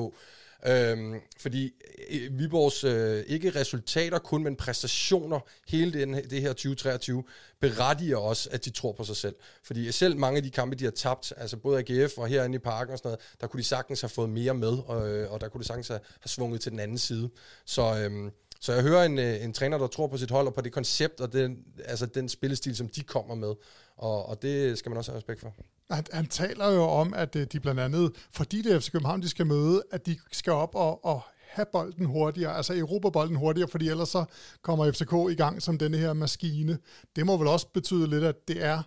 Øhm, 0.67 1.21
fordi 1.39 1.73
øh, 2.11 2.39
Viborgs 2.39 2.85
øh, 2.85 3.25
ikke 3.27 3.51
resultater 3.51 4.19
kun, 4.19 4.45
men 4.45 4.57
præstationer 4.57 5.41
hele 5.69 6.01
den, 6.01 6.15
det 6.15 6.41
her 6.41 6.49
2023 6.49 7.25
berettiger 7.61 8.17
også, 8.17 8.49
at 8.53 8.65
de 8.65 8.71
tror 8.71 8.93
på 8.93 9.05
sig 9.05 9.17
selv. 9.17 9.35
Fordi 9.63 9.93
selv 9.93 10.17
mange 10.17 10.37
af 10.37 10.43
de 10.43 10.51
kampe, 10.51 10.77
de 10.77 10.85
har 10.85 10.91
tabt, 10.91 11.33
altså 11.37 11.57
både 11.57 11.79
AGF 11.79 12.19
og 12.19 12.29
herinde 12.29 12.57
i 12.57 12.59
parken 12.59 12.93
og 12.93 12.99
sådan 12.99 13.09
noget, 13.09 13.21
der 13.41 13.47
kunne 13.47 13.59
de 13.59 13.67
sagtens 13.67 14.01
have 14.01 14.09
fået 14.09 14.31
mere 14.31 14.55
med, 14.55 14.79
og, 14.87 15.09
øh, 15.09 15.33
og 15.33 15.41
der 15.41 15.49
kunne 15.49 15.61
de 15.63 15.67
sagtens 15.67 15.89
have, 15.89 16.01
have 16.21 16.29
svunget 16.29 16.61
til 16.61 16.73
den 16.73 16.81
anden 16.81 16.99
side. 16.99 17.31
Så, 17.65 17.99
øhm, 17.99 18.31
så 18.61 18.73
jeg 18.73 18.83
hører 18.83 19.05
en, 19.05 19.19
øh, 19.19 19.45
en 19.45 19.53
træner, 19.53 19.79
der 19.79 19.87
tror 19.87 20.07
på 20.07 20.17
sit 20.17 20.31
hold 20.31 20.47
og 20.47 20.55
på 20.55 20.61
det 20.61 20.73
koncept 20.73 21.21
og 21.21 21.33
den, 21.33 21.59
altså 21.85 22.07
den 22.07 22.29
spillestil, 22.29 22.77
som 22.77 22.89
de 22.89 23.03
kommer 23.03 23.35
med. 23.35 23.55
Og, 23.97 24.27
og 24.27 24.43
det 24.43 24.79
skal 24.79 24.91
man 24.91 24.99
også 24.99 25.11
have 25.11 25.17
respekt 25.17 25.41
for. 25.41 25.55
Han, 25.91 26.05
han 26.13 26.27
taler 26.27 26.71
jo 26.71 26.83
om, 26.83 27.15
at 27.15 27.37
øh, 27.37 27.47
de 27.53 27.61
blandt 27.61 27.81
andet, 27.81 28.13
fordi 28.33 28.63
det 28.63 28.73
er 28.73 28.81
FC 28.81 28.91
København, 28.93 29.23
de 29.23 29.29
skal 29.29 29.47
møde, 29.47 29.83
at 29.93 30.07
de 30.07 30.17
skal 30.33 30.53
op 30.53 30.75
og, 30.75 31.05
og 31.05 31.23
have 31.55 31.67
bolden 31.73 32.07
hurtigere, 32.07 32.57
altså 32.57 32.75
Europa-bolden 32.75 33.37
hurtigere, 33.37 33.69
fordi 33.69 33.89
ellers 33.89 34.09
så 34.09 34.25
kommer 34.63 34.93
FCK 34.93 35.13
i 35.31 35.35
gang 35.35 35.63
som 35.63 35.79
denne 35.79 35.97
her 35.97 36.13
maskine. 36.13 36.79
Det 37.17 37.27
må 37.27 37.37
vel 37.37 37.49
også 37.49 37.67
betyde 37.75 38.07
lidt, 38.07 38.25
at 38.25 38.49
det 38.49 38.65
er, 38.65 38.83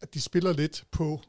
at 0.00 0.14
de 0.14 0.20
spiller 0.20 0.52
lidt 0.52 0.84
på, 0.90 1.20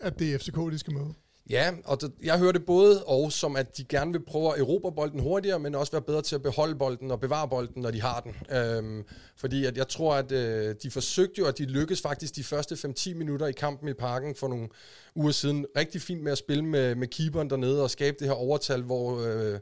at 0.00 0.18
det 0.18 0.34
er 0.34 0.38
FCK, 0.38 0.56
de 0.72 0.78
skal 0.78 0.92
møde. 0.92 1.14
Ja, 1.50 1.72
og 1.84 2.00
det, 2.00 2.12
jeg 2.22 2.38
hører 2.38 2.52
det 2.52 2.66
både 2.66 3.04
og 3.04 3.32
som, 3.32 3.56
at 3.56 3.76
de 3.76 3.84
gerne 3.84 4.12
vil 4.12 4.24
prøve 4.24 4.54
at 4.54 4.60
erobre 4.60 4.92
bolden 4.92 5.20
hurtigere, 5.20 5.58
men 5.58 5.74
også 5.74 5.92
være 5.92 6.02
bedre 6.02 6.22
til 6.22 6.34
at 6.34 6.42
beholde 6.42 6.74
bolden 6.74 7.10
og 7.10 7.20
bevare 7.20 7.48
bolden, 7.48 7.82
når 7.82 7.90
de 7.90 8.02
har 8.02 8.20
den. 8.20 8.56
Øhm, 8.56 9.04
fordi 9.36 9.64
at 9.64 9.76
jeg 9.76 9.88
tror, 9.88 10.14
at 10.14 10.32
øh, 10.32 10.74
de 10.82 10.90
forsøgte 10.90 11.38
jo, 11.38 11.46
at 11.46 11.58
de 11.58 11.64
lykkedes 11.64 12.00
faktisk 12.00 12.36
de 12.36 12.44
første 12.44 12.74
5-10 12.74 13.14
minutter 13.14 13.46
i 13.46 13.52
kampen 13.52 13.88
i 13.88 13.92
parken 13.92 14.34
for 14.34 14.48
nogle 14.48 14.68
uger 15.14 15.30
siden. 15.30 15.66
Rigtig 15.76 16.02
fint 16.02 16.22
med 16.22 16.32
at 16.32 16.38
spille 16.38 16.64
med, 16.64 16.94
med 16.94 17.08
keeperen 17.08 17.50
dernede 17.50 17.82
og 17.82 17.90
skabe 17.90 18.16
det 18.18 18.26
her 18.26 18.34
overtal, 18.34 18.82
hvor... 18.82 19.20
Øh, 19.20 19.58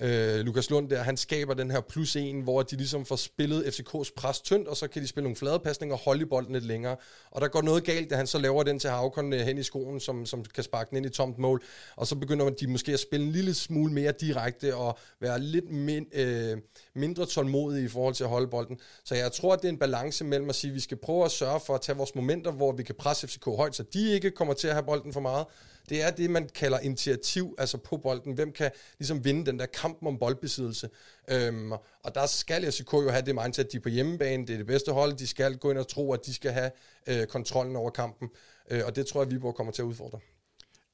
øh, 0.00 0.40
Lukas 0.40 0.70
Lund 0.70 0.90
der, 0.90 1.02
han 1.02 1.16
skaber 1.16 1.54
den 1.54 1.70
her 1.70 1.80
plus 1.80 2.16
en, 2.16 2.40
hvor 2.40 2.62
de 2.62 2.76
ligesom 2.76 3.06
får 3.06 3.16
spillet 3.16 3.64
FCK's 3.64 4.12
pres 4.16 4.40
tyndt, 4.40 4.68
og 4.68 4.76
så 4.76 4.88
kan 4.88 5.02
de 5.02 5.08
spille 5.08 5.24
nogle 5.24 5.36
flade 5.36 5.58
pasninger 5.58 5.96
og 5.96 6.00
holde 6.04 6.22
i 6.22 6.24
bolden 6.24 6.52
lidt 6.52 6.64
længere. 6.64 6.96
Og 7.30 7.40
der 7.40 7.48
går 7.48 7.62
noget 7.62 7.84
galt, 7.84 8.10
da 8.10 8.16
han 8.16 8.26
så 8.26 8.38
laver 8.38 8.62
den 8.62 8.78
til 8.78 8.90
Havkon 8.90 9.32
øh, 9.32 9.40
hen 9.40 9.58
i 9.58 9.62
skoen, 9.62 10.00
som, 10.00 10.26
som 10.26 10.44
kan 10.44 10.64
sparke 10.64 10.90
den 10.90 10.96
ind 10.96 11.06
i 11.06 11.08
tomt 11.08 11.38
mål. 11.38 11.62
Og 11.96 12.06
så 12.06 12.16
begynder 12.16 12.50
de 12.50 12.66
måske 12.66 12.92
at 12.92 13.00
spille 13.00 13.26
en 13.26 13.32
lille 13.32 13.54
smule 13.54 13.92
mere 13.92 14.12
direkte 14.20 14.76
og 14.76 14.98
være 15.20 15.40
lidt 15.40 15.70
min, 15.70 16.06
øh, 16.12 16.56
mindre 16.94 17.26
tålmodige 17.26 17.84
i 17.84 17.88
forhold 17.88 18.14
til 18.14 18.24
at 18.24 18.30
holde 18.30 18.46
bolden. 18.46 18.78
Så 19.04 19.14
jeg 19.14 19.32
tror, 19.32 19.52
at 19.52 19.62
det 19.62 19.68
er 19.68 19.72
en 19.72 19.78
balance 19.78 20.24
mellem 20.24 20.48
at 20.48 20.54
sige, 20.54 20.70
at 20.70 20.74
vi 20.74 20.80
skal 20.80 20.96
prøve 20.96 21.24
at 21.24 21.30
sørge 21.30 21.60
for 21.60 21.74
at 21.74 21.80
tage 21.80 21.96
vores 21.96 22.14
momenter, 22.14 22.50
hvor 22.50 22.72
vi 22.72 22.82
kan 22.82 22.94
presse 22.94 23.28
FCK 23.28 23.44
højt, 23.44 23.76
så 23.76 23.82
de 23.82 24.12
ikke 24.12 24.30
kommer 24.30 24.54
til 24.54 24.68
at 24.68 24.74
have 24.74 24.84
bolden 24.86 25.12
for 25.12 25.20
meget, 25.20 25.46
det 25.88 26.02
er 26.02 26.10
det, 26.10 26.30
man 26.30 26.48
kalder 26.54 26.78
initiativ, 26.78 27.54
altså 27.58 27.78
på 27.78 27.96
bolden. 27.96 28.32
Hvem 28.32 28.52
kan 28.52 28.70
ligesom 28.98 29.24
vinde 29.24 29.46
den 29.46 29.58
der 29.58 29.66
kamp 29.66 29.98
om 30.06 30.18
boldbesiddelse? 30.18 30.90
Øhm, 31.30 31.72
og 31.72 32.14
der 32.14 32.26
skal 32.26 32.72
SK 32.72 32.92
jo 32.92 33.10
have 33.10 33.22
det 33.22 33.34
mindset, 33.34 33.64
at 33.64 33.72
de 33.72 33.76
er 33.76 33.80
på 33.80 33.88
hjemmebane, 33.88 34.46
det 34.46 34.52
er 34.52 34.56
det 34.56 34.66
bedste 34.66 34.92
hold, 34.92 35.12
de 35.12 35.26
skal 35.26 35.56
gå 35.56 35.70
ind 35.70 35.78
og 35.78 35.88
tro, 35.88 36.12
at 36.12 36.26
de 36.26 36.34
skal 36.34 36.52
have 36.52 36.70
øh, 37.06 37.26
kontrollen 37.26 37.76
over 37.76 37.90
kampen. 37.90 38.28
Øh, 38.70 38.82
og 38.86 38.96
det 38.96 39.06
tror 39.06 39.22
jeg, 39.22 39.30
Viborg 39.30 39.54
kommer 39.54 39.72
til 39.72 39.82
at 39.82 39.86
udfordre. 39.86 40.18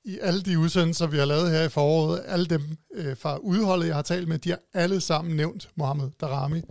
I 0.04 0.18
alle 0.18 0.42
de 0.42 0.58
udsendelser, 0.58 1.06
vi 1.06 1.18
har 1.18 1.24
lavet 1.24 1.50
her 1.50 1.62
i 1.62 1.68
foråret, 1.68 2.22
alle 2.26 2.46
dem 2.46 2.62
øh, 2.94 3.16
fra 3.16 3.36
udholdet, 3.36 3.86
jeg 3.86 3.94
har 3.94 4.02
talt 4.02 4.28
med, 4.28 4.38
de 4.38 4.50
har 4.50 4.60
alle 4.74 5.00
sammen 5.00 5.36
nævnt 5.36 5.70
Mohamed 5.74 6.10
Darami. 6.20 6.62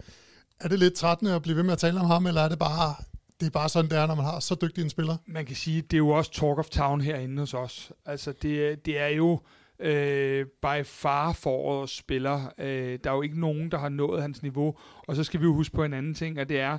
Er 0.60 0.68
det 0.68 0.80
lidt 0.80 0.94
trættende 0.94 1.36
at 1.36 1.42
blive 1.42 1.58
ved 1.58 1.64
med 1.64 1.72
at 1.74 1.80
tale 1.80 2.00
om 2.00 2.06
ham, 2.06 2.28
eller 2.28 2.42
er 2.42 2.50
det 2.50 2.60
bare 2.60 2.96
det 3.42 3.48
er 3.48 3.52
bare 3.52 3.70
sådan, 3.70 3.92
det 3.92 3.98
er, 3.98 4.08
når 4.08 4.16
man 4.16 4.26
har 4.26 4.40
så 4.40 4.56
dygtig 4.62 4.84
en 4.84 4.90
spiller. 4.90 5.18
Man 5.26 5.46
kan 5.46 5.56
sige, 5.56 5.82
det 5.82 5.94
er 5.94 5.98
jo 5.98 6.10
også 6.10 6.32
talk 6.32 6.58
of 6.58 6.70
town 6.70 7.02
herinde 7.02 7.40
hos 7.40 7.54
os. 7.54 7.92
Altså, 8.06 8.34
det, 8.42 8.86
det 8.86 9.00
er 9.00 9.08
jo 9.08 9.40
øh, 9.80 10.46
by 10.46 10.86
far 10.86 11.34
forårets 11.34 11.98
spiller. 11.98 12.54
Øh, 12.58 13.00
der 13.04 13.12
er 13.12 13.16
jo 13.16 13.22
ikke 13.22 13.40
nogen, 13.40 13.72
der 13.72 13.78
har 13.78 13.90
nået 13.90 14.22
hans 14.22 14.42
niveau. 14.42 14.76
Og 15.08 15.16
så 15.16 15.24
skal 15.24 15.40
vi 15.40 15.46
jo 15.46 15.54
huske 15.54 15.76
på 15.76 15.84
en 15.84 15.94
anden 15.94 16.14
ting, 16.14 16.40
og 16.40 16.50
det 16.50 16.60
er, 16.60 16.78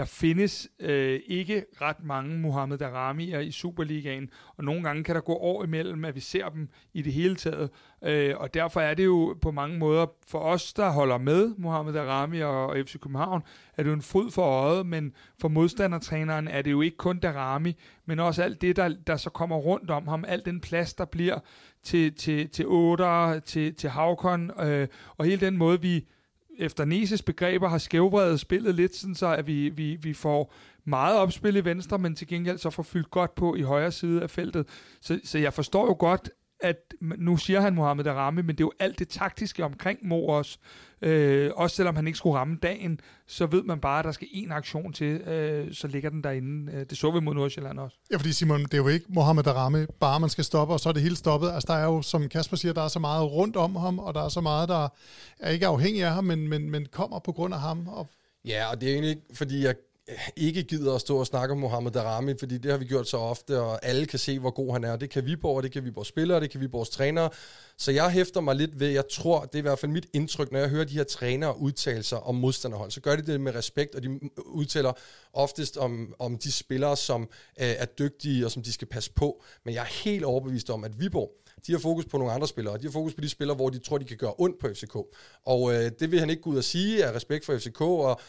der 0.00 0.06
findes 0.06 0.68
øh, 0.78 1.20
ikke 1.26 1.64
ret 1.80 2.04
mange 2.04 2.38
Mohamed 2.38 2.82
Darami'er 2.82 3.38
i 3.38 3.50
Superligaen, 3.50 4.30
og 4.56 4.64
nogle 4.64 4.82
gange 4.82 5.04
kan 5.04 5.14
der 5.14 5.20
gå 5.20 5.32
år 5.32 5.64
imellem, 5.64 6.04
at 6.04 6.14
vi 6.14 6.20
ser 6.20 6.48
dem 6.48 6.68
i 6.94 7.02
det 7.02 7.12
hele 7.12 7.36
taget. 7.36 7.70
Øh, 8.04 8.34
og 8.36 8.54
derfor 8.54 8.80
er 8.80 8.94
det 8.94 9.04
jo 9.04 9.36
på 9.42 9.50
mange 9.50 9.78
måder 9.78 10.06
for 10.28 10.38
os, 10.38 10.72
der 10.72 10.90
holder 10.90 11.18
med 11.18 11.54
Mohamed 11.58 11.92
Darami 11.92 12.40
og, 12.40 12.66
og 12.66 12.76
FC 12.86 13.00
København, 13.00 13.42
er 13.76 13.82
det 13.82 13.90
jo 13.90 13.94
en 13.94 14.02
fod 14.02 14.30
for 14.30 14.42
øjet, 14.42 14.86
men 14.86 15.12
for 15.40 15.48
modstandertræneren 15.48 16.48
er 16.48 16.62
det 16.62 16.70
jo 16.70 16.80
ikke 16.80 16.96
kun 16.96 17.18
Darami, 17.18 17.76
men 18.06 18.18
også 18.18 18.42
alt 18.42 18.60
det, 18.60 18.76
der, 18.76 18.88
der 19.06 19.16
så 19.16 19.30
kommer 19.30 19.56
rundt 19.56 19.90
om 19.90 20.08
ham, 20.08 20.24
al 20.28 20.44
den 20.44 20.60
plads, 20.60 20.94
der 20.94 21.04
bliver 21.04 21.38
til, 21.82 22.14
til, 22.14 22.48
til 22.48 22.66
Otter, 22.68 23.38
til, 23.38 23.74
til 23.74 23.90
Havkon, 23.90 24.50
øh, 24.60 24.88
og 25.16 25.24
hele 25.24 25.46
den 25.46 25.56
måde, 25.56 25.80
vi 25.80 26.06
efter 26.60 26.84
Neses 26.84 27.22
begreber 27.22 27.68
har 27.68 27.78
skævvredet 27.78 28.40
spillet 28.40 28.74
lidt, 28.74 28.96
sådan 28.96 29.14
så 29.14 29.26
at 29.26 29.46
vi, 29.46 29.68
vi, 29.68 29.96
vi 29.96 30.14
får 30.14 30.52
meget 30.84 31.18
opspil 31.18 31.56
i 31.56 31.64
venstre, 31.64 31.98
men 31.98 32.14
til 32.14 32.26
gengæld 32.26 32.58
så 32.58 32.70
får 32.70 32.82
fyldt 32.82 33.10
godt 33.10 33.34
på 33.34 33.54
i 33.54 33.62
højre 33.62 33.92
side 33.92 34.22
af 34.22 34.30
feltet. 34.30 34.66
Så, 35.00 35.20
så 35.24 35.38
jeg 35.38 35.54
forstår 35.54 35.86
jo 35.86 35.96
godt, 35.98 36.30
at 36.62 36.94
nu 37.00 37.36
siger 37.36 37.60
han 37.60 37.74
Mohamed 37.74 38.04
Darami, 38.04 38.42
men 38.42 38.48
det 38.48 38.60
er 38.60 38.64
jo 38.64 38.72
alt 38.78 38.98
det 38.98 39.08
taktiske 39.08 39.64
omkring 39.64 39.98
Moros. 40.02 40.58
Øh, 41.02 41.50
også 41.56 41.76
selvom 41.76 41.96
han 41.96 42.06
ikke 42.06 42.16
skulle 42.16 42.38
ramme 42.38 42.58
dagen, 42.62 43.00
så 43.26 43.46
ved 43.46 43.62
man 43.62 43.80
bare, 43.80 43.98
at 43.98 44.04
der 44.04 44.12
skal 44.12 44.28
en 44.30 44.52
aktion 44.52 44.92
til, 44.92 45.20
øh, 45.20 45.74
så 45.74 45.86
ligger 45.86 46.10
den 46.10 46.24
derinde. 46.24 46.72
Øh, 46.72 46.86
det 46.90 46.98
så 46.98 47.10
vi 47.10 47.20
mod 47.20 47.34
Nordsjælland 47.34 47.78
også. 47.78 47.96
Ja, 48.10 48.16
fordi 48.16 48.32
Simon, 48.32 48.62
det 48.62 48.74
er 48.74 48.78
jo 48.78 48.88
ikke 48.88 49.06
Mohamed 49.08 49.42
Darami, 49.42 49.86
bare 50.00 50.20
man 50.20 50.30
skal 50.30 50.44
stoppe, 50.44 50.74
og 50.74 50.80
så 50.80 50.88
er 50.88 50.92
det 50.92 51.02
hele 51.02 51.16
stoppet. 51.16 51.50
Altså 51.50 51.66
der 51.72 51.78
er 51.78 51.84
jo, 51.84 52.02
som 52.02 52.28
Kasper 52.28 52.56
siger, 52.56 52.72
der 52.72 52.82
er 52.82 52.88
så 52.88 52.98
meget 52.98 53.32
rundt 53.32 53.56
om 53.56 53.76
ham, 53.76 53.98
og 53.98 54.14
der 54.14 54.24
er 54.24 54.28
så 54.28 54.40
meget, 54.40 54.68
der 54.68 54.88
er 55.40 55.50
ikke 55.50 55.66
afhængig 55.66 56.04
af 56.04 56.12
ham, 56.14 56.24
men, 56.24 56.48
men, 56.48 56.70
men 56.70 56.86
kommer 56.92 57.18
på 57.18 57.32
grund 57.32 57.54
af 57.54 57.60
ham. 57.60 57.88
Og 57.88 58.08
Ja, 58.44 58.70
og 58.70 58.80
det 58.80 58.88
er 58.88 58.92
egentlig 58.92 59.10
ikke, 59.10 59.22
fordi 59.34 59.64
jeg 59.64 59.74
ikke 60.36 60.62
gider 60.62 60.94
at 60.94 61.00
stå 61.00 61.16
og 61.16 61.26
snakke 61.26 61.52
om 61.52 61.58
Mohamed 61.58 61.90
Darami, 61.90 62.34
fordi 62.38 62.58
det 62.58 62.70
har 62.70 62.78
vi 62.78 62.84
gjort 62.84 63.08
så 63.08 63.16
ofte, 63.16 63.60
og 63.60 63.86
alle 63.86 64.06
kan 64.06 64.18
se, 64.18 64.38
hvor 64.38 64.50
god 64.50 64.72
han 64.72 64.84
er. 64.84 64.96
Det 64.96 65.10
kan 65.10 65.26
vi 65.26 65.36
og 65.42 65.62
det 65.62 65.72
kan 65.72 65.84
vi 65.84 65.90
vores 65.90 66.08
spillere, 66.08 66.40
det 66.40 66.50
kan 66.50 66.60
vi 66.60 66.66
vores 66.66 66.90
trænere. 66.90 67.30
Så 67.76 67.92
jeg 67.92 68.10
hæfter 68.10 68.40
mig 68.40 68.56
lidt 68.56 68.80
ved, 68.80 68.88
jeg 68.88 69.04
tror, 69.10 69.40
det 69.40 69.54
er 69.54 69.58
i 69.58 69.62
hvert 69.62 69.78
fald 69.78 69.92
mit 69.92 70.06
indtryk, 70.12 70.52
når 70.52 70.58
jeg 70.58 70.68
hører 70.68 70.84
de 70.84 70.94
her 70.94 71.04
trænere 71.04 71.58
udtale 71.58 72.02
sig 72.02 72.20
om 72.20 72.34
modstanderhold, 72.34 72.90
så 72.90 73.00
gør 73.00 73.16
de 73.16 73.22
det 73.22 73.40
med 73.40 73.54
respekt, 73.54 73.94
og 73.94 74.02
de 74.02 74.20
udtaler 74.46 74.92
oftest 75.32 75.76
om, 75.76 76.14
om 76.18 76.38
de 76.38 76.52
spillere, 76.52 76.96
som 76.96 77.22
øh, 77.60 77.66
er 77.78 77.84
dygtige 77.84 78.44
og 78.44 78.50
som 78.50 78.62
de 78.62 78.72
skal 78.72 78.88
passe 78.88 79.12
på. 79.12 79.42
Men 79.64 79.74
jeg 79.74 79.80
er 79.80 80.04
helt 80.04 80.24
overbevist 80.24 80.70
om, 80.70 80.84
at 80.84 81.00
Viborg, 81.00 81.30
de 81.66 81.72
har 81.72 81.78
fokus 81.78 82.04
på 82.04 82.18
nogle 82.18 82.32
andre 82.32 82.48
spillere, 82.48 82.78
de 82.78 82.82
har 82.82 82.90
fokus 82.90 83.14
på 83.14 83.20
de 83.20 83.28
spillere, 83.28 83.56
hvor 83.56 83.70
de 83.70 83.78
tror, 83.78 83.98
de 83.98 84.04
kan 84.04 84.16
gøre 84.16 84.34
ondt 84.38 84.58
på 84.58 84.68
FCK. 84.74 84.96
Og 85.46 85.74
øh, 85.74 85.90
det 86.00 86.10
vil 86.10 86.20
han 86.20 86.30
ikke 86.30 86.42
gå 86.42 86.50
ud 86.50 86.56
og 86.56 86.64
sige 86.64 87.04
af 87.04 87.14
respekt 87.14 87.44
for 87.44 87.58
FCK, 87.58 87.80
og 87.80 88.20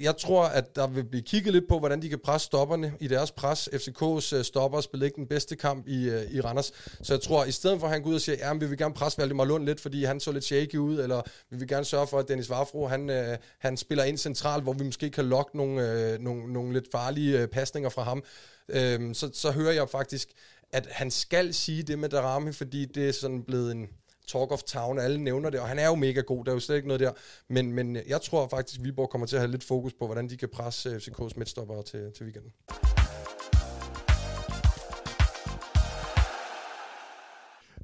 jeg 0.00 0.16
tror, 0.16 0.44
at 0.44 0.76
der 0.76 0.86
vil 0.86 1.04
blive 1.04 1.22
kigget 1.22 1.52
lidt 1.52 1.68
på, 1.68 1.78
hvordan 1.78 2.02
de 2.02 2.08
kan 2.08 2.18
presse 2.18 2.46
stopperne 2.46 2.92
i 3.00 3.08
deres 3.08 3.30
pres. 3.30 3.68
FCK's 3.72 4.36
øh, 4.36 4.44
stopper 4.44 4.80
spillede 4.80 5.06
ikke 5.06 5.16
den 5.16 5.26
bedste 5.26 5.56
kamp 5.56 5.88
i, 5.88 6.08
øh, 6.08 6.22
i 6.30 6.40
Randers. 6.40 6.72
Så 7.02 7.14
jeg 7.14 7.20
tror, 7.20 7.42
at 7.42 7.48
i 7.48 7.52
stedet 7.52 7.80
for 7.80 7.86
at 7.86 7.92
han 7.92 8.02
går 8.02 8.10
ud 8.10 8.14
og 8.14 8.20
siger, 8.20 8.36
ja, 8.38 8.54
vi 8.54 8.66
vil 8.66 8.78
gerne 8.78 8.94
presse 8.94 9.18
Valdemar 9.18 9.44
Lund 9.44 9.64
lidt, 9.64 9.80
fordi 9.80 10.04
han 10.04 10.20
så 10.20 10.32
lidt 10.32 10.44
shaky 10.44 10.76
ud, 10.76 11.00
eller 11.00 11.22
vi 11.50 11.56
vil 11.56 11.68
gerne 11.68 11.84
sørge 11.84 12.06
for, 12.06 12.18
at 12.18 12.28
Dennis 12.28 12.50
Varfro, 12.50 12.86
han, 12.86 13.10
øh, 13.10 13.36
han 13.58 13.76
spiller 13.76 14.04
ind 14.04 14.18
centralt, 14.18 14.62
hvor 14.62 14.72
vi 14.72 14.84
måske 14.84 15.10
kan 15.10 15.24
lokke 15.24 15.56
nogle, 15.56 16.18
nogle, 16.20 16.52
nogle 16.52 16.72
lidt 16.72 16.86
farlige 16.92 17.46
pasninger 17.46 17.90
fra 17.90 18.02
ham. 18.02 18.22
Øhm, 18.68 19.14
så, 19.14 19.30
så 19.34 19.50
hører 19.50 19.72
jeg 19.72 19.88
faktisk, 19.88 20.28
at 20.72 20.86
han 20.90 21.10
skal 21.10 21.54
sige 21.54 21.82
det 21.82 21.98
med 21.98 22.08
Darami, 22.08 22.52
fordi 22.52 22.84
det 22.84 23.08
er 23.08 23.12
sådan 23.12 23.42
blevet 23.42 23.72
en 23.72 23.88
talk 24.28 24.52
of 24.52 24.62
town, 24.62 24.98
alle 24.98 25.18
nævner 25.18 25.50
det, 25.50 25.60
og 25.60 25.68
han 25.68 25.78
er 25.78 25.86
jo 25.86 25.94
mega 25.94 26.20
god, 26.20 26.44
der 26.44 26.50
er 26.50 26.54
jo 26.54 26.60
slet 26.60 26.76
ikke 26.76 26.88
noget 26.88 27.00
der, 27.00 27.12
men, 27.48 27.72
men 27.72 27.96
jeg 28.06 28.22
tror 28.22 28.48
faktisk, 28.48 28.80
at 28.80 28.84
Viborg 28.84 29.10
kommer 29.10 29.26
til 29.26 29.36
at 29.36 29.42
have 29.42 29.50
lidt 29.50 29.64
fokus 29.64 29.92
på, 29.92 30.06
hvordan 30.06 30.30
de 30.30 30.36
kan 30.36 30.48
presse 30.48 30.88
øh, 30.88 30.96
FCK's 30.96 31.32
midtstopper 31.36 31.82
til, 31.82 32.12
til 32.16 32.24
weekenden. 32.26 32.52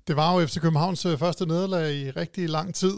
Det 0.09 0.17
var 0.17 0.41
jo 0.41 0.47
FC 0.47 0.61
Københavns 0.61 1.07
øh, 1.07 1.19
første 1.19 1.47
nederlag 1.47 1.95
i 1.95 2.11
rigtig 2.11 2.49
lang 2.49 2.75
tid. 2.75 2.95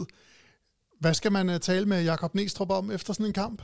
Hvad 0.99 1.13
skal 1.13 1.31
man 1.31 1.49
øh, 1.49 1.59
tale 1.59 1.85
med 1.85 2.03
Jakob 2.03 2.35
Næstrup 2.35 2.71
om 2.71 2.91
efter 2.91 3.13
sådan 3.13 3.25
en 3.25 3.33
kamp? 3.33 3.61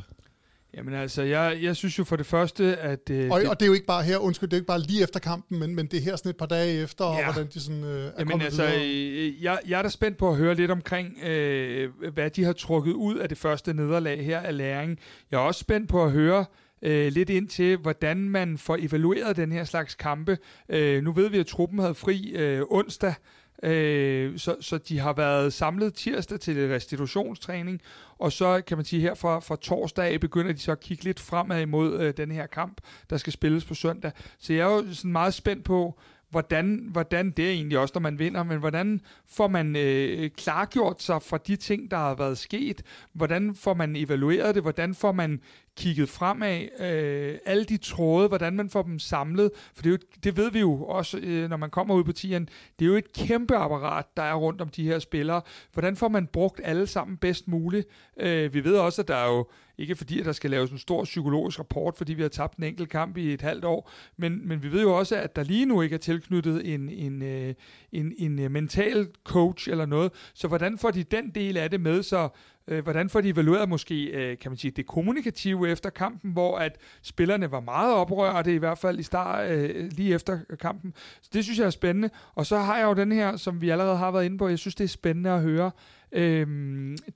Jamen 0.77 0.93
altså, 0.93 1.21
jeg, 1.21 1.57
jeg 1.61 1.75
synes 1.75 1.99
jo 1.99 2.03
for 2.03 2.15
det 2.15 2.25
første, 2.25 2.77
at... 2.77 3.09
Øh, 3.09 3.31
og, 3.31 3.39
det, 3.39 3.49
og 3.49 3.59
det 3.59 3.65
er 3.65 3.67
jo 3.67 3.73
ikke 3.73 3.85
bare 3.85 4.03
her, 4.03 4.17
undskyld, 4.17 4.49
det 4.49 4.55
er 4.55 4.59
ikke 4.59 4.67
bare 4.67 4.79
lige 4.79 5.03
efter 5.03 5.19
kampen, 5.19 5.59
men, 5.59 5.75
men 5.75 5.85
det 5.85 5.97
er 5.97 6.01
her 6.01 6.15
sådan 6.15 6.29
et 6.29 6.37
par 6.37 6.45
dage 6.45 6.81
efter, 6.81 7.05
ja. 7.05 7.27
og 7.27 7.33
hvordan 7.33 7.51
de 7.53 7.59
sådan 7.59 7.83
øh, 7.83 8.05
er 8.05 8.11
Jamen 8.19 8.41
altså, 8.41 8.63
øh, 8.63 9.43
jeg, 9.43 9.59
jeg 9.67 9.77
er 9.77 9.81
da 9.81 9.89
spændt 9.89 10.17
på 10.17 10.29
at 10.29 10.37
høre 10.37 10.55
lidt 10.55 10.71
omkring, 10.71 11.17
øh, 11.23 11.89
hvad 12.13 12.29
de 12.29 12.43
har 12.43 12.53
trukket 12.53 12.93
ud 12.93 13.15
af 13.15 13.29
det 13.29 13.37
første 13.37 13.73
nederlag 13.73 14.25
her 14.25 14.39
af 14.39 14.57
læring. 14.57 14.99
Jeg 15.31 15.37
er 15.37 15.41
også 15.41 15.59
spændt 15.59 15.89
på 15.89 16.03
at 16.03 16.11
høre, 16.11 16.45
øh, 16.81 17.11
lidt 17.11 17.29
ind 17.29 17.47
til, 17.47 17.77
hvordan 17.77 18.17
man 18.29 18.57
får 18.57 18.77
evalueret 18.79 19.35
den 19.35 19.51
her 19.51 19.63
slags 19.63 19.95
kampe. 19.95 20.37
Øh, 20.69 21.03
nu 21.03 21.11
ved 21.11 21.29
vi, 21.29 21.37
at 21.37 21.45
truppen 21.45 21.79
havde 21.79 21.95
fri 21.95 22.31
øh, 22.35 22.61
onsdag, 22.69 23.13
Øh, 23.63 24.39
så, 24.39 24.55
så 24.61 24.77
de 24.77 24.99
har 24.99 25.13
været 25.13 25.53
samlet 25.53 25.93
tirsdag 25.93 26.39
til 26.39 26.67
restitutionstræning, 26.67 27.81
og 28.19 28.31
så 28.31 28.61
kan 28.67 28.77
man 28.77 28.85
sige 28.85 29.01
her 29.01 29.13
fra, 29.13 29.39
fra 29.39 29.55
torsdag 29.55 30.19
begynder 30.19 30.53
de 30.53 30.59
så 30.59 30.71
at 30.71 30.79
kigge 30.79 31.03
lidt 31.03 31.19
fremad 31.19 31.61
imod 31.61 31.99
øh, 31.99 32.13
den 32.17 32.31
her 32.31 32.45
kamp, 32.45 32.81
der 33.09 33.17
skal 33.17 33.33
spilles 33.33 33.65
på 33.65 33.73
søndag. 33.73 34.11
Så 34.39 34.53
jeg 34.53 34.71
er 34.71 34.75
jo 34.75 34.93
sådan 34.93 35.11
meget 35.11 35.33
spændt 35.33 35.63
på, 35.63 35.99
hvordan, 36.33 36.87
hvordan 36.91 37.31
det 37.31 37.45
er 37.45 37.51
egentlig 37.51 37.79
også, 37.79 37.91
når 37.95 38.01
man 38.01 38.19
vinder, 38.19 38.43
men 38.43 38.59
hvordan 38.59 39.01
får 39.27 39.47
man 39.47 39.75
øh, 39.75 40.29
klargjort 40.29 41.01
sig 41.01 41.21
fra 41.21 41.37
de 41.37 41.55
ting, 41.55 41.91
der 41.91 41.97
har 41.97 42.15
været 42.15 42.37
sket? 42.37 42.81
Hvordan 43.13 43.55
får 43.55 43.73
man 43.73 43.95
evalueret 43.95 44.55
det? 44.55 44.63
Hvordan 44.63 44.95
får 44.95 45.11
man 45.11 45.41
kigget 45.77 46.09
fremad, 46.09 46.67
øh, 46.79 47.37
alle 47.45 47.63
de 47.63 47.77
tråde, 47.77 48.27
hvordan 48.27 48.53
man 48.53 48.69
får 48.69 48.81
dem 48.81 48.99
samlet, 48.99 49.51
for 49.75 49.83
det, 49.83 49.89
er 49.89 49.91
jo, 49.91 49.97
det 50.23 50.37
ved 50.37 50.51
vi 50.51 50.59
jo 50.59 50.83
også, 50.83 51.17
øh, 51.17 51.49
når 51.49 51.57
man 51.57 51.69
kommer 51.69 51.95
ud 51.95 52.03
på 52.03 52.11
tieren, 52.11 52.49
det 52.79 52.85
er 52.85 52.89
jo 52.89 52.95
et 52.95 53.13
kæmpe 53.13 53.55
apparat, 53.55 54.05
der 54.17 54.23
er 54.23 54.33
rundt 54.33 54.61
om 54.61 54.69
de 54.69 54.83
her 54.83 54.99
spillere. 54.99 55.41
Hvordan 55.73 55.95
får 55.95 56.07
man 56.07 56.27
brugt 56.27 56.61
alle 56.63 56.87
sammen 56.87 57.17
bedst 57.17 57.47
muligt? 57.47 57.87
Øh, 58.19 58.53
vi 58.53 58.63
ved 58.63 58.75
også, 58.75 59.01
at 59.01 59.07
der 59.07 59.15
er 59.15 59.27
jo, 59.27 59.47
ikke 59.77 59.95
fordi, 59.95 60.19
at 60.19 60.25
der 60.25 60.31
skal 60.31 60.49
laves 60.49 60.71
en 60.71 60.77
stor 60.77 61.03
psykologisk 61.03 61.59
rapport, 61.59 61.97
fordi 61.97 62.13
vi 62.13 62.21
har 62.21 62.29
tabt 62.29 62.57
en 62.57 62.63
enkelt 62.63 62.89
kamp 62.89 63.17
i 63.17 63.33
et 63.33 63.41
halvt 63.41 63.65
år, 63.65 63.91
men, 64.17 64.47
men 64.47 64.63
vi 64.63 64.71
ved 64.71 64.81
jo 64.81 64.97
også, 64.97 65.15
at 65.15 65.35
der 65.35 65.43
lige 65.43 65.65
nu 65.65 65.81
ikke 65.81 65.93
er 65.93 65.99
tilknyttet 65.99 66.73
en, 66.73 66.89
en, 66.89 67.21
øh, 67.21 67.53
en, 67.91 68.13
en, 68.17 68.39
en 68.39 68.51
mental 68.51 69.07
coach 69.23 69.69
eller 69.69 69.85
noget, 69.85 70.11
så 70.33 70.47
hvordan 70.47 70.77
får 70.77 70.91
de 70.91 71.03
den 71.03 71.29
del 71.29 71.57
af 71.57 71.69
det 71.69 71.81
med, 71.81 72.03
så 72.03 72.29
Øh, 72.67 72.83
hvordan 72.83 73.09
får 73.09 73.21
de 73.21 73.29
evalueret 73.29 73.69
måske, 73.69 74.05
øh, 74.05 74.37
kan 74.37 74.51
man 74.51 74.57
sige, 74.57 74.71
det 74.71 74.87
kommunikative 74.87 75.69
efter 75.69 75.89
kampen, 75.89 76.31
hvor 76.31 76.57
at 76.57 76.77
spillerne 77.01 77.51
var 77.51 77.59
meget 77.59 77.95
oprørte, 77.95 78.53
i 78.55 78.57
hvert 78.57 78.77
fald 78.77 78.99
i 78.99 79.03
start, 79.03 79.51
øh, 79.51 79.91
lige 79.91 80.13
efter 80.13 80.39
kampen. 80.59 80.93
Så 81.21 81.29
det 81.33 81.43
synes 81.43 81.59
jeg 81.59 81.65
er 81.65 81.69
spændende. 81.69 82.09
Og 82.35 82.45
så 82.45 82.57
har 82.57 82.77
jeg 82.77 82.85
jo 82.85 82.93
den 82.93 83.11
her, 83.11 83.37
som 83.37 83.61
vi 83.61 83.69
allerede 83.69 83.97
har 83.97 84.11
været 84.11 84.25
inde 84.25 84.37
på, 84.37 84.47
jeg 84.47 84.59
synes, 84.59 84.75
det 84.75 84.83
er 84.83 84.87
spændende 84.87 85.29
at 85.29 85.41
høre 85.41 85.71
øh, 86.11 86.47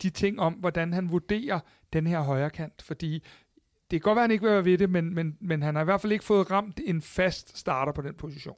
de 0.04 0.10
ting 0.10 0.40
om, 0.40 0.54
hvordan 0.54 0.94
han 0.94 1.12
vurderer 1.12 1.60
den 1.94 2.08
her 2.08 2.22
højre 2.22 2.50
kant, 2.50 2.82
fordi 2.82 3.24
det 3.92 4.02
kan 4.02 4.10
godt 4.10 4.16
være, 4.16 4.24
at 4.24 4.30
han 4.30 4.32
ikke 4.32 4.44
vil 4.44 4.54
være 4.54 4.66
ved 4.66 4.78
det, 4.78 4.90
men, 4.90 5.16
men, 5.16 5.38
men 5.42 5.62
han 5.62 5.76
har 5.76 5.82
i 5.82 5.86
hvert 5.86 6.02
fald 6.02 6.14
ikke 6.14 6.26
fået 6.26 6.52
ramt 6.52 6.80
en 6.86 7.02
fast 7.02 7.58
starter 7.58 7.92
på 7.92 8.02
den 8.02 8.14
position. 8.14 8.56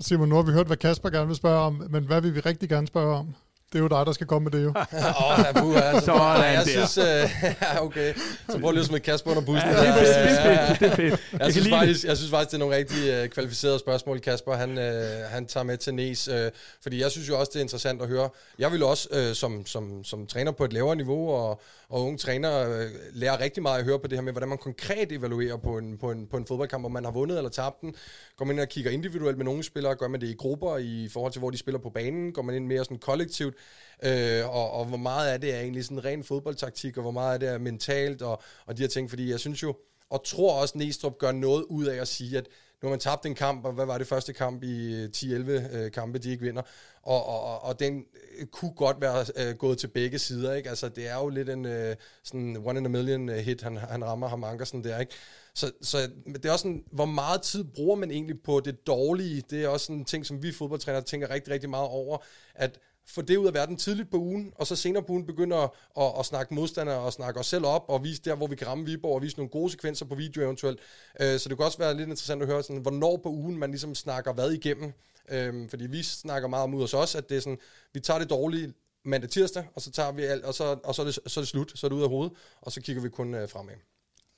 Simon, 0.00 0.28
nu 0.28 0.34
har 0.34 0.42
vi 0.42 0.52
hørt, 0.52 0.66
hvad 0.66 0.76
Kasper 0.76 1.10
gerne 1.10 1.26
vil 1.26 1.36
spørge 1.36 1.60
om, 1.60 1.82
men 1.90 2.04
hvad 2.04 2.20
vil 2.20 2.34
vi 2.34 2.40
rigtig 2.40 2.68
gerne 2.68 2.86
spørge 2.86 3.16
om? 3.16 3.34
Det 3.72 3.78
er 3.78 3.82
jo 3.82 3.88
dig, 3.88 4.06
der 4.06 4.12
skal 4.12 4.26
komme 4.26 4.50
med 4.50 4.58
det 4.58 4.64
jo. 4.64 4.68
Åh, 4.78 5.30
oh, 5.30 5.44
ja, 5.44 5.60
buh, 5.60 5.76
altså. 5.76 6.06
Sådan 6.06 6.54
jeg 6.54 6.64
der. 6.64 6.86
synes, 6.86 6.98
uh, 7.78 7.86
okay. 7.86 8.14
Så 8.48 8.58
prøv 8.58 8.70
lige 8.70 8.80
at 8.80 8.86
smide 8.86 9.00
Kasper 9.00 9.30
under 9.30 9.42
bussen. 9.42 9.70
Ja, 9.70 9.80
det, 9.80 9.88
er 9.88 9.94
fedt, 9.94 10.80
det 10.80 10.86
er 10.86 10.96
fedt. 10.96 10.98
Det 10.98 11.10
er 11.10 11.10
fedt. 11.10 11.20
Jeg, 11.32 11.40
jeg, 11.40 11.52
synes 11.52 11.68
faktisk, 11.68 12.04
jeg 12.04 12.16
synes 12.16 12.30
faktisk, 12.30 12.50
det 12.50 12.54
er 12.54 12.58
nogle 12.58 12.76
rigtig 12.76 13.22
uh, 13.22 13.28
kvalificerede 13.28 13.78
spørgsmål, 13.78 14.20
Kasper. 14.20 14.54
Han, 14.54 14.70
uh, 14.70 15.30
han 15.30 15.46
tager 15.46 15.64
med 15.64 15.76
til 15.76 15.94
Næs. 15.94 16.28
Uh, 16.28 16.34
fordi 16.82 17.00
jeg 17.00 17.10
synes 17.10 17.28
jo 17.28 17.38
også, 17.38 17.50
det 17.52 17.58
er 17.58 17.62
interessant 17.62 18.02
at 18.02 18.08
høre. 18.08 18.28
Jeg 18.58 18.72
vil 18.72 18.82
også, 18.82 19.08
uh, 19.12 19.34
som, 19.34 19.66
som, 19.66 20.04
som 20.04 20.26
træner 20.26 20.52
på 20.52 20.64
et 20.64 20.72
lavere 20.72 20.96
niveau, 20.96 21.30
og, 21.30 21.60
og 21.88 22.02
unge 22.02 22.18
træner, 22.18 22.68
uh, 22.68 22.84
lære 23.12 23.40
rigtig 23.40 23.62
meget 23.62 23.78
at 23.78 23.84
høre 23.84 23.98
på 23.98 24.06
det 24.06 24.18
her 24.18 24.22
med, 24.22 24.32
hvordan 24.32 24.48
man 24.48 24.58
konkret 24.58 25.12
evaluerer 25.12 25.56
på 25.56 25.78
en, 25.78 25.98
på 25.98 26.10
en, 26.10 26.26
på 26.26 26.36
en 26.36 26.46
fodboldkamp, 26.46 26.84
om 26.84 26.92
man 26.92 27.04
har 27.04 27.12
vundet 27.12 27.36
eller 27.36 27.50
tabt 27.50 27.80
den. 27.80 27.94
Går 28.36 28.44
man 28.44 28.56
ind 28.56 28.60
og 28.60 28.68
kigger 28.68 28.90
individuelt 28.90 29.36
med 29.36 29.44
nogle 29.44 29.62
spillere, 29.62 29.94
gør 29.94 30.08
man 30.08 30.20
det 30.20 30.26
i 30.26 30.34
grupper 30.34 30.76
i 30.76 31.08
forhold 31.12 31.32
til, 31.32 31.38
hvor 31.38 31.50
de 31.50 31.58
spiller 31.58 31.78
på 31.78 31.90
banen, 31.90 32.32
går 32.32 32.42
man 32.42 32.54
ind 32.54 32.66
mere 32.66 32.84
sådan 32.84 32.98
kollektivt, 32.98 33.54
øh, 34.02 34.48
og, 34.48 34.70
og 34.70 34.84
hvor 34.84 34.96
meget 34.96 35.32
af 35.32 35.40
det 35.40 35.54
er 35.54 35.60
egentlig 35.60 35.84
sådan 35.84 36.04
ren 36.04 36.24
fodboldtaktik, 36.24 36.96
og 36.96 37.02
hvor 37.02 37.10
meget 37.10 37.32
af 37.32 37.40
det 37.40 37.48
er 37.48 37.58
mentalt, 37.58 38.22
og, 38.22 38.42
og 38.66 38.76
de 38.76 38.82
her 38.82 38.88
ting, 38.88 39.10
fordi 39.10 39.30
jeg 39.30 39.40
synes 39.40 39.62
jo, 39.62 39.76
og 40.10 40.24
tror 40.24 40.60
også, 40.60 40.78
Næstrup 40.78 41.18
gør 41.18 41.32
noget 41.32 41.62
ud 41.62 41.84
af 41.84 42.00
at 42.00 42.08
sige, 42.08 42.38
at 42.38 42.46
nu 42.82 42.86
har 42.88 42.90
man 42.90 43.00
tabt 43.00 43.26
en 43.26 43.34
kamp, 43.34 43.64
og 43.64 43.72
hvad 43.72 43.86
var 43.86 43.98
det 43.98 44.06
første 44.06 44.32
kamp 44.32 44.62
i 44.62 44.94
øh, 44.94 45.08
10-11 45.16 45.76
øh, 45.76 45.92
kampe, 45.92 46.18
de 46.18 46.30
ikke 46.30 46.44
vinder, 46.44 46.62
og, 47.02 47.26
og, 47.26 47.62
og 47.62 47.80
den 47.80 48.04
øh, 48.38 48.46
kunne 48.46 48.72
godt 48.76 49.00
være 49.00 49.24
øh, 49.36 49.56
gået 49.56 49.78
til 49.78 49.88
begge 49.88 50.18
sider, 50.18 50.54
ikke? 50.54 50.68
Altså, 50.68 50.88
det 50.88 51.08
er 51.08 51.16
jo 51.16 51.28
lidt 51.28 51.48
en 51.48 51.66
øh, 51.66 51.96
sådan 52.24 52.56
one 52.64 52.78
in 52.78 52.86
a 52.86 52.88
million 52.88 53.28
øh, 53.28 53.36
hit, 53.36 53.62
han, 53.62 53.76
han 53.76 54.04
rammer 54.04 54.28
ham 54.28 54.44
Ankersen 54.44 54.84
der, 54.84 54.98
ikke? 54.98 55.12
Så, 55.54 55.72
så 55.82 55.98
det 56.26 56.44
er 56.44 56.52
også 56.52 56.62
sådan, 56.62 56.84
hvor 56.92 57.04
meget 57.04 57.42
tid 57.42 57.64
bruger 57.64 57.96
man 57.96 58.10
egentlig 58.10 58.42
på 58.42 58.60
det 58.60 58.86
dårlige? 58.86 59.42
Det 59.50 59.64
er 59.64 59.68
også 59.68 59.92
en 59.92 60.04
ting, 60.04 60.26
som 60.26 60.42
vi 60.42 60.52
fodboldtrænere 60.52 61.02
tænker 61.02 61.30
rigtig, 61.30 61.52
rigtig 61.52 61.70
meget 61.70 61.88
over, 61.88 62.18
at 62.54 62.78
få 63.10 63.22
det 63.22 63.36
ud 63.36 63.46
af 63.46 63.54
verden 63.54 63.76
tidligt 63.76 64.10
på 64.10 64.16
ugen, 64.16 64.52
og 64.56 64.66
så 64.66 64.76
senere 64.76 65.02
på 65.02 65.12
ugen 65.12 65.26
begynde 65.26 65.56
at, 65.56 65.70
at, 65.98 66.12
at 66.18 66.26
snakke 66.26 66.54
modstandere 66.54 66.98
og 66.98 67.12
snakke 67.12 67.40
os 67.40 67.46
selv 67.46 67.66
op, 67.66 67.84
og 67.88 68.04
vise 68.04 68.22
der, 68.22 68.34
hvor 68.34 68.46
vi 68.46 68.56
kan 68.56 68.66
ramme 68.66 68.84
Viborg, 68.84 69.14
og 69.14 69.22
vise 69.22 69.36
nogle 69.36 69.50
gode 69.50 69.70
sekvenser 69.70 70.06
på 70.06 70.14
video 70.14 70.42
eventuelt. 70.42 70.80
Øh, 71.20 71.38
så 71.38 71.48
det 71.48 71.56
kan 71.56 71.66
også 71.66 71.78
være 71.78 71.94
lidt 71.94 72.08
interessant 72.08 72.42
at 72.42 72.48
høre, 72.48 72.62
sådan, 72.62 72.82
hvornår 72.82 73.16
på 73.16 73.28
ugen 73.28 73.58
man 73.58 73.70
ligesom 73.70 73.94
snakker 73.94 74.32
hvad 74.32 74.50
igennem. 74.50 74.92
Øh, 75.30 75.70
fordi 75.70 75.86
vi 75.86 76.02
snakker 76.02 76.48
meget 76.48 76.62
om 76.62 76.74
ud 76.74 76.80
hos 76.80 76.94
os, 76.94 77.14
at 77.14 77.28
det 77.28 77.36
er 77.36 77.40
sådan, 77.40 77.58
vi 77.92 78.00
tager 78.00 78.18
det 78.18 78.30
dårlige 78.30 78.72
mandag 79.04 79.30
tirsdag, 79.30 79.64
og 79.74 79.82
så 79.82 79.90
tager 79.90 80.12
vi 80.12 80.22
alt, 80.22 80.44
og 80.44 80.54
så, 80.54 80.76
og 80.84 80.94
så, 80.94 81.02
er, 81.02 81.06
det, 81.06 81.14
så 81.14 81.40
er 81.40 81.42
det 81.42 81.48
slut, 81.48 81.72
så 81.74 81.86
er 81.86 81.88
det 81.88 81.96
ud 81.96 82.02
af 82.02 82.08
hovedet, 82.08 82.32
og 82.60 82.72
så 82.72 82.80
kigger 82.80 83.02
vi 83.02 83.08
kun 83.08 83.34
øh, 83.34 83.48
fremad. 83.48 83.74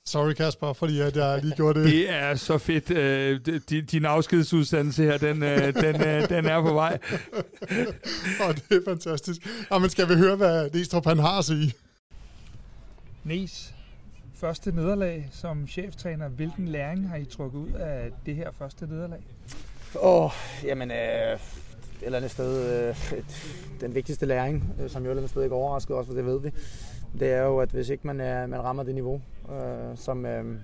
Sorry 0.05 0.33
Kasper, 0.33 0.73
fordi 0.73 0.99
at 0.99 1.15
jeg 1.15 1.39
lige 1.43 1.55
gjorde 1.55 1.79
det. 1.79 1.91
Det 1.91 2.09
er 2.09 2.35
så 2.35 2.57
fedt. 2.57 2.91
Øh, 2.91 3.39
din 3.91 4.05
afskedsudsendelse 4.05 5.03
her, 5.03 5.17
den, 5.17 5.43
øh, 5.43 5.73
den, 5.73 6.01
øh, 6.01 6.29
den 6.29 6.45
er 6.45 6.61
på 6.61 6.73
vej. 6.73 6.97
Og 8.47 8.55
det 8.55 8.77
er 8.77 8.81
fantastisk. 8.87 9.47
Ja, 9.71 9.77
men 9.77 9.89
skal 9.89 10.09
vi 10.09 10.13
høre, 10.13 10.35
hvad 10.35 10.69
Næstrup 10.73 11.05
han 11.05 11.19
har 11.19 11.39
at 11.39 11.45
sige? 11.45 11.73
Nes, 13.23 13.73
første 14.35 14.71
nederlag 14.71 15.29
som 15.31 15.67
cheftræner. 15.67 16.27
Hvilken 16.27 16.67
læring 16.67 17.09
har 17.09 17.15
I 17.15 17.25
trukket 17.25 17.59
ud 17.59 17.71
af 17.71 18.11
det 18.25 18.35
her 18.35 18.51
første 18.59 18.87
nederlag? 18.87 19.19
Åh, 20.01 20.23
oh, 20.23 20.31
jamen, 20.63 20.91
øh, 20.91 21.39
eller 22.01 22.17
andet 22.17 22.31
sted, 22.31 22.87
øh, 22.89 23.17
et, 23.17 23.25
den 23.81 23.95
vigtigste 23.95 24.25
læring, 24.25 24.73
øh, 24.81 24.89
som 24.89 25.03
jo 25.03 25.07
et 25.07 25.11
eller 25.11 25.21
andet 25.21 25.29
sted 25.29 25.43
ikke 25.43 25.55
overrasker 25.55 25.95
os, 25.95 26.07
for 26.07 26.13
det 26.13 26.25
ved 26.25 26.39
vi, 26.39 26.51
det 27.19 27.31
er 27.31 27.41
jo, 27.41 27.59
at 27.59 27.69
hvis 27.69 27.89
ikke 27.89 28.07
man, 28.07 28.21
er, 28.21 28.47
man 28.47 28.63
rammer 28.63 28.83
det 28.83 28.93
niveau, 28.93 29.21
øh, 29.51 29.97
som, 29.97 30.25
øh, 30.25 30.59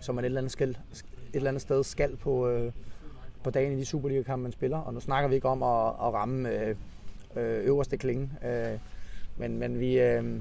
som 0.00 0.14
man 0.14 0.24
et 0.24 0.26
eller, 0.26 0.40
andet 0.40 0.52
skal, 0.52 0.70
et 0.70 1.06
eller 1.32 1.50
andet 1.50 1.62
sted 1.62 1.84
skal 1.84 2.16
på, 2.16 2.48
øh, 2.48 2.72
på 3.44 3.50
dagen 3.50 3.72
i 3.72 3.76
de 3.76 3.84
Superliga-kampe, 3.84 4.42
man 4.42 4.52
spiller, 4.52 4.78
og 4.78 4.94
nu 4.94 5.00
snakker 5.00 5.28
vi 5.28 5.34
ikke 5.34 5.48
om 5.48 5.62
at, 5.62 5.86
at 5.88 6.14
ramme 6.14 6.50
øh, 6.50 6.76
øh, 7.36 7.66
øverste 7.66 7.96
klinge, 7.96 8.30
øh, 8.44 8.78
men, 9.36 9.58
men 9.58 9.80
vi, 9.80 10.00
øh, 10.00 10.40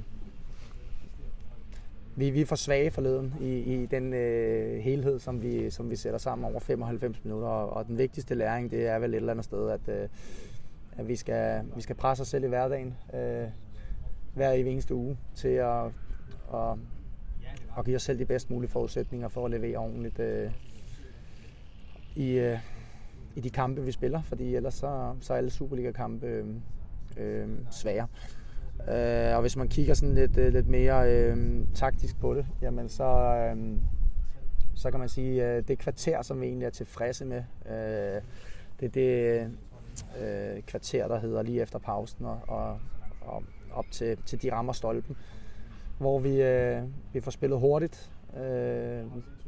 vi, 2.15 2.29
vi 2.29 2.41
er 2.41 2.45
for 2.45 2.55
svage 2.55 2.91
forleden 2.91 3.33
i, 3.41 3.57
i 3.59 3.85
den 3.85 4.13
øh, 4.13 4.79
helhed, 4.79 5.19
som 5.19 5.41
vi, 5.41 5.69
som 5.69 5.89
vi 5.89 5.95
sætter 5.95 6.19
sammen 6.19 6.45
over 6.51 6.59
95 6.59 7.23
minutter. 7.23 7.47
Og, 7.47 7.73
og 7.73 7.87
den 7.87 7.97
vigtigste 7.97 8.35
læring, 8.35 8.71
det 8.71 8.87
er 8.87 8.99
vel 8.99 9.13
et 9.13 9.15
eller 9.15 9.31
andet 9.31 9.45
sted, 9.45 9.69
at, 9.69 9.81
øh, 9.87 10.07
at 10.97 11.07
vi, 11.07 11.15
skal, 11.15 11.61
vi 11.75 11.81
skal 11.81 11.95
presse 11.95 12.21
os 12.21 12.27
selv 12.27 12.43
i 12.43 12.47
hverdagen 12.47 12.95
øh, 13.13 13.47
hver 14.33 14.51
eneste 14.51 14.95
uge 14.95 15.17
til 15.35 15.47
at, 15.47 15.85
at, 16.53 16.77
at 17.77 17.85
give 17.85 17.95
os 17.95 18.03
selv 18.03 18.19
de 18.19 18.25
bedst 18.25 18.49
mulige 18.49 18.71
forudsætninger 18.71 19.27
for 19.27 19.45
at 19.45 19.51
levere 19.51 19.77
ordentligt 19.77 20.19
øh, 20.19 20.51
i, 22.15 22.31
øh, 22.31 22.59
i 23.35 23.41
de 23.41 23.49
kampe, 23.49 23.83
vi 23.83 23.91
spiller. 23.91 24.21
Fordi 24.21 24.55
ellers 24.55 24.73
så, 24.73 25.15
så 25.21 25.33
er 25.33 25.37
alle 25.37 25.49
Superliga-kampe 25.49 26.27
øh, 26.27 26.45
øh, 27.17 27.49
svære. 27.71 28.07
Øh, 28.89 29.35
og 29.35 29.41
hvis 29.41 29.57
man 29.57 29.67
kigger 29.67 29.93
sådan 29.93 30.15
lidt, 30.15 30.37
øh, 30.37 30.53
lidt 30.53 30.67
mere 30.67 31.11
øh, 31.11 31.65
taktisk 31.73 32.19
på 32.19 32.33
det, 32.33 32.45
jamen 32.61 32.89
så, 32.89 33.03
øh, 33.35 33.77
så 34.75 34.91
kan 34.91 34.99
man 34.99 35.09
sige, 35.09 35.43
at 35.43 35.57
øh, 35.57 35.67
det 35.67 35.79
kvarter, 35.79 36.21
som 36.21 36.41
vi 36.41 36.45
egentlig 36.45 36.65
er 36.65 36.69
tilfredse 36.69 37.25
med, 37.25 37.43
øh, 37.65 38.21
det 38.79 38.85
er 38.85 38.89
det 38.89 39.41
øh, 40.21 40.61
kvarter, 40.61 41.07
der 41.07 41.19
hedder 41.19 41.41
lige 41.41 41.61
efter 41.61 41.79
pausen 41.79 42.25
og, 42.25 42.39
og, 42.47 42.79
og 43.21 43.43
op 43.73 43.85
til, 43.91 44.17
til 44.25 44.41
de 44.41 44.51
rammer 44.51 44.73
stolpen, 44.73 45.15
hvor 45.97 46.19
vi, 46.19 46.41
øh, 46.41 46.81
vi 47.13 47.19
får 47.19 47.31
spillet 47.31 47.59
hurtigt, 47.59 48.11
øh, 48.37 49.03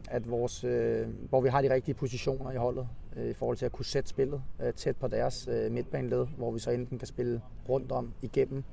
at 0.09 0.29
vores, 0.29 0.63
øh, 0.63 1.07
hvor 1.29 1.41
vi 1.41 1.49
har 1.49 1.62
de 1.62 1.73
rigtige 1.73 1.95
positioner 1.95 2.51
i 2.51 2.55
holdet 2.55 2.88
øh, 3.15 3.29
i 3.29 3.33
forhold 3.33 3.57
til 3.57 3.65
at 3.65 3.71
kunne 3.71 3.86
sætte 3.86 4.09
spillet 4.09 4.41
øh, 4.63 4.73
tæt 4.73 4.95
på 4.97 5.07
deres 5.07 5.47
øh, 5.51 5.71
midtbaneled, 5.71 6.27
hvor 6.38 6.51
vi 6.51 6.59
så 6.59 6.71
enten 6.71 6.99
kan 6.99 7.07
spille 7.07 7.41
rundt 7.69 7.91
om 7.91 8.13
igennem 8.21 8.63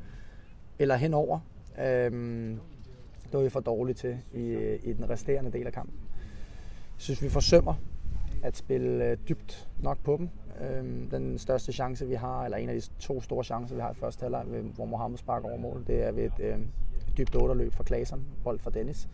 eller 0.78 0.96
henover. 0.96 1.40
Øh, 1.78 2.56
det 3.24 3.38
var 3.38 3.40
vi 3.40 3.48
for 3.48 3.60
dårligt 3.60 3.98
til 3.98 4.18
i, 4.34 4.42
øh, 4.42 4.80
i 4.82 4.92
den 4.92 5.10
resterende 5.10 5.52
del 5.52 5.66
af 5.66 5.72
kampen. 5.72 5.94
Jeg 6.96 7.02
synes, 7.02 7.22
vi 7.22 7.28
forsømmer 7.28 7.74
at 8.42 8.56
spille 8.56 9.04
øh, 9.04 9.16
dybt 9.28 9.68
nok 9.78 9.98
på 10.04 10.16
dem. 10.16 10.28
Øhm, 10.60 11.08
den 11.10 11.38
største 11.38 11.72
chance, 11.72 12.06
vi 12.06 12.14
har, 12.14 12.44
eller 12.44 12.58
en 12.58 12.68
af 12.68 12.74
de 12.74 12.88
to 12.98 13.20
store 13.20 13.44
chancer, 13.44 13.74
vi 13.74 13.80
har 13.80 13.90
i 13.90 13.94
første 13.94 14.22
halvleg, 14.22 14.44
hvor 14.74 14.84
Mohammed 14.84 15.18
sparker 15.18 15.48
over 15.48 15.58
mål, 15.58 15.84
det 15.86 16.02
er 16.02 16.12
ved 16.12 16.24
et 16.24 16.40
øh, 16.40 16.58
dybt 17.18 17.34
otterløb 17.34 17.72
fra 17.72 17.84
Klasen, 17.84 18.24
bold 18.44 18.58
fra 18.58 18.70
Dennis. 18.70 19.08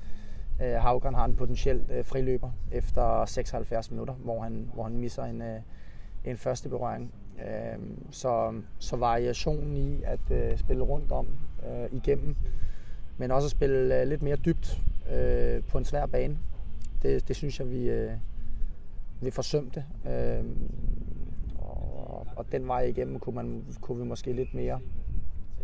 Øh, 0.62 0.74
Haugen 0.74 1.14
har 1.14 1.24
en 1.24 1.36
potentiel 1.36 1.84
øh, 1.90 2.04
friløber 2.04 2.50
efter 2.72 3.24
76 3.24 3.90
minutter, 3.90 4.14
hvor 4.14 4.42
han, 4.42 4.70
hvor 4.74 4.82
han 4.82 4.96
misser 4.96 5.24
en, 5.24 5.42
øh, 5.42 5.60
en 6.24 6.36
første 6.36 6.68
berøring. 6.68 7.12
Øh, 7.38 7.78
så, 8.10 8.52
så 8.78 8.96
variationen 8.96 9.76
i 9.76 10.02
at 10.02 10.30
øh, 10.30 10.58
spille 10.58 10.82
rundt 10.82 11.12
om 11.12 11.26
øh, 11.70 11.98
igennem, 11.98 12.36
men 13.18 13.30
også 13.30 13.46
at 13.46 13.50
spille 13.50 14.00
øh, 14.00 14.08
lidt 14.08 14.22
mere 14.22 14.36
dybt 14.36 14.82
øh, 15.12 15.62
på 15.62 15.78
en 15.78 15.84
svær 15.84 16.06
bane, 16.06 16.38
det, 17.02 17.28
det 17.28 17.36
synes 17.36 17.60
jeg, 17.60 17.70
vi, 17.70 17.90
øh, 17.90 18.12
vi 19.20 19.30
forsømte. 19.30 19.84
Øh, 20.08 20.44
og, 22.36 22.52
den 22.52 22.68
vej 22.68 22.80
igennem 22.80 23.18
kunne, 23.18 23.34
man, 23.34 23.64
kunne 23.80 23.98
vi 23.98 24.04
måske 24.04 24.32
lidt 24.32 24.54
mere 24.54 24.80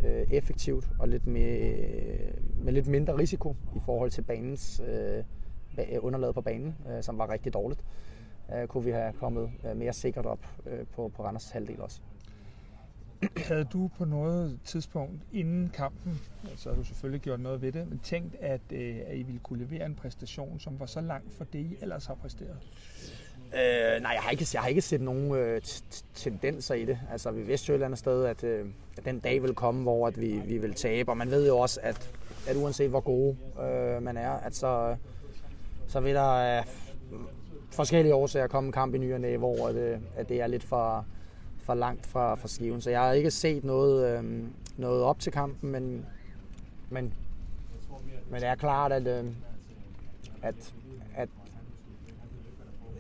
øh, 0.04 0.26
effektivt 0.30 0.88
og 0.98 1.08
lidt 1.08 1.26
mere, 1.26 1.58
øh, 1.58 2.64
med 2.64 2.72
lidt 2.72 2.86
mindre 2.86 3.18
risiko 3.18 3.56
i 3.76 3.78
forhold 3.84 4.10
til 4.10 4.22
banens 4.22 4.82
øh, 4.88 5.24
underlaget 6.00 6.34
på 6.34 6.40
banen, 6.40 6.76
øh, 6.90 7.02
som 7.02 7.18
var 7.18 7.30
rigtig 7.30 7.54
dårligt 7.54 7.84
øh, 8.54 8.66
kunne 8.68 8.84
vi 8.84 8.90
have 8.90 9.12
kommet 9.12 9.50
øh, 9.64 9.76
mere 9.76 9.92
sikkert 9.92 10.26
op 10.26 10.46
øh, 10.66 10.86
på, 10.86 11.12
på 11.16 11.24
Randers 11.24 11.50
halvdel 11.50 11.80
også. 11.80 12.00
Havde 13.36 13.64
du 13.64 13.90
på 13.98 14.04
noget 14.04 14.60
tidspunkt 14.64 15.22
inden 15.32 15.70
kampen, 15.74 16.20
så 16.56 16.68
har 16.68 16.76
du 16.76 16.84
selvfølgelig 16.84 17.20
gjort 17.20 17.40
noget 17.40 17.62
ved 17.62 17.72
det, 17.72 17.88
men 17.88 17.98
tænkt, 17.98 18.34
at, 18.34 18.60
øh, 18.72 19.00
at 19.06 19.16
I 19.16 19.22
ville 19.22 19.40
kunne 19.40 19.64
levere 19.64 19.86
en 19.86 19.94
præstation, 19.94 20.60
som 20.60 20.80
var 20.80 20.86
så 20.86 21.00
langt 21.00 21.34
fra 21.34 21.44
det, 21.52 21.58
I 21.58 21.76
ellers 21.80 22.06
har 22.06 22.14
præsteret? 22.14 22.56
Øh, 23.54 24.02
nej, 24.02 24.12
jeg 24.12 24.22
har 24.22 24.30
ikke, 24.30 24.46
jeg 24.54 24.62
har 24.62 24.68
ikke 24.68 24.80
set 24.80 25.00
nogen 25.00 25.34
øh, 25.34 25.60
tendenser 26.14 26.74
i 26.74 26.84
det. 26.84 26.98
Altså, 27.12 27.30
vi 27.30 27.42
vidste 27.42 27.68
jo 27.68 27.72
et 27.72 27.76
eller 27.76 27.86
andet 27.86 27.98
sted, 27.98 28.24
at, 28.24 28.44
øh, 28.44 28.66
at 28.98 29.04
den 29.04 29.18
dag 29.18 29.42
vil 29.42 29.54
komme, 29.54 29.82
hvor 29.82 30.06
at 30.06 30.20
vi, 30.20 30.42
vi 30.46 30.58
vil 30.58 30.74
tabe. 30.74 31.10
Og 31.10 31.16
man 31.16 31.30
ved 31.30 31.46
jo 31.46 31.58
også, 31.58 31.80
at, 31.82 32.10
at 32.48 32.56
uanset 32.56 32.90
hvor 32.90 33.00
gode 33.00 33.36
øh, 33.62 34.02
man 34.02 34.16
er, 34.16 34.30
at 34.30 34.56
så, 34.56 34.96
så 35.88 36.00
vil 36.00 36.14
der 36.14 36.58
øh, 36.58 36.64
forskellige 37.70 38.14
årsager 38.14 38.46
komme 38.46 38.66
en 38.66 38.72
kamp 38.72 38.94
i 38.94 38.98
ny 38.98 39.14
og 39.14 39.20
næ, 39.20 39.36
hvor 39.36 39.68
at, 39.68 39.74
øh, 39.74 39.98
at 40.16 40.28
det 40.28 40.40
er 40.40 40.46
lidt 40.46 40.64
for, 40.64 41.06
for 41.58 41.74
langt 41.74 42.06
fra, 42.06 42.34
fra 42.34 42.48
skiven. 42.48 42.80
Så 42.80 42.90
jeg 42.90 43.00
har 43.00 43.12
ikke 43.12 43.30
set 43.30 43.64
noget, 43.64 44.18
øh, 44.18 44.24
noget 44.76 45.02
op 45.02 45.18
til 45.18 45.32
kampen, 45.32 45.70
men, 45.70 46.06
men, 46.90 47.14
men 48.30 48.40
det 48.40 48.48
er 48.48 48.54
klart, 48.54 48.92
at, 48.92 49.06
øh, 49.06 49.24
at, 50.42 50.54
at 50.54 50.72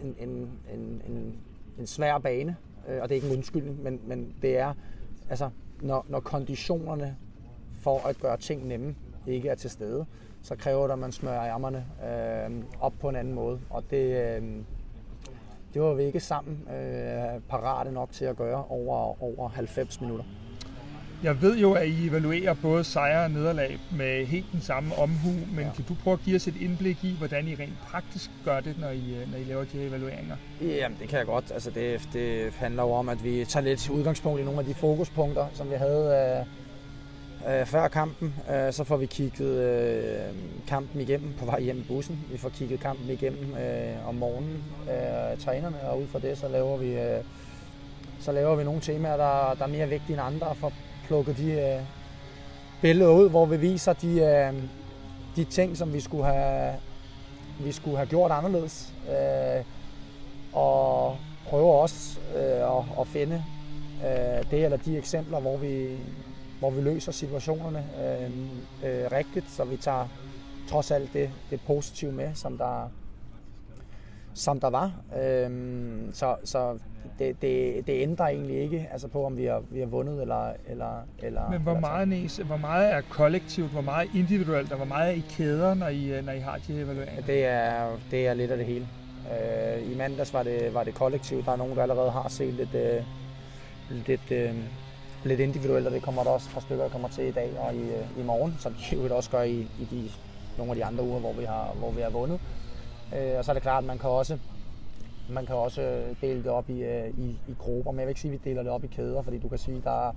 en, 0.02 0.28
en, 0.28 0.50
en, 0.74 1.02
en, 1.08 1.34
en 1.78 1.86
svær 1.86 2.18
bane, 2.18 2.56
øh, 2.88 3.02
og 3.02 3.08
det 3.08 3.14
er 3.14 3.16
ikke 3.16 3.28
en 3.28 3.36
undskyldning, 3.36 3.82
men, 3.82 4.00
men 4.06 4.34
det 4.42 4.58
er, 4.58 4.74
altså, 5.30 5.50
når, 5.80 6.06
når 6.08 6.20
konditionerne 6.20 7.16
for 7.80 8.08
at 8.08 8.20
gøre 8.20 8.36
ting 8.36 8.66
nemme 8.66 8.94
ikke 9.26 9.48
er 9.48 9.54
til 9.54 9.70
stede, 9.70 10.06
så 10.42 10.56
kræver 10.56 10.82
det, 10.82 10.92
at 10.92 10.98
man 10.98 11.12
smører 11.12 11.46
ærmerne 11.46 11.86
øh, 12.04 12.64
op 12.80 12.92
på 13.00 13.08
en 13.08 13.16
anden 13.16 13.34
måde. 13.34 13.60
Og 13.70 13.84
det, 13.90 14.36
øh, 14.36 14.42
det 15.74 15.82
var 15.82 15.94
vi 15.94 16.02
ikke 16.02 16.20
sammen 16.20 16.68
øh, 16.68 17.40
parate 17.48 17.92
nok 17.92 18.12
til 18.12 18.24
at 18.24 18.36
gøre 18.36 18.64
over, 18.64 19.22
over 19.22 19.48
90 19.48 20.00
minutter. 20.00 20.24
Jeg 21.22 21.42
ved 21.42 21.58
jo, 21.58 21.72
at 21.72 21.88
I 21.88 22.06
evaluerer 22.08 22.54
både 22.54 22.84
sejre 22.84 23.24
og 23.24 23.30
nederlag 23.30 23.78
med 23.90 24.26
helt 24.26 24.52
den 24.52 24.60
samme 24.60 24.94
omhu, 24.98 25.30
men 25.30 25.64
ja. 25.64 25.72
kan 25.76 25.84
du 25.88 25.94
prøve 26.02 26.14
at 26.14 26.20
give 26.24 26.36
os 26.36 26.46
et 26.46 26.54
indblik 26.60 27.04
i, 27.04 27.14
hvordan 27.18 27.48
I 27.48 27.54
rent 27.54 27.78
praktisk 27.90 28.30
gør 28.44 28.60
det, 28.60 28.78
når 28.80 28.88
I, 28.88 29.16
når 29.32 29.38
I 29.38 29.44
laver 29.44 29.64
de 29.64 29.78
her 29.78 29.88
evalueringer? 29.88 30.36
Jamen, 30.62 30.98
det 31.00 31.08
kan 31.08 31.18
jeg 31.18 31.26
godt. 31.26 31.44
Altså, 31.54 31.70
det, 31.70 32.08
det 32.12 32.52
handler 32.52 32.82
jo 32.82 32.92
om, 32.92 33.08
at 33.08 33.24
vi 33.24 33.44
tager 33.44 33.64
lidt 33.64 33.90
udgangspunkt 33.90 34.40
i 34.40 34.44
nogle 34.44 34.60
af 34.60 34.66
de 34.66 34.74
fokuspunkter, 34.74 35.46
som 35.54 35.70
vi 35.70 35.74
havde 35.74 36.44
øh, 37.46 37.60
øh, 37.60 37.66
før 37.66 37.88
kampen. 37.88 38.34
Øh, 38.50 38.72
så 38.72 38.84
får 38.84 38.96
vi 38.96 39.06
kigget 39.06 39.62
øh, 39.62 40.34
kampen 40.68 41.00
igennem 41.00 41.32
på 41.38 41.44
vej 41.44 41.60
hjem 41.60 41.78
i 41.78 41.84
bussen. 41.88 42.24
Vi 42.32 42.38
får 42.38 42.48
kigget 42.48 42.80
kampen 42.80 43.10
igennem 43.10 43.54
øh, 43.54 44.08
om 44.08 44.14
morgenen 44.14 44.64
øh, 44.82 45.38
trænerne, 45.38 45.80
og 45.80 46.00
ud 46.00 46.06
fra 46.06 46.18
det 46.18 46.38
så 46.38 46.48
laver 46.48 46.76
vi, 46.76 46.92
øh, 46.92 47.24
så 48.20 48.32
laver 48.32 48.56
vi 48.56 48.64
nogle 48.64 48.80
temaer, 48.80 49.16
der, 49.16 49.54
der 49.58 49.64
er 49.64 49.68
mere 49.68 49.88
vigtige 49.88 50.12
end 50.12 50.22
andre, 50.26 50.46
og 50.46 50.72
får 51.02 51.06
plukket 51.06 51.36
de 51.36 51.52
øh, 51.52 51.80
billeder 52.80 53.10
ud, 53.10 53.30
hvor 53.30 53.46
vi 53.46 53.56
viser 53.56 53.92
de, 53.92 54.20
øh, 54.20 54.62
de 55.36 55.44
ting, 55.44 55.76
som 55.76 55.92
vi 55.92 56.00
skulle 56.00 56.24
have, 56.24 56.74
vi 57.60 57.72
skulle 57.72 57.96
have 57.96 58.08
gjort 58.08 58.30
anderledes. 58.30 58.92
Øh, 59.08 59.64
og 60.52 61.16
prøver 61.48 61.72
også 61.72 62.20
øh, 62.36 62.78
at, 62.78 62.84
at 63.00 63.06
finde 63.06 63.44
øh, 64.04 64.50
det 64.50 64.64
eller 64.64 64.76
de 64.76 64.98
eksempler, 64.98 65.40
hvor 65.40 65.56
vi, 65.56 65.98
hvor 66.58 66.70
vi 66.70 66.80
løser 66.80 67.12
situationerne 67.12 67.84
øh, 68.02 68.30
øh, 68.84 69.12
rigtigt, 69.12 69.50
så 69.50 69.64
vi 69.64 69.76
tager 69.76 70.08
trods 70.68 70.90
alt 70.90 71.12
det, 71.12 71.30
det 71.50 71.60
positive 71.66 72.12
med, 72.12 72.34
som 72.34 72.58
der, 72.58 72.90
som 74.34 74.60
der 74.60 74.70
var. 74.70 74.92
Øhm, 75.22 76.10
så 76.12 76.36
så 76.44 76.78
det, 77.18 77.42
det, 77.42 77.86
det 77.86 78.02
ændrer 78.02 78.26
egentlig 78.26 78.62
ikke 78.62 78.88
altså 78.92 79.08
på, 79.08 79.26
om 79.26 79.36
vi 79.36 79.44
har, 79.44 79.62
vi 79.70 79.78
har 79.78 79.86
vundet 79.86 80.22
eller... 80.22 80.52
eller, 80.66 81.06
eller 81.18 81.50
Men 81.50 81.60
hvor 81.60 81.72
eller 81.72 81.80
meget, 81.80 82.08
Næs, 82.08 82.36
hvor 82.36 82.56
meget 82.56 82.92
er 82.92 83.00
kollektivt, 83.10 83.70
hvor 83.70 83.80
meget 83.80 84.08
individuelt, 84.14 84.70
og 84.70 84.76
hvor 84.76 84.86
meget 84.86 85.08
er 85.08 85.16
i 85.16 85.24
kæder, 85.30 85.74
når 85.74 85.88
I, 85.88 86.22
når 86.22 86.32
I 86.32 86.38
har 86.38 86.58
de 86.66 86.80
evalueringer? 86.80 87.22
Det 87.22 87.44
er, 87.44 87.96
det 88.10 88.26
er 88.26 88.34
lidt 88.34 88.50
af 88.50 88.56
det 88.56 88.66
hele. 88.66 88.86
Øh, 89.32 89.92
I 89.92 89.96
mandags 89.96 90.34
var 90.34 90.42
det, 90.42 90.74
var 90.74 90.84
det 90.84 90.94
kollektivt. 90.94 91.46
Der 91.46 91.52
er 91.52 91.56
nogen, 91.56 91.76
der 91.76 91.82
allerede 91.82 92.10
har 92.10 92.28
set 92.28 92.54
lidt, 92.54 92.74
øh, 92.74 93.02
lidt 94.06 94.30
øh, 94.30 94.54
lidt 95.24 95.40
individuelt, 95.40 95.86
og 95.86 95.92
det 95.92 96.02
kommer 96.02 96.22
der 96.22 96.30
også 96.30 96.50
par 96.50 96.60
stykker, 96.60 96.84
der 96.84 96.90
kommer 96.90 97.08
til 97.08 97.24
i 97.24 97.30
dag 97.30 97.50
og 97.58 97.74
i, 97.74 97.80
øh, 97.80 98.20
i 98.20 98.22
morgen, 98.22 98.56
som 98.58 98.74
de 98.74 98.96
jo 98.96 99.16
også 99.16 99.30
gør 99.30 99.42
i, 99.42 99.58
i 99.80 99.84
de, 99.90 100.10
nogle 100.58 100.72
af 100.72 100.76
de 100.76 100.84
andre 100.84 101.04
uger, 101.04 101.20
hvor 101.20 101.32
vi 101.32 101.44
har, 101.44 101.74
hvor 101.78 101.90
vi 101.90 102.00
har 102.00 102.10
vundet. 102.10 102.40
Øh, 103.16 103.38
og 103.38 103.44
så 103.44 103.52
er 103.52 103.54
det 103.54 103.62
klart, 103.62 103.84
at 103.84 103.86
man 103.86 103.98
kan 103.98 104.10
også 104.10 104.38
man 105.30 105.46
kan 105.46 105.54
også 105.54 105.82
øh, 105.82 106.16
dele 106.20 106.42
det 106.42 106.50
op 106.50 106.70
i, 106.70 106.82
øh, 106.82 107.18
i, 107.18 107.38
i 107.48 107.54
grupper, 107.58 107.92
men 107.92 107.98
jeg 107.98 108.06
vil 108.06 108.10
ikke 108.10 108.20
sige, 108.20 108.34
at 108.34 108.44
vi 108.44 108.50
deler 108.50 108.62
det 108.62 108.72
op 108.72 108.84
i 108.84 108.86
kæder, 108.86 109.22
fordi 109.22 109.38
du 109.38 109.48
kan 109.48 109.58
sige, 109.58 109.76
at 109.76 109.84
der, 109.84 110.08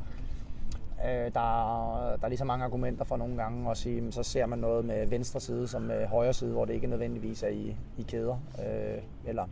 øh, 1.06 1.34
der, 1.34 2.18
der 2.18 2.24
er 2.24 2.28
lige 2.28 2.38
så 2.38 2.46
mange 2.46 2.66
argumenter 2.66 3.04
for 3.06 3.18
nogle 3.18 3.38
gange 3.38 3.72
at 3.72 3.78
sige, 3.78 4.12
så 4.12 4.24
ser 4.24 4.46
man 4.46 4.60
noget 4.60 4.86
med 4.86 5.08
venstre 5.08 5.40
side 5.40 5.68
som 5.68 5.82
med 5.82 6.08
højre 6.08 6.34
side, 6.34 6.52
hvor 6.52 6.66
det 6.66 6.74
ikke 6.74 6.88
nødvendigvis 6.88 7.44
er 7.44 7.48
i, 7.48 7.76
i 7.98 8.02
kæder. 8.02 8.38
Øh, 8.60 9.02
eller 9.26 9.46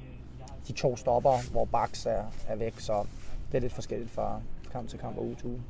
de 0.68 0.74
to 0.74 0.96
stopper, 0.96 1.52
hvor 1.52 1.66
baks 1.66 2.06
er, 2.06 2.24
er 2.48 2.56
væk, 2.56 2.80
så 2.80 3.06
det 3.52 3.58
er 3.58 3.62
lidt 3.62 3.74
forskelligt 3.74 4.12
fra 4.12 4.42
kamp 4.72 4.90
til 4.90 5.00
kamp 5.00 5.18
og 5.18 5.26
uge 5.26 5.36
til 5.36 5.48
uge. 5.48 5.62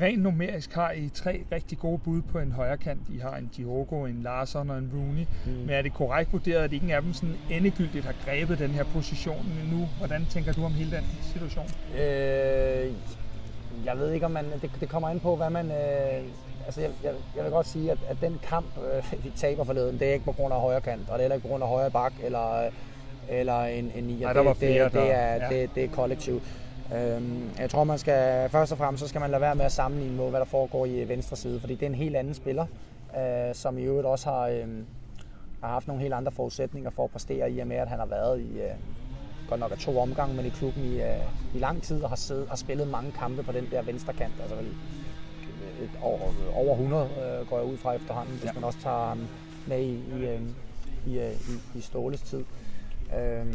Rent 0.00 0.22
numerisk 0.22 0.74
har 0.74 0.92
I 0.92 1.08
tre 1.14 1.44
rigtig 1.52 1.78
gode 1.78 1.98
bud 1.98 2.22
på 2.22 2.38
en 2.38 2.52
højre 2.52 2.76
kant. 2.76 3.00
I 3.08 3.18
har 3.18 3.36
en 3.36 3.50
Diogo, 3.56 4.04
en 4.04 4.20
Larsson 4.22 4.70
og 4.70 4.78
en 4.78 4.90
Rooney. 4.94 5.26
Mm. 5.46 5.52
Men 5.52 5.70
er 5.70 5.82
det 5.82 5.94
korrekt 5.94 6.32
vurderet, 6.32 6.64
at 6.64 6.72
ingen 6.72 6.90
af 6.90 7.02
dem 7.02 7.12
sådan 7.12 7.34
endegyldigt 7.50 8.04
har 8.04 8.14
grebet 8.24 8.58
den 8.58 8.70
her 8.70 8.84
position 8.84 9.46
nu? 9.72 9.88
Hvordan 9.98 10.26
tænker 10.30 10.52
du 10.52 10.64
om 10.64 10.72
hele 10.72 10.90
den 10.90 11.04
situation? 11.22 11.66
Øh, 11.94 12.92
jeg 13.84 13.98
ved 13.98 14.12
ikke, 14.12 14.26
om 14.26 14.32
man... 14.32 14.44
Det, 14.62 14.70
det 14.80 14.88
kommer 14.88 15.10
ind 15.10 15.20
på, 15.20 15.36
hvad 15.36 15.50
man... 15.50 15.66
Øh, 15.70 16.22
altså, 16.66 16.80
jeg, 16.80 16.90
jeg, 17.04 17.12
jeg 17.36 17.44
vil 17.44 17.52
godt 17.52 17.66
sige, 17.66 17.90
at, 17.90 17.98
at 18.08 18.16
den 18.20 18.40
kamp, 18.42 18.66
øh, 18.76 19.24
vi 19.24 19.32
taber 19.36 19.64
forleden, 19.64 19.98
det 19.98 20.08
er 20.08 20.12
ikke 20.12 20.24
på 20.24 20.32
grund 20.32 20.54
af 20.54 20.60
højre 20.60 20.80
kant, 20.80 21.00
og 21.00 21.06
det 21.06 21.12
er 21.14 21.18
heller 21.18 21.34
ikke 21.34 21.46
på 21.46 21.50
grund 21.50 21.62
af 21.62 21.68
højre 21.68 21.90
bak, 21.90 22.12
eller, 22.24 22.70
eller 23.28 23.60
en, 23.60 23.92
en 23.94 24.04
nier. 24.04 24.20
Nej, 24.20 24.32
der 24.32 24.42
var 24.42 24.54
flere, 24.54 24.84
det, 24.84 24.92
det, 24.92 25.14
er, 25.14 25.34
ja. 25.34 25.48
det, 25.48 25.70
det 25.74 25.84
er 25.84 25.88
kollektivt. 25.88 26.42
Øhm, 26.94 27.50
jeg 27.58 27.70
tror, 27.70 27.84
man 27.84 27.98
skal 27.98 28.50
først 28.50 28.72
og 28.72 28.78
fremmest 28.78 29.02
så 29.02 29.08
skal 29.08 29.20
man 29.20 29.30
lade 29.30 29.40
være 29.40 29.54
med 29.54 29.64
at 29.64 29.72
sammenligne 29.72 30.16
med, 30.16 30.30
hvad 30.30 30.40
der 30.40 30.46
foregår 30.46 30.86
i 30.86 31.08
venstre 31.08 31.36
side, 31.36 31.60
fordi 31.60 31.74
det 31.74 31.82
er 31.82 31.86
en 31.86 31.94
helt 31.94 32.16
anden 32.16 32.34
spiller, 32.34 32.66
øh, 33.18 33.54
som 33.54 33.78
i 33.78 33.82
øvrigt 33.82 34.06
også 34.06 34.30
har, 34.30 34.48
øh, 34.48 34.68
har 35.62 35.68
haft 35.68 35.86
nogle 35.86 36.02
helt 36.02 36.14
andre 36.14 36.32
forudsætninger 36.32 36.90
for 36.90 37.04
at 37.04 37.10
præstere 37.10 37.50
i 37.50 37.58
og 37.58 37.66
med, 37.66 37.76
at 37.76 37.88
han 37.88 37.98
har 37.98 38.06
været 38.06 38.40
i 38.40 38.60
øh, 38.60 38.70
godt 39.48 39.60
nok 39.60 39.72
af 39.72 39.78
to 39.78 39.98
omgange, 39.98 40.36
men 40.36 40.46
i 40.46 40.48
klubben 40.48 40.84
i, 40.84 41.02
øh, 41.02 41.54
i 41.54 41.58
lang 41.58 41.82
tid 41.82 42.02
og 42.02 42.08
har, 42.08 42.16
siddet, 42.16 42.48
har 42.48 42.56
spillet 42.56 42.88
mange 42.88 43.12
kampe 43.12 43.42
på 43.42 43.52
den 43.52 43.68
der 43.70 43.82
venstre 43.82 44.12
kant, 44.12 44.34
altså 44.40 44.56
vel 44.56 44.66
et, 45.82 45.90
over, 46.02 46.18
over 46.54 46.72
100 46.72 47.02
øh, 47.04 47.48
går 47.48 47.56
jeg 47.56 47.66
ud 47.66 47.76
fra 47.76 47.94
efterhånden, 47.94 48.34
hvis 48.34 48.44
ja. 48.44 48.52
man 48.52 48.64
også 48.64 48.78
tager 48.82 49.06
ham 49.06 49.28
med 49.66 49.80
i, 49.80 49.94
i, 49.94 50.26
øh, 50.26 50.40
i, 51.06 51.18
øh, 51.18 51.32
i, 51.32 51.78
i 51.78 51.80
Ståles 51.80 52.22
tid. 52.22 52.44
Øh, 53.18 53.46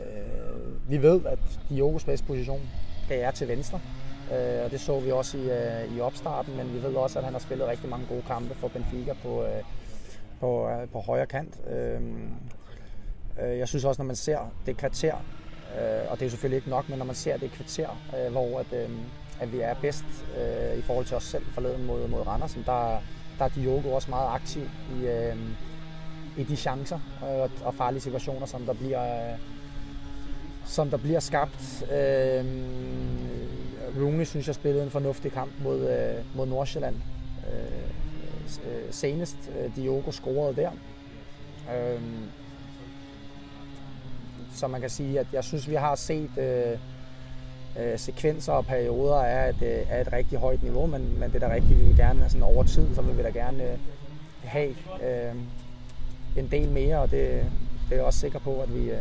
Øh, 0.00 0.90
vi 0.90 1.02
ved, 1.02 1.20
at 1.26 1.38
Diogos 1.68 2.04
bedste 2.04 2.26
position, 2.26 2.60
det 3.08 3.22
er 3.22 3.30
til 3.30 3.48
venstre. 3.48 3.80
Øh, 4.32 4.64
og 4.64 4.70
det 4.70 4.80
så 4.80 5.00
vi 5.00 5.10
også 5.10 5.38
i, 5.38 5.50
øh, 5.50 5.96
i 5.96 6.00
opstarten, 6.00 6.56
men 6.56 6.74
vi 6.74 6.82
ved 6.82 6.94
også, 6.94 7.18
at 7.18 7.24
han 7.24 7.34
har 7.34 7.40
spillet 7.40 7.68
rigtig 7.68 7.88
mange 7.88 8.06
gode 8.06 8.22
kampe 8.22 8.54
for 8.54 8.68
Benfica 8.68 9.14
på, 9.22 9.44
øh, 9.44 9.62
på, 10.40 10.68
øh, 10.68 10.88
på 10.88 11.00
højre 11.00 11.26
kant. 11.26 11.60
Øh, 11.70 12.00
øh, 13.42 13.58
jeg 13.58 13.68
synes 13.68 13.84
også, 13.84 14.02
når 14.02 14.06
man 14.06 14.16
ser 14.16 14.38
det 14.66 14.76
kvarter, 14.76 15.14
øh, 15.80 16.10
og 16.10 16.20
det 16.20 16.26
er 16.26 16.30
selvfølgelig 16.30 16.56
ikke 16.56 16.70
nok, 16.70 16.88
men 16.88 16.98
når 16.98 17.06
man 17.06 17.14
ser 17.14 17.36
det 17.36 17.50
kvarter, 17.50 17.88
øh, 18.18 18.32
hvor 18.32 18.58
at, 18.58 18.72
øh, 18.72 18.90
at 19.40 19.52
vi 19.52 19.60
er 19.60 19.74
bedst 19.74 20.04
øh, 20.38 20.78
i 20.78 20.82
forhold 20.82 21.06
til 21.06 21.16
os 21.16 21.24
selv 21.24 21.44
forleden 21.44 21.86
mod, 21.86 22.08
mod 22.08 22.26
Randers, 22.26 22.54
der, 22.66 23.02
der 23.38 23.44
er 23.44 23.48
Diogo 23.48 23.94
også 23.94 24.10
meget 24.10 24.34
aktiv 24.34 24.62
i, 24.96 25.06
øh, 25.06 25.36
i 26.36 26.44
de 26.44 26.56
chancer 26.56 26.98
øh, 27.22 27.66
og 27.66 27.74
farlige 27.74 28.00
situationer, 28.00 28.46
som 28.46 28.62
der 28.62 28.72
bliver... 28.72 29.32
Øh, 29.32 29.38
som 30.64 30.90
der 30.90 30.96
bliver 30.96 31.20
skabt. 31.20 31.84
Øh, 31.92 32.44
Rooney 34.00 34.24
synes 34.24 34.46
jeg 34.46 34.54
spillede 34.54 34.84
en 34.84 34.90
fornuftig 34.90 35.32
kamp 35.32 35.52
mod, 35.62 35.80
øh, 35.80 36.36
mod 36.36 36.46
Nordsjælland. 36.46 36.94
Øh, 37.52 37.82
øh 38.66 38.82
senest 38.90 39.36
øh, 39.60 39.76
Diogo 39.76 40.10
scorede 40.10 40.56
der. 40.56 40.70
Øh, 41.74 42.00
så 44.54 44.66
man 44.66 44.80
kan 44.80 44.90
sige, 44.90 45.20
at 45.20 45.26
jeg 45.32 45.44
synes, 45.44 45.68
vi 45.68 45.74
har 45.74 45.94
set 45.94 46.38
øh, 46.38 46.78
øh, 47.78 47.98
sekvenser 47.98 48.52
og 48.52 48.66
perioder 48.66 49.16
af 49.16 49.48
et, 49.48 49.62
øh, 49.62 49.86
af 49.90 50.00
et 50.00 50.12
rigtig 50.12 50.38
højt 50.38 50.62
niveau, 50.62 50.86
men, 50.86 51.18
men 51.20 51.32
det 51.32 51.42
er 51.42 51.48
da 51.48 51.54
rigtigt, 51.54 51.80
vi 51.80 51.84
vil 51.84 51.96
gerne 51.96 52.28
sådan 52.28 52.42
over 52.42 52.64
tid, 52.64 52.94
så 52.94 53.02
vil 53.02 53.16
vi 53.18 53.22
da 53.22 53.28
gerne 53.28 53.64
øh, 53.64 53.78
have 54.44 54.74
øh, 55.02 55.34
en 56.36 56.48
del 56.50 56.70
mere, 56.70 56.98
og 56.98 57.10
det, 57.10 57.20
det 57.88 57.92
er 57.92 57.96
jeg 57.96 58.04
også 58.04 58.18
sikker 58.18 58.38
på, 58.38 58.60
at 58.60 58.74
vi, 58.74 58.90
øh, 58.90 58.98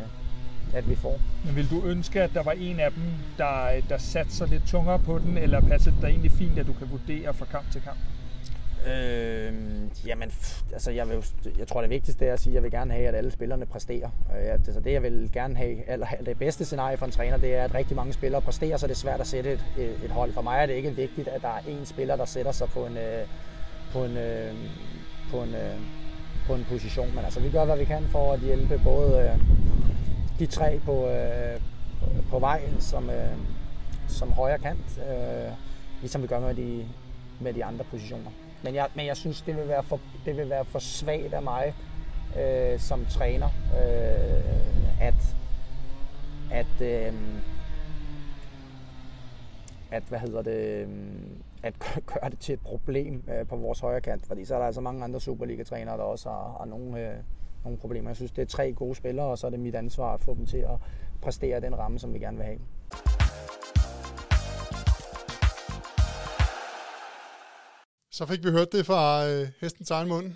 at 0.74 0.90
vi 0.90 0.96
får. 0.96 1.20
Men 1.46 1.56
vil 1.56 1.70
du 1.70 1.86
ønske, 1.86 2.22
at 2.22 2.34
der 2.34 2.44
var 2.44 2.52
en 2.52 2.80
af 2.80 2.92
dem, 2.92 3.04
der, 3.38 3.82
der 3.90 3.98
satte 3.98 4.32
sig 4.32 4.48
lidt 4.48 4.64
tungere 4.68 5.00
på 5.00 5.20
den, 5.20 5.38
eller 5.38 5.62
passer 5.62 5.92
det 5.92 6.10
egentlig 6.10 6.32
fint, 6.32 6.60
at 6.60 6.68
du 6.68 6.74
kan 6.74 6.92
vurdere 6.92 7.34
fra 7.34 7.46
kamp 7.46 7.72
til 7.72 7.82
kamp? 7.82 7.98
Øh, 8.88 9.54
jamen, 10.06 10.32
altså 10.74 10.92
jeg, 10.92 11.10
vil, 11.10 11.26
jeg 11.60 11.68
tror 11.68 11.82
det 11.82 11.90
vigtigste 11.90 12.26
er 12.26 12.34
at 12.34 12.40
sige, 12.40 12.52
at 12.52 12.56
jeg 12.56 12.64
vil 12.64 12.72
gerne 12.72 12.94
have, 12.94 13.08
at 13.08 13.16
alle 13.16 13.32
spillerne 13.32 13.66
præsterer. 13.66 14.10
Øh, 14.38 14.54
altså 14.54 14.80
det 14.80 14.94
jeg 14.94 15.04
vil 15.04 15.30
gerne 15.34 15.56
have, 15.56 15.90
eller 15.90 16.08
det 16.26 16.40
bedste 16.40 16.66
scenarie 16.66 16.98
for 16.98 17.06
en 17.06 17.12
træner, 17.12 17.38
det 17.38 17.56
er, 17.56 17.64
at 17.64 17.74
rigtig 17.74 17.96
mange 17.96 18.14
spillere 18.14 18.42
præsterer, 18.42 18.78
så 18.78 18.88
det 18.88 18.94
er 18.94 18.98
svært 18.98 19.22
at 19.22 19.28
sætte 19.28 19.52
et, 19.78 19.98
et 20.04 20.12
hold. 20.12 20.34
For 20.34 20.42
mig 20.42 20.62
er 20.62 20.66
det 20.66 20.74
ikke 20.74 20.96
vigtigt, 20.96 21.28
at 21.28 21.42
der 21.42 21.48
er 21.48 21.60
én 21.60 21.86
spiller, 21.86 22.16
der 22.16 22.26
sætter 22.26 22.52
sig 22.52 22.68
på 22.68 22.86
en, 22.86 22.98
øh, 22.98 23.28
på 23.92 24.06
en, 24.06 24.18
øh, 24.18 24.54
på 25.32 25.44
en, 25.44 25.56
på 26.48 26.56
en 26.56 26.66
position. 26.70 27.16
Men 27.16 27.26
altså 27.26 27.40
vi 27.40 27.50
gør, 27.50 27.66
hvad 27.66 27.78
vi 27.78 27.86
kan 27.86 28.04
for 28.12 28.34
at 28.34 28.40
hjælpe 28.40 28.82
både 28.84 29.40
de 30.44 30.48
tre 30.48 30.80
på, 30.86 31.08
øh, 31.08 31.62
på 32.30 32.40
vej 32.40 32.62
som, 32.80 33.10
øh, 33.10 33.38
som 34.08 34.32
højre 34.32 34.60
kant, 34.60 35.00
øh, 35.10 35.52
ligesom 36.02 36.22
vi 36.22 36.28
gør 36.28 36.40
med 36.40 36.56
de, 36.56 36.88
med 37.40 37.54
de 37.54 37.66
andre 37.66 37.84
positioner. 37.84 38.32
Men 38.64 38.76
jeg, 38.76 38.88
men 38.96 39.06
jeg 39.06 39.18
synes, 39.18 39.42
det 39.42 39.58
vil 39.58 39.68
være 39.68 39.84
for, 39.84 40.00
det 40.26 40.38
vil 40.38 40.50
være 40.50 40.66
for 40.66 40.80
svagt 40.80 41.34
af 41.34 41.44
mig 41.44 41.74
øh, 42.38 42.80
som 42.80 43.06
træner, 43.06 43.48
øh, 43.48 45.08
at, 45.08 45.36
at, 46.52 46.82
øh, 46.82 47.14
at, 49.92 50.04
hvad 50.04 50.20
hedder 50.20 50.42
det, 50.42 50.58
øh, 50.58 50.88
at 51.64 51.74
gøre 52.14 52.30
det 52.30 52.40
til 52.40 52.54
et 52.54 52.62
problem 52.62 53.24
øh, 53.34 53.48
på 53.48 53.56
vores 53.56 53.80
højre 53.80 54.02
kant, 54.02 54.26
fordi 54.26 54.46
så 54.46 54.56
er 54.56 54.60
der 54.60 54.66
altså 54.66 54.82
mange 54.82 55.04
andre 55.04 55.20
Superliga-trænere, 55.20 55.98
der 55.98 56.04
også 56.04 56.30
har, 56.30 56.56
har 56.60 56.66
nogle, 56.66 57.10
øh, 57.10 57.16
nogle 57.64 57.80
problemer. 57.80 58.10
Jeg 58.10 58.16
synes, 58.16 58.32
det 58.32 58.42
er 58.42 58.46
tre 58.46 58.74
gode 58.74 58.96
spillere, 58.96 59.26
og 59.26 59.38
så 59.38 59.48
er 59.48 59.52
det 59.52 59.60
mit 59.60 59.76
ansvar 59.76 60.14
at 60.14 60.22
få 60.22 60.36
dem 60.36 60.46
til 60.46 60.58
at 60.58 60.78
præstere 61.22 61.62
den 61.62 61.78
ramme, 61.78 62.00
som 62.00 62.14
vi 62.14 62.20
gerne 62.20 62.38
vil 62.38 62.46
have. 62.46 62.60
Så 68.12 68.26
fik 68.26 68.44
vi 68.44 68.52
hørt 68.52 68.72
det 68.72 68.86
fra 68.86 69.28
øh, 69.28 69.48
hestens 69.62 69.92
egen 69.92 70.08
mund. 70.08 70.34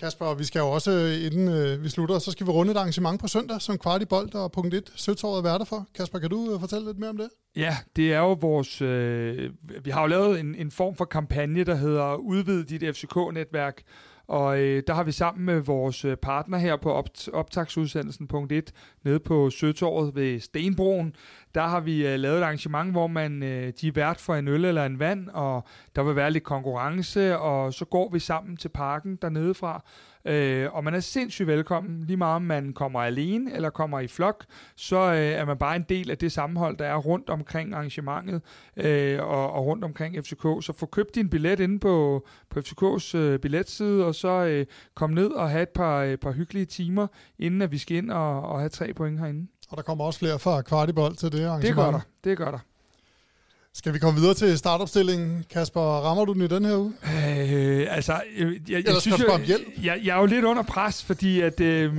Kasper, 0.00 0.34
vi 0.34 0.44
skal 0.44 0.60
jo 0.60 0.70
også, 0.70 0.90
øh, 0.90 1.26
inden 1.26 1.48
øh, 1.48 1.82
vi 1.82 1.88
slutter, 1.88 2.18
så 2.18 2.30
skal 2.30 2.46
vi 2.46 2.50
runde 2.50 2.72
et 2.72 2.76
arrangement 2.76 3.20
på 3.20 3.28
søndag, 3.28 3.60
som 3.60 3.78
kvart 3.78 4.02
i 4.02 4.04
bold 4.04 4.34
og 4.34 4.52
punkt 4.52 4.74
1 4.74 4.92
Søtåret 4.96 5.38
er 5.38 5.42
værter 5.42 5.64
for. 5.64 5.86
Kasper, 5.94 6.18
kan 6.18 6.30
du 6.30 6.54
øh, 6.54 6.60
fortælle 6.60 6.86
lidt 6.86 6.98
mere 6.98 7.10
om 7.10 7.16
det? 7.16 7.28
Ja, 7.56 7.76
det 7.96 8.12
er 8.12 8.18
jo 8.18 8.32
vores... 8.32 8.82
Øh, 8.82 9.50
vi 9.84 9.90
har 9.90 10.00
jo 10.00 10.06
lavet 10.06 10.40
en, 10.40 10.54
en 10.54 10.70
form 10.70 10.94
for 10.94 11.04
kampagne, 11.04 11.64
der 11.64 11.74
hedder 11.74 12.14
Udvid 12.14 12.64
dit 12.64 12.96
FCK-netværk, 12.96 13.82
og 14.30 14.60
øh, 14.60 14.82
der 14.86 14.94
har 14.94 15.04
vi 15.04 15.12
sammen 15.12 15.46
med 15.46 15.60
vores 15.60 16.04
øh, 16.04 16.16
partner 16.16 16.58
her 16.58 16.76
på 16.76 16.98
opt- 16.98 17.28
optagsudsendelsen 17.32 18.26
punkt 18.26 18.52
1, 18.52 18.72
nede 19.04 19.20
på 19.20 19.50
Søtorvet 19.50 20.14
ved 20.14 20.40
Stenbroen, 20.40 21.14
der 21.54 21.62
har 21.62 21.80
vi 21.80 22.06
øh, 22.06 22.18
lavet 22.18 22.38
et 22.38 22.42
arrangement, 22.42 22.90
hvor 22.90 23.06
man 23.06 23.42
øh, 23.42 23.72
de 23.80 23.88
er 23.88 23.92
vært 23.92 24.20
for 24.20 24.34
en 24.34 24.48
øl 24.48 24.64
eller 24.64 24.86
en 24.86 24.98
vand, 24.98 25.28
og 25.28 25.64
der 25.96 26.02
vil 26.02 26.16
være 26.16 26.30
lidt 26.30 26.44
konkurrence, 26.44 27.38
og 27.38 27.74
så 27.74 27.84
går 27.84 28.10
vi 28.12 28.18
sammen 28.18 28.56
til 28.56 28.68
parken 28.68 29.18
dernede 29.22 29.54
fra, 29.54 29.82
Øh, 30.24 30.74
og 30.74 30.84
man 30.84 30.94
er 30.94 31.00
sindssygt 31.00 31.46
velkommen, 31.46 32.04
lige 32.06 32.16
meget 32.16 32.36
om 32.36 32.42
man 32.42 32.72
kommer 32.72 33.00
alene 33.00 33.54
eller 33.54 33.70
kommer 33.70 34.00
i 34.00 34.06
flok, 34.06 34.44
så 34.76 34.96
øh, 34.96 35.18
er 35.18 35.44
man 35.44 35.58
bare 35.58 35.76
en 35.76 35.84
del 35.88 36.10
af 36.10 36.18
det 36.18 36.32
sammenhold, 36.32 36.76
der 36.76 36.84
er 36.84 36.96
rundt 36.96 37.30
omkring 37.30 37.74
arrangementet 37.74 38.42
øh, 38.76 39.22
og, 39.22 39.52
og 39.52 39.66
rundt 39.66 39.84
omkring 39.84 40.24
FCK. 40.24 40.42
Så 40.42 40.72
få 40.78 40.86
købt 40.86 41.14
din 41.14 41.30
billet 41.30 41.60
inde 41.60 41.78
på, 41.78 42.26
på 42.50 42.60
FCK's 42.60 43.16
øh, 43.16 43.38
billetside, 43.38 44.06
og 44.06 44.14
så 44.14 44.44
øh, 44.44 44.66
kom 44.94 45.10
ned 45.10 45.30
og 45.30 45.50
have 45.50 45.62
et 45.62 45.68
par, 45.68 46.02
øh, 46.02 46.16
par 46.16 46.32
hyggelige 46.32 46.66
timer, 46.66 47.06
inden 47.38 47.62
at 47.62 47.72
vi 47.72 47.78
skal 47.78 47.96
ind 47.96 48.10
og, 48.10 48.42
og 48.42 48.58
have 48.58 48.68
tre 48.68 48.94
point 48.94 49.20
herinde. 49.20 49.46
Og 49.70 49.76
der 49.76 49.82
kommer 49.82 50.04
også 50.04 50.18
flere 50.18 50.38
fra 50.38 50.62
kvartibold 50.62 51.16
til 51.16 51.32
det 51.32 51.44
arrangement. 51.44 51.76
Det 51.76 51.84
gør 51.84 51.90
der, 51.90 52.00
det 52.24 52.38
gør 52.38 52.50
der. 52.50 52.58
Skal 53.74 53.94
vi 53.94 53.98
komme 53.98 54.20
videre 54.20 54.34
til 54.34 54.58
startopstillingen? 54.58 55.44
Kasper, 55.50 55.80
rammer 55.80 56.24
du 56.24 56.32
den 56.32 56.42
i 56.42 56.46
den 56.46 56.64
her 56.64 56.76
uge? 56.76 56.92
Øh, 57.04 57.86
altså, 57.96 58.12
jeg, 58.38 58.46
jeg, 58.68 58.78
Eller 58.78 58.92
jeg 58.92 59.00
synes 59.00 59.22
om 59.22 59.42
hjælp? 59.42 59.62
Jeg, 59.82 60.00
jeg 60.04 60.16
er 60.16 60.20
jo 60.20 60.26
lidt 60.26 60.44
under 60.44 60.62
pres, 60.62 61.04
fordi 61.04 61.40
at, 61.40 61.60
øh, 61.60 61.92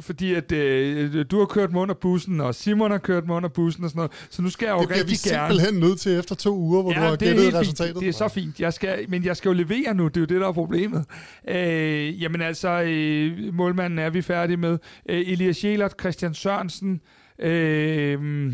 fordi 0.00 0.34
at 0.34 0.52
øh, 0.52 1.24
du 1.30 1.38
har 1.38 1.46
kørt 1.46 1.72
mig 1.72 1.82
under 1.82 1.94
bussen, 1.94 2.40
og 2.40 2.54
Simon 2.54 2.90
har 2.90 2.98
kørt 2.98 3.26
mig 3.26 3.36
under 3.36 3.48
bussen 3.48 3.84
og 3.84 3.90
sådan 3.90 3.98
noget. 3.98 4.12
Så 4.30 4.42
nu 4.42 4.50
skal 4.50 4.66
jeg 4.66 4.72
jo 4.72 4.80
det 4.80 4.90
rigtig 4.90 5.06
vi 5.06 5.30
gerne... 5.30 5.48
simpelthen 5.48 5.80
nødt 5.80 6.00
til 6.00 6.18
efter 6.18 6.34
to 6.34 6.56
uger, 6.56 6.82
hvor 6.82 6.92
ja, 6.92 6.98
du 6.98 7.04
har 7.04 7.16
gættet 7.16 7.54
resultatet. 7.54 7.92
Fint. 7.94 8.00
Det 8.00 8.08
er 8.08 8.12
så 8.12 8.28
fint. 8.28 8.60
Jeg 8.60 8.72
skal, 8.72 9.04
men 9.08 9.24
jeg 9.24 9.36
skal 9.36 9.48
jo 9.48 9.54
levere 9.54 9.94
nu, 9.94 10.08
det 10.08 10.16
er 10.16 10.20
jo 10.20 10.26
det, 10.26 10.40
der 10.40 10.48
er 10.48 10.52
problemet. 10.52 11.04
Øh, 11.48 12.22
jamen 12.22 12.42
altså, 12.42 12.68
øh, 12.68 13.54
målmanden 13.54 13.98
er 13.98 14.10
vi 14.10 14.22
færdige 14.22 14.56
med. 14.56 14.78
Øh, 15.08 15.20
Elias 15.26 15.64
Jelert, 15.64 15.94
Christian 16.00 16.34
Sørensen... 16.34 17.00
Øh, 17.38 18.52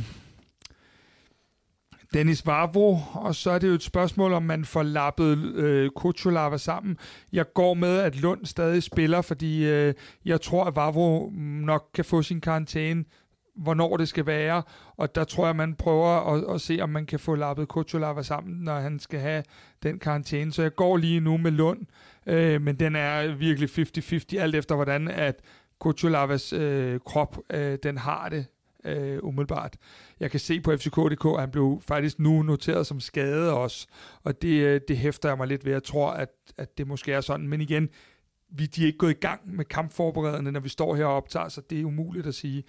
Dennis 2.15 2.47
Vavro, 2.47 2.99
og 3.15 3.35
så 3.35 3.51
er 3.51 3.59
det 3.59 3.69
jo 3.69 3.75
et 3.75 3.83
spørgsmål, 3.83 4.33
om 4.33 4.43
man 4.43 4.65
får 4.65 4.83
lappet 4.83 5.39
øh, 5.39 5.91
Kutsulava 5.97 6.57
sammen. 6.57 6.99
Jeg 7.33 7.53
går 7.55 7.75
med, 7.75 7.99
at 7.99 8.17
Lund 8.17 8.47
stadig 8.47 8.83
spiller, 8.83 9.23
fordi 9.23 9.65
øh, 9.65 9.95
jeg 10.25 10.41
tror, 10.41 10.65
at 10.65 10.77
Vavro 10.77 11.31
nok 11.63 11.89
kan 11.95 12.05
få 12.05 12.23
sin 12.23 12.41
karantæne, 12.41 13.05
hvornår 13.57 13.97
det 13.97 14.09
skal 14.09 14.27
være, 14.27 14.63
og 14.97 15.15
der 15.15 15.25
tror 15.25 15.47
jeg, 15.47 15.57
man 15.57 15.75
prøver 15.75 16.35
at, 16.35 16.55
at 16.55 16.61
se, 16.61 16.79
om 16.83 16.89
man 16.89 17.07
kan 17.07 17.19
få 17.19 17.35
lappet 17.35 17.69
Kutsulava 17.69 18.23
sammen, 18.23 18.65
når 18.65 18.81
han 18.81 18.99
skal 18.99 19.21
have 19.21 19.43
den 19.83 19.99
karantæne. 19.99 20.53
Så 20.53 20.63
jeg 20.63 20.75
går 20.75 20.97
lige 20.97 21.21
nu 21.21 21.37
med 21.37 21.51
Lund, 21.51 21.81
øh, 22.27 22.63
men 22.63 22.77
den 22.77 22.97
er 22.97 23.35
virkelig 23.35 23.69
50-50, 24.35 24.39
alt 24.39 24.55
efter 24.55 24.75
hvordan 24.75 25.09
at 25.09 25.41
Kutsulavas 25.81 26.53
øh, 26.53 27.01
krop, 27.07 27.39
øh, 27.51 27.79
den 27.83 27.99
har 27.99 28.29
det 28.29 28.47
øh, 28.85 29.19
umiddelbart. 29.23 29.77
Jeg 30.21 30.31
kan 30.31 30.41
se 30.41 30.61
på 30.61 30.77
FCK.dk, 30.77 31.25
at 31.25 31.41
han 31.41 31.51
blev 31.51 31.83
faktisk 31.87 32.19
nu 32.19 32.43
noteret 32.43 32.87
som 32.87 33.01
skade 33.01 33.53
også, 33.53 33.87
og 34.23 34.43
det, 34.43 34.63
øh, 34.63 34.81
det 34.89 34.97
hæfter 34.97 35.29
jeg 35.29 35.39
mig 35.39 35.47
lidt 35.47 35.65
ved. 35.65 35.73
Jeg 35.73 35.83
tror, 35.83 36.11
at, 36.11 36.29
at 36.57 36.79
det 36.79 36.87
måske 36.87 37.13
er 37.13 37.21
sådan, 37.21 37.49
men 37.49 37.61
igen, 37.61 37.89
vi, 38.49 38.67
de 38.67 38.83
er 38.83 38.87
ikke 38.87 38.99
gået 38.99 39.11
i 39.11 39.21
gang 39.21 39.41
med 39.57 39.65
kampforberedende, 39.65 40.53
når 40.53 40.61
vi 40.61 40.69
står 40.69 40.97
her 40.97 41.05
og 41.05 41.17
optager, 41.17 41.49
så 41.49 41.61
det 41.71 41.81
er 41.81 41.85
umuligt 41.85 42.27
at 42.27 42.35
sige. 42.35 42.65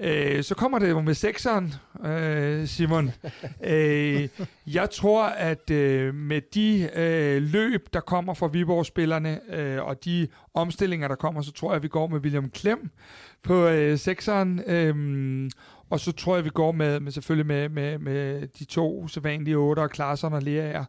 Øh, 0.00 0.42
så 0.42 0.54
kommer 0.54 0.78
det 0.78 0.90
jo 0.90 1.00
med 1.00 1.14
sekseren, 1.14 1.74
øh, 2.04 2.66
Simon. 2.66 3.10
øh, 3.64 4.28
jeg 4.66 4.90
tror, 4.90 5.24
at 5.24 5.70
øh, 5.70 6.14
med 6.14 6.40
de 6.54 6.90
øh, 6.94 7.42
løb, 7.42 7.88
der 7.92 8.00
kommer 8.00 8.34
fra 8.34 8.46
Viborg-spillerne, 8.46 9.40
øh, 9.54 9.82
og 9.82 10.04
de 10.04 10.28
omstillinger, 10.54 11.08
der 11.08 11.14
kommer, 11.14 11.42
så 11.42 11.52
tror 11.52 11.70
jeg, 11.70 11.76
at 11.76 11.82
vi 11.82 11.88
går 11.88 12.06
med 12.06 12.20
William 12.20 12.50
Klem 12.50 12.90
på 13.42 13.66
øh, 13.66 13.98
sekseren. 13.98 14.62
Øh, 14.66 15.50
og 15.90 16.00
så 16.00 16.12
tror 16.12 16.34
jeg, 16.34 16.44
vi 16.44 16.50
går 16.50 16.72
med, 16.72 17.00
med 17.00 17.12
selvfølgelig 17.12 17.46
med, 17.46 17.68
med, 17.68 17.98
med 17.98 18.48
de 18.58 18.64
to 18.64 19.08
sædvanlige 19.08 19.56
otter, 19.56 19.86
Klarsson 19.86 20.32
og 20.32 20.42
Leaer. 20.42 20.84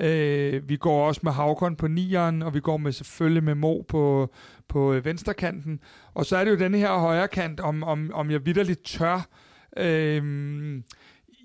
Øh, 0.00 0.68
vi 0.68 0.76
går 0.76 1.06
også 1.06 1.20
med 1.24 1.32
Havkon 1.32 1.76
på 1.76 1.88
nieren, 1.88 2.42
og 2.42 2.54
vi 2.54 2.60
går 2.60 2.76
med 2.76 2.92
selvfølgelig 2.92 3.44
med 3.44 3.54
Mo 3.54 3.80
på, 3.80 4.32
på 4.68 4.92
øh, 4.92 5.04
venstrekanten. 5.04 5.80
Og 6.14 6.26
så 6.26 6.36
er 6.36 6.44
det 6.44 6.50
jo 6.50 6.58
den 6.58 6.74
her 6.74 6.98
højre 6.98 7.28
kant, 7.28 7.60
om, 7.60 7.82
om, 7.82 8.10
om 8.14 8.30
jeg 8.30 8.46
vidderligt 8.46 8.84
tør. 8.84 9.28
Øh, 9.76 10.22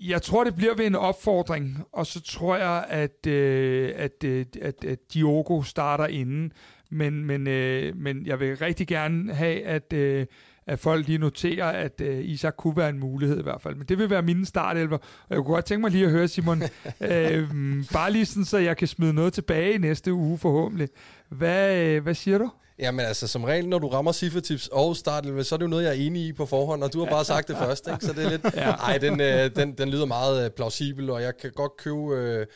jeg 0.00 0.22
tror, 0.22 0.44
det 0.44 0.54
bliver 0.54 0.74
ved 0.74 0.86
en 0.86 0.94
opfordring, 0.94 1.78
og 1.92 2.06
så 2.06 2.22
tror 2.22 2.56
jeg, 2.56 2.84
at, 2.88 3.26
øh, 3.26 3.92
at, 3.96 4.24
øh, 4.24 4.46
at, 4.62 4.84
at 4.84 4.98
Diogo 5.14 5.62
starter 5.62 6.06
inden. 6.06 6.52
Men, 6.90 7.24
men, 7.24 7.46
øh, 7.46 7.96
men 7.96 8.26
jeg 8.26 8.40
vil 8.40 8.56
rigtig 8.56 8.86
gerne 8.86 9.34
have, 9.34 9.62
at, 9.62 9.92
øh, 9.92 10.26
at 10.66 10.78
folk 10.78 11.06
lige 11.06 11.18
noterer, 11.18 11.66
at 11.66 12.00
øh, 12.00 12.24
Isak 12.24 12.54
kunne 12.56 12.76
være 12.76 12.88
en 12.88 12.98
mulighed 12.98 13.38
i 13.38 13.42
hvert 13.42 13.62
fald. 13.62 13.74
Men 13.74 13.86
det 13.86 13.98
vil 13.98 14.10
være 14.10 14.22
mine 14.22 14.46
startelver. 14.46 14.96
Og 14.98 15.26
jeg 15.30 15.36
kunne 15.36 15.54
godt 15.54 15.64
tænke 15.64 15.80
mig 15.80 15.90
lige 15.90 16.04
at 16.04 16.10
høre, 16.10 16.28
Simon, 16.28 16.62
øh, 17.00 17.48
bare 17.92 18.12
lige 18.12 18.26
sådan, 18.26 18.44
så 18.44 18.58
jeg 18.58 18.76
kan 18.76 18.88
smide 18.88 19.12
noget 19.12 19.32
tilbage 19.32 19.74
i 19.74 19.78
næste 19.78 20.12
uge 20.12 20.38
forhåbentlig. 20.38 20.88
Hvad, 21.28 21.76
øh, 21.76 22.02
hvad 22.02 22.14
siger 22.14 22.38
du? 22.38 22.50
Jamen 22.78 23.06
altså, 23.06 23.26
som 23.26 23.44
regel, 23.44 23.68
når 23.68 23.78
du 23.78 23.88
rammer 23.88 24.12
cifretips 24.12 24.68
og 24.72 24.96
startelver, 24.96 25.42
så 25.42 25.54
er 25.54 25.56
det 25.56 25.64
jo 25.64 25.68
noget, 25.68 25.84
jeg 25.84 25.90
er 25.90 26.06
enig 26.06 26.26
i 26.26 26.32
på 26.32 26.46
forhånd, 26.46 26.82
og 26.82 26.92
du 26.92 27.04
har 27.04 27.10
bare 27.10 27.24
sagt 27.24 27.48
det 27.48 27.56
først, 27.56 27.88
ikke? 27.92 28.04
Så 28.04 28.12
det 28.12 28.24
er 28.24 28.30
lidt... 28.30 28.44
Ej, 28.54 28.98
den, 28.98 29.20
øh, 29.20 29.50
den, 29.56 29.72
den 29.72 29.88
lyder 29.88 30.06
meget 30.06 30.44
øh, 30.44 30.50
plausibel, 30.50 31.10
og 31.10 31.22
jeg 31.22 31.36
kan 31.36 31.50
godt 31.54 31.76
købe... 31.76 32.16
Øh, 32.16 32.46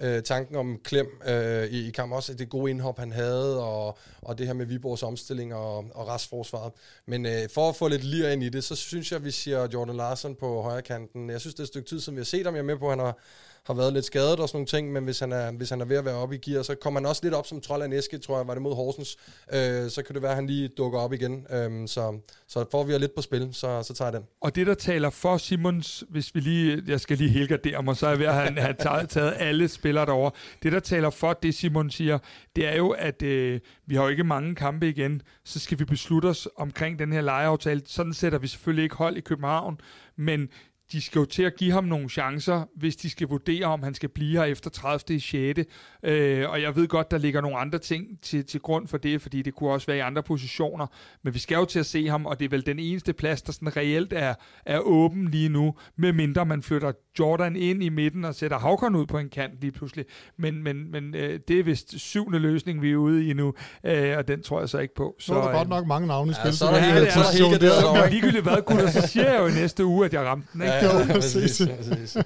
øh, 0.00 0.22
tanken 0.22 0.56
om 0.56 0.78
Klem 0.84 1.06
øh, 1.28 1.64
i, 1.64 1.88
i 1.88 1.90
kamp 1.90 2.12
også, 2.12 2.34
det 2.34 2.48
gode 2.48 2.70
indhop, 2.70 2.98
han 2.98 3.12
havde, 3.12 3.64
og, 3.64 3.98
og 4.22 4.38
det 4.38 4.46
her 4.46 4.54
med 4.54 4.66
Viborgs 4.66 5.02
omstilling 5.02 5.54
og, 5.54 5.76
og 5.94 6.08
restforsvaret. 6.08 6.72
Men 7.06 7.26
øh, 7.26 7.48
for 7.54 7.68
at 7.68 7.76
få 7.76 7.88
lidt 7.88 8.04
lir 8.04 8.28
ind 8.28 8.42
i 8.42 8.48
det, 8.48 8.64
så 8.64 8.76
synes 8.76 9.12
jeg, 9.12 9.16
at 9.16 9.24
vi 9.24 9.30
siger 9.30 9.68
Jordan 9.74 9.96
Larsen 9.96 10.34
på 10.34 10.62
højre 10.62 10.82
kanten. 10.82 11.30
Jeg 11.30 11.40
synes, 11.40 11.54
det 11.54 11.60
er 11.60 11.64
et 11.64 11.68
stykke 11.68 11.88
tid, 11.88 12.00
som 12.00 12.14
vi 12.14 12.20
har 12.20 12.24
set 12.24 12.46
ham. 12.46 12.54
Jeg 12.54 12.60
er 12.60 12.64
med 12.64 12.78
på, 12.78 12.90
at 12.90 12.98
han 12.98 13.04
har 13.06 13.18
har 13.66 13.74
været 13.74 13.92
lidt 13.92 14.04
skadet 14.04 14.40
og 14.40 14.48
sådan 14.48 14.56
nogle 14.56 14.66
ting, 14.66 14.92
men 14.92 15.04
hvis 15.04 15.20
han 15.20 15.32
er, 15.32 15.52
hvis 15.52 15.70
han 15.70 15.80
er 15.80 15.84
ved 15.84 15.96
at 15.96 16.04
være 16.04 16.14
oppe 16.14 16.34
i 16.34 16.38
gear, 16.38 16.62
så 16.62 16.74
kommer 16.74 17.00
han 17.00 17.06
også 17.06 17.20
lidt 17.24 17.34
op 17.34 17.46
som 17.46 17.60
trold 17.60 17.82
af 17.82 17.86
en 17.86 17.92
æske, 17.92 18.18
tror 18.18 18.38
jeg, 18.38 18.46
var 18.46 18.54
det 18.54 18.62
mod 18.62 18.74
Horsens. 18.74 19.16
Øh, 19.54 19.90
så 19.90 20.02
kan 20.06 20.14
det 20.14 20.22
være, 20.22 20.30
at 20.30 20.36
han 20.36 20.46
lige 20.46 20.68
dukker 20.68 20.98
op 20.98 21.12
igen. 21.12 21.46
Øh, 21.50 21.88
så, 21.88 22.18
så 22.48 22.64
får 22.70 22.84
vi 22.84 22.98
lidt 22.98 23.14
på 23.14 23.22
spil, 23.22 23.48
så, 23.52 23.82
så 23.82 23.94
tager 23.94 24.10
jeg 24.10 24.20
den. 24.20 24.28
Og 24.40 24.54
det, 24.54 24.66
der 24.66 24.74
taler 24.74 25.10
for 25.10 25.36
Simons, 25.36 26.04
hvis 26.08 26.34
vi 26.34 26.40
lige, 26.40 26.82
jeg 26.86 27.00
skal 27.00 27.18
lige 27.18 27.30
helgardere 27.30 27.82
mig, 27.82 27.96
så 27.96 28.06
er 28.06 28.10
jeg 28.10 28.18
ved 28.18 28.26
at 28.26 28.34
have, 28.34 28.60
have 28.60 28.74
taget, 28.78 29.08
taget 29.08 29.34
alle 29.38 29.68
spillere 29.68 30.06
derover. 30.06 30.30
Det, 30.62 30.72
der 30.72 30.80
taler 30.80 31.10
for 31.10 31.32
det, 31.32 31.54
Simon 31.54 31.90
siger, 31.90 32.18
det 32.56 32.66
er 32.66 32.76
jo, 32.76 32.90
at 32.90 33.22
øh, 33.22 33.60
vi 33.86 33.94
har 33.94 34.02
jo 34.02 34.08
ikke 34.08 34.24
mange 34.24 34.54
kampe 34.54 34.88
igen, 34.88 35.22
så 35.44 35.58
skal 35.58 35.78
vi 35.78 35.84
beslutte 35.84 36.26
os 36.26 36.48
omkring 36.56 36.98
den 36.98 37.12
her 37.12 37.20
lejeaftale. 37.20 37.82
Sådan 37.86 38.14
sætter 38.14 38.38
vi 38.38 38.46
selvfølgelig 38.46 38.82
ikke 38.82 38.96
hold 38.96 39.16
i 39.16 39.20
København, 39.20 39.80
men 40.16 40.48
de 40.92 41.00
skal 41.00 41.18
jo 41.18 41.24
til 41.24 41.42
at 41.42 41.56
give 41.56 41.72
ham 41.72 41.84
nogle 41.84 42.08
chancer, 42.08 42.64
hvis 42.76 42.96
de 42.96 43.10
skal 43.10 43.28
vurdere, 43.28 43.66
om 43.66 43.82
han 43.82 43.94
skal 43.94 44.08
blive 44.08 44.38
her 44.38 44.44
efter 44.44 44.70
30. 44.70 45.16
i 45.16 45.18
6. 45.18 45.60
Øh, 46.02 46.50
og 46.50 46.62
jeg 46.62 46.76
ved 46.76 46.88
godt, 46.88 47.10
der 47.10 47.18
ligger 47.18 47.40
nogle 47.40 47.56
andre 47.56 47.78
ting 47.78 48.20
til, 48.22 48.44
til 48.44 48.60
grund 48.60 48.88
for 48.88 48.98
det, 48.98 49.22
fordi 49.22 49.42
det 49.42 49.54
kunne 49.54 49.70
også 49.70 49.86
være 49.86 49.96
i 49.96 50.00
andre 50.00 50.22
positioner. 50.22 50.86
Men 51.22 51.34
vi 51.34 51.38
skal 51.38 51.54
jo 51.54 51.64
til 51.64 51.78
at 51.78 51.86
se 51.86 52.08
ham, 52.08 52.26
og 52.26 52.38
det 52.38 52.44
er 52.44 52.48
vel 52.48 52.66
den 52.66 52.78
eneste 52.78 53.12
plads, 53.12 53.42
der 53.42 53.52
sådan 53.52 53.76
reelt 53.76 54.12
er, 54.12 54.34
er 54.66 54.78
åben 54.78 55.28
lige 55.28 55.48
nu, 55.48 55.74
medmindre 55.96 56.46
man 56.46 56.62
flytter 56.62 56.92
Jordan 57.18 57.56
ind 57.56 57.82
i 57.82 57.88
midten 57.88 58.24
og 58.24 58.34
sætter 58.34 58.58
Havkon 58.58 58.94
ud 58.94 59.06
på 59.06 59.18
en 59.18 59.28
kant 59.28 59.60
lige 59.60 59.72
pludselig. 59.72 60.04
Men, 60.38 60.62
men, 60.62 60.90
men 60.90 61.14
øh, 61.14 61.40
det 61.48 61.60
er 61.60 61.64
vist 61.64 62.00
syvende 62.00 62.38
løsning, 62.38 62.82
vi 62.82 62.90
er 62.92 62.96
ude 62.96 63.28
i 63.28 63.32
nu, 63.32 63.54
øh, 63.84 64.18
og 64.18 64.28
den 64.28 64.42
tror 64.42 64.60
jeg 64.60 64.68
så 64.68 64.78
ikke 64.78 64.94
på. 64.94 65.14
Så, 65.18 65.26
så 65.26 65.34
er 65.34 65.40
der 65.40 65.48
øh, 65.48 65.56
godt 65.56 65.68
nok 65.68 65.86
mange 65.86 66.08
navne 66.08 66.30
i 66.30 66.34
spil. 66.34 66.48
Ja, 66.48 66.52
så 66.52 66.66
er 66.66 66.70
der 66.70 66.78
ja, 66.78 66.94
er, 66.94 67.00
er 67.00 68.02
der 68.02 68.10
ligegyldigt 68.10 68.42
hvad, 68.42 68.62
gutter, 68.66 68.90
så 68.90 69.06
siger 69.06 69.30
jeg 69.30 69.40
jo 69.40 69.46
i 69.46 69.52
næste 69.52 69.84
uge, 69.84 70.04
at 70.04 70.12
jeg 70.12 70.24
ramte 70.26 70.48
den. 70.52 70.62
Ikke? 70.82 70.96
Ja, 70.96 71.06
ja, 71.06 71.12
præcis. 71.12 71.62
præcis. 71.76 72.16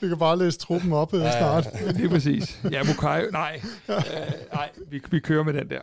vi 0.00 0.08
kan 0.08 0.18
bare 0.18 0.38
læse 0.38 0.58
truppen 0.58 0.92
op 0.92 1.14
øh, 1.14 1.20
ja, 1.20 1.38
snart. 1.38 1.66
Ja, 1.86 1.92
det 1.92 2.04
er 2.04 2.08
præcis. 2.08 2.60
Ja, 2.70 2.82
Mukai, 2.82 3.22
nej. 3.32 3.60
Øh, 3.88 3.96
nej, 4.52 4.70
vi, 4.90 5.02
vi 5.10 5.18
kører 5.18 5.44
med 5.44 5.52
den 5.52 5.70
der. 5.70 5.80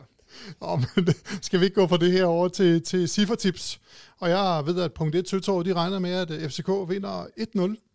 Nå, 0.61 0.75
men 0.95 1.07
skal 1.41 1.59
vi 1.59 1.65
ikke 1.65 1.75
gå 1.75 1.87
fra 1.87 1.97
det 1.97 2.11
her 2.11 2.25
over 2.25 2.47
til, 2.47 2.83
til 2.83 3.09
ciffertips? 3.09 3.79
Og 4.19 4.29
jeg 4.29 4.63
ved, 4.65 4.81
at 4.81 4.93
punkt 4.93 5.15
1 5.15 5.29
Søtår, 5.29 5.63
de 5.63 5.73
regner 5.73 5.99
med, 5.99 6.11
at 6.11 6.51
FCK 6.51 6.67
vinder 6.67 7.25
1-0 7.77 7.87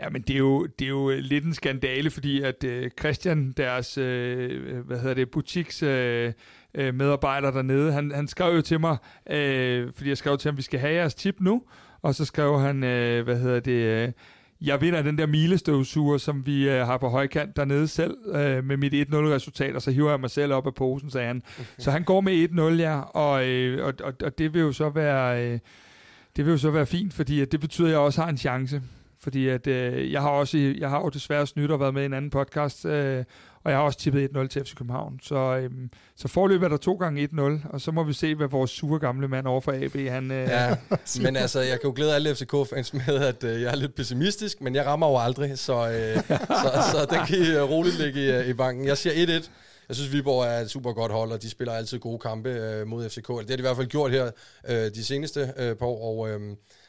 Ja, 0.00 0.08
men 0.08 0.22
det 0.22 0.34
er 0.34 0.38
jo, 0.38 0.66
det 0.66 0.84
er 0.84 0.88
jo 0.88 1.10
lidt 1.10 1.44
en 1.44 1.54
skandale, 1.54 2.10
fordi 2.10 2.42
at 2.42 2.64
øh, 2.64 2.90
Christian, 2.98 3.52
deres 3.52 3.98
øh, 3.98 4.86
hvad 4.86 4.98
hedder 4.98 5.14
det, 5.14 5.30
butiks 5.30 5.82
øh, 5.82 6.32
øh, 6.74 6.94
medarbejder 6.94 7.50
dernede, 7.50 7.92
han, 7.92 8.12
han 8.14 8.28
skrev 8.28 8.54
jo 8.54 8.62
til 8.62 8.80
mig, 8.80 8.96
øh, 9.30 9.92
fordi 9.94 10.08
jeg 10.08 10.18
skrev 10.18 10.38
til 10.38 10.48
ham, 10.48 10.54
at 10.54 10.56
vi 10.56 10.62
skal 10.62 10.80
have 10.80 10.94
jeres 10.94 11.14
tip 11.14 11.36
nu, 11.40 11.62
og 12.06 12.14
så 12.14 12.24
skrev 12.24 12.60
han, 12.60 12.84
øh, 12.84 13.24
hvad 13.24 13.38
hedder 13.38 13.60
det, 13.60 13.72
øh, 13.72 14.12
jeg 14.60 14.80
vinder 14.80 15.02
den 15.02 15.18
der 15.18 15.26
milestøvsuger, 15.26 16.18
som 16.18 16.46
vi 16.46 16.68
øh, 16.68 16.86
har 16.86 16.98
på 16.98 17.08
højkant 17.08 17.56
dernede 17.56 17.88
selv, 17.88 18.16
øh, 18.34 18.64
med 18.64 18.76
mit 18.76 18.94
1-0-resultat, 18.94 19.74
og 19.74 19.82
så 19.82 19.90
hiver 19.90 20.10
jeg 20.10 20.20
mig 20.20 20.30
selv 20.30 20.52
op 20.52 20.66
af 20.66 20.74
posen, 20.74 21.10
sagde 21.10 21.26
han. 21.26 21.42
Så 21.78 21.90
han 21.90 22.04
går 22.04 22.20
med 22.20 22.48
1-0, 22.48 22.80
ja, 22.80 23.00
og, 23.00 23.48
øh, 23.48 23.86
og, 23.86 23.94
og, 24.04 24.12
og 24.24 24.38
det 24.38 24.54
vil 24.54 24.60
jo 24.60 24.72
så 24.72 24.88
være... 24.88 25.44
Øh, 25.44 25.58
det 26.36 26.44
vil 26.44 26.52
jo 26.52 26.58
så 26.58 26.70
være 26.70 26.86
fint, 26.86 27.14
fordi 27.14 27.44
det 27.44 27.60
betyder, 27.60 27.86
at 27.86 27.92
jeg 27.92 28.00
også 28.00 28.22
har 28.22 28.28
en 28.28 28.38
chance. 28.38 28.82
Fordi 29.18 29.48
at, 29.48 29.66
øh, 29.66 30.12
jeg 30.12 30.22
har 30.22 30.28
også 30.28 30.74
jeg 30.78 30.90
har 30.90 31.00
jo 31.00 31.08
desværre 31.08 31.46
snydt 31.46 31.70
og 31.70 31.80
været 31.80 31.94
med 31.94 32.02
i 32.02 32.06
en 32.06 32.12
anden 32.12 32.30
podcast, 32.30 32.84
øh, 32.84 33.24
og 33.66 33.72
jeg 33.72 33.78
har 33.78 33.84
også 33.84 33.98
tippet 33.98 34.28
1-0 34.36 34.46
til 34.46 34.64
FC 34.64 34.74
København. 34.74 35.20
Så, 35.22 35.34
øh, 35.34 35.70
så 36.16 36.28
forløbet 36.28 36.64
er 36.64 36.68
der 36.68 36.76
to 36.76 36.94
gange 36.94 37.28
1-0, 37.32 37.40
og 37.72 37.80
så 37.80 37.90
må 37.90 38.02
vi 38.02 38.12
se, 38.12 38.34
hvad 38.34 38.48
vores 38.48 38.70
sure 38.70 38.98
gamle 38.98 39.28
mand 39.28 39.46
over 39.46 39.60
for 39.60 39.72
AB, 39.72 40.10
han... 40.10 40.30
Øh, 40.30 40.48
ja, 40.48 40.76
men 41.22 41.36
altså, 41.36 41.60
jeg 41.60 41.80
kan 41.80 41.90
jo 41.90 41.92
glæde 41.96 42.14
alle 42.14 42.34
FCK-fans 42.34 42.94
med, 42.94 43.14
at 43.14 43.44
øh, 43.44 43.62
jeg 43.62 43.70
er 43.70 43.76
lidt 43.76 43.94
pessimistisk, 43.94 44.60
men 44.60 44.74
jeg 44.74 44.86
rammer 44.86 45.08
jo 45.08 45.18
aldrig, 45.18 45.58
så, 45.58 45.72
øh, 45.72 46.16
så, 46.62 46.82
så 46.92 47.06
den 47.10 47.26
kan 47.26 47.38
I 47.38 47.50
øh, 47.50 47.70
roligt 47.70 47.98
ligge 47.98 48.46
i, 48.46 48.50
i 48.50 48.52
banken. 48.52 48.86
Jeg 48.86 48.98
siger 48.98 49.40
1-1. 49.40 49.50
Jeg 49.88 49.96
synes, 49.96 50.12
Viborg 50.12 50.44
er 50.44 50.60
et 50.60 50.70
super 50.70 50.92
godt 50.92 51.12
hold, 51.12 51.32
og 51.32 51.42
de 51.42 51.50
spiller 51.50 51.74
altid 51.74 51.98
gode 51.98 52.18
kampe 52.18 52.48
øh, 52.48 52.86
mod 52.86 53.08
FCK. 53.08 53.28
Det 53.28 53.50
har 53.50 53.56
de 53.56 53.58
i 53.58 53.60
hvert 53.60 53.76
fald 53.76 53.86
gjort 53.86 54.10
her 54.10 54.30
øh, 54.68 54.90
de 54.94 55.04
seneste 55.04 55.52
øh, 55.56 55.76
par 55.76 55.86
år, 55.86 56.26
og... 56.26 56.30
Øh, 56.30 56.40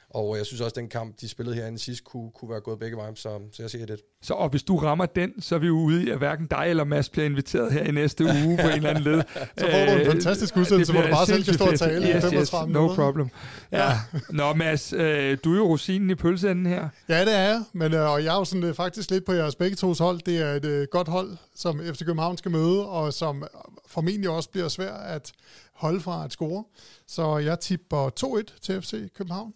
og 0.10 0.38
jeg 0.38 0.46
synes 0.46 0.62
også, 0.62 0.72
at 0.72 0.76
den 0.76 0.90
kamp, 0.90 1.22
de 1.22 1.30
spillede 1.30 1.56
herinde 1.56 1.80
sidst, 1.80 2.04
kunne, 2.04 2.32
kunne 2.32 2.52
være 2.52 2.62
gået 2.62 2.80
begge 2.80 2.98
veje, 2.98 3.16
så, 3.16 3.40
så 3.52 3.64
jeg 3.64 3.70
siger 3.70 3.86
det. 3.86 4.02
Så 4.22 4.34
og 4.34 4.50
hvis 4.50 4.64
du 4.64 4.78
rammer 4.78 5.06
den, 5.06 5.42
så 5.42 5.56
er 5.56 5.60
vi 5.60 5.68
jo 5.68 5.74
ude 5.74 6.04
i, 6.04 6.10
at 6.10 6.18
hverken 6.18 6.48
dig 6.48 6.66
eller 6.68 6.84
Mads 6.84 7.10
bliver 7.10 7.26
inviteret 7.26 7.74
her 7.74 7.84
i 7.84 7.92
næste 7.92 8.24
uge 8.24 8.58
på 8.58 8.68
en 8.68 8.74
eller 8.74 8.90
anden 8.90 9.04
led. 9.04 9.22
så 9.58 9.66
får 9.72 9.86
du 9.86 9.92
en 9.92 10.00
øh, 10.00 10.06
fantastisk 10.06 10.58
udsendelse, 10.58 10.94
hvor 10.94 11.02
du 11.02 11.08
bare 11.08 11.26
selv 11.26 11.44
kan 11.44 11.54
stå 11.54 11.66
og 11.66 11.80
tale 11.80 12.08
yes, 12.08 12.16
i 12.16 12.22
35 12.22 12.42
yes, 12.42 12.54
no 12.54 12.68
minutter. 12.68 12.96
problem. 12.96 13.30
Ja. 13.72 13.90
ja. 13.90 14.00
Nå 14.30 14.54
Mads, 14.54 14.94
øh, 14.94 15.38
du 15.44 15.54
er 15.54 15.58
jo 15.58 15.68
rosinen 15.68 16.10
i 16.10 16.16
pølseenden 16.16 16.66
her. 16.66 16.90
Ja, 17.10 17.26
det 17.26 17.36
er 17.36 17.44
jeg, 17.44 17.64
men 17.74 17.94
øh, 17.94 18.12
og 18.12 18.24
jeg 18.24 18.34
er 18.34 18.40
jo 18.40 18.46
sådan, 18.46 18.64
øh, 18.64 18.74
faktisk 18.74 19.12
lidt 19.12 19.26
på 19.26 19.34
jeres 19.34 19.56
begge 19.56 19.76
tos 19.76 20.00
hold. 20.00 20.20
Det 20.26 20.38
er 20.38 20.54
et 20.54 20.66
øh, 20.66 20.88
godt 20.92 21.08
hold, 21.08 21.38
som 21.56 21.82
FC 21.94 22.00
København 22.00 22.38
skal 22.38 22.52
møde, 22.52 22.88
og 22.90 23.14
som 23.14 23.44
formentlig 23.88 24.30
også 24.30 24.50
bliver 24.50 24.68
svært 24.68 25.02
at 25.06 25.32
holde 25.74 26.02
fra 26.02 26.26
at 26.26 26.32
score. 26.32 26.64
Så 27.08 27.38
jeg 27.38 27.60
tipper 27.60 28.10
2-1 28.50 28.60
til 28.62 28.82
FC 28.82 29.14
København. 29.14 29.54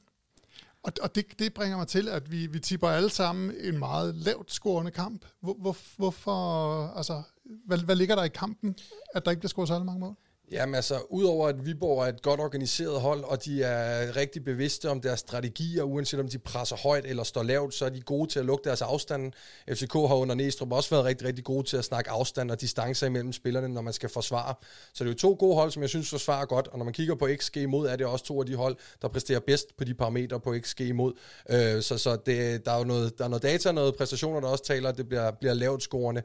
Og, 0.84 0.94
og 1.02 1.16
det, 1.16 1.40
det 1.40 1.54
bringer 1.54 1.78
mig 1.78 1.88
til, 1.88 2.10
at 2.10 2.32
vi, 2.32 2.48
vi 2.48 2.60
tipper 2.60 2.90
alle 2.90 3.10
sammen 3.10 3.54
en 3.60 3.78
meget 3.80 4.16
lavt 4.16 4.52
scorende 4.52 4.92
kamp. 4.92 5.26
Hvor, 5.42 5.54
hvor, 5.54 5.78
hvorfor, 5.98 6.88
altså, 6.88 7.24
hvad, 7.66 7.78
hvad 7.78 7.96
ligger 7.96 8.16
der 8.16 8.24
i 8.24 8.30
kampen, 8.30 8.76
at 9.16 9.26
der 9.26 9.32
ikke 9.32 9.40
bliver 9.40 9.50
scoret 9.50 9.68
så 9.68 9.84
mange 9.84 10.00
mål? 10.00 10.16
Jamen 10.52 10.76
altså, 10.76 11.00
udover 11.10 11.48
at 11.48 11.66
Viborg 11.66 12.04
er 12.04 12.08
et 12.08 12.22
godt 12.22 12.40
organiseret 12.40 13.02
hold, 13.02 13.24
og 13.24 13.46
de 13.46 13.64
er 13.64 14.16
rigtig 14.16 14.44
bevidste 14.44 14.90
om 14.90 15.02
deres 15.02 15.20
strategier, 15.20 15.84
uanset 15.84 16.20
om 16.20 16.28
de 16.28 16.40
presser 16.40 16.76
højt 16.76 17.06
eller 17.06 17.24
står 17.24 17.44
lavt, 17.44 17.74
så 17.74 17.86
er 17.86 17.90
de 17.90 18.02
gode 18.02 18.30
til 18.30 18.40
at 18.40 18.46
lukke 18.46 18.64
deres 18.64 18.82
afstand. 18.82 19.32
FCK 19.70 19.94
har 19.94 20.16
under 20.16 20.36
Næstrup 20.36 20.72
også 20.72 20.90
været 20.90 21.06
rigtig, 21.06 21.28
rigtig 21.28 21.44
gode 21.44 21.68
til 21.68 21.78
at 21.78 21.86
snakke 21.86 22.10
afstand 22.10 22.52
og 22.52 22.62
distancer 22.62 23.08
imellem 23.08 23.34
spillerne, 23.34 23.68
når 23.68 23.82
man 23.82 23.94
skal 23.94 24.10
forsvare. 24.10 24.56
Så 24.94 25.04
det 25.04 25.10
er 25.10 25.14
jo 25.14 25.18
to 25.18 25.36
gode 25.40 25.56
hold, 25.56 25.72
som 25.72 25.82
jeg 25.82 25.90
synes 25.90 26.10
forsvarer 26.10 26.46
godt, 26.46 26.68
og 26.68 26.78
når 26.78 26.86
man 26.86 26.94
kigger 26.94 27.16
på 27.16 27.28
XG 27.38 27.58
imod, 27.58 27.88
er 27.88 27.96
det 27.96 28.06
også 28.06 28.26
to 28.26 28.40
af 28.40 28.46
de 28.46 28.56
hold, 28.56 28.76
der 29.02 29.08
præsterer 29.08 29.40
bedst 29.40 29.78
på 29.78 29.84
de 29.84 29.94
parametre 29.94 30.40
på 30.40 30.56
XG 30.62 30.82
imod. 30.82 31.14
Øh, 31.50 31.82
så 31.82 31.98
så 31.98 32.18
det, 32.26 32.66
der 32.66 32.72
er 32.72 32.78
jo 32.78 32.84
noget, 32.84 33.18
der 33.18 33.24
er 33.24 33.30
noget 33.30 33.44
data, 33.44 33.72
noget 33.72 33.96
præstationer, 33.96 34.40
der 34.40 34.48
også 34.48 34.64
taler, 34.64 34.90
at 34.90 34.98
det 34.98 35.10
bliver, 35.10 35.32
bliver 35.32 35.54
lavt 35.54 35.84
scorende. 35.84 36.22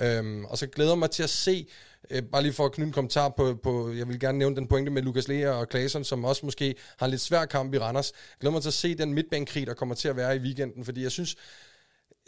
Øhm, 0.00 0.44
og 0.44 0.58
så 0.58 0.66
glæder 0.66 0.90
jeg 0.90 0.98
mig 0.98 1.10
til 1.10 1.22
at 1.22 1.30
se 1.30 1.66
øh, 2.10 2.22
bare 2.22 2.42
lige 2.42 2.52
for 2.52 2.64
at 2.64 2.72
knytte 2.72 2.88
en 2.88 2.92
kommentar 2.92 3.28
på, 3.28 3.54
på, 3.62 3.92
jeg 3.92 4.08
vil 4.08 4.20
gerne 4.20 4.38
nævne 4.38 4.56
den 4.56 4.66
pointe 4.66 4.90
med 4.90 5.02
Lukas 5.02 5.28
Lea 5.28 5.50
og 5.50 5.66
Claesson, 5.70 6.04
som 6.04 6.24
også 6.24 6.46
måske 6.46 6.74
har 6.98 7.06
en 7.06 7.10
lidt 7.10 7.20
svær 7.20 7.44
kamp 7.44 7.74
i 7.74 7.78
Randers. 7.78 8.12
Jeg 8.12 8.40
glæder 8.40 8.52
mig 8.52 8.62
til 8.62 8.68
at 8.68 8.74
se 8.74 8.94
den 8.94 9.14
midtbanekrig, 9.14 9.66
der 9.66 9.74
kommer 9.74 9.94
til 9.94 10.08
at 10.08 10.16
være 10.16 10.36
i 10.36 10.38
weekenden, 10.38 10.84
fordi 10.84 11.02
jeg 11.02 11.10
synes, 11.10 11.36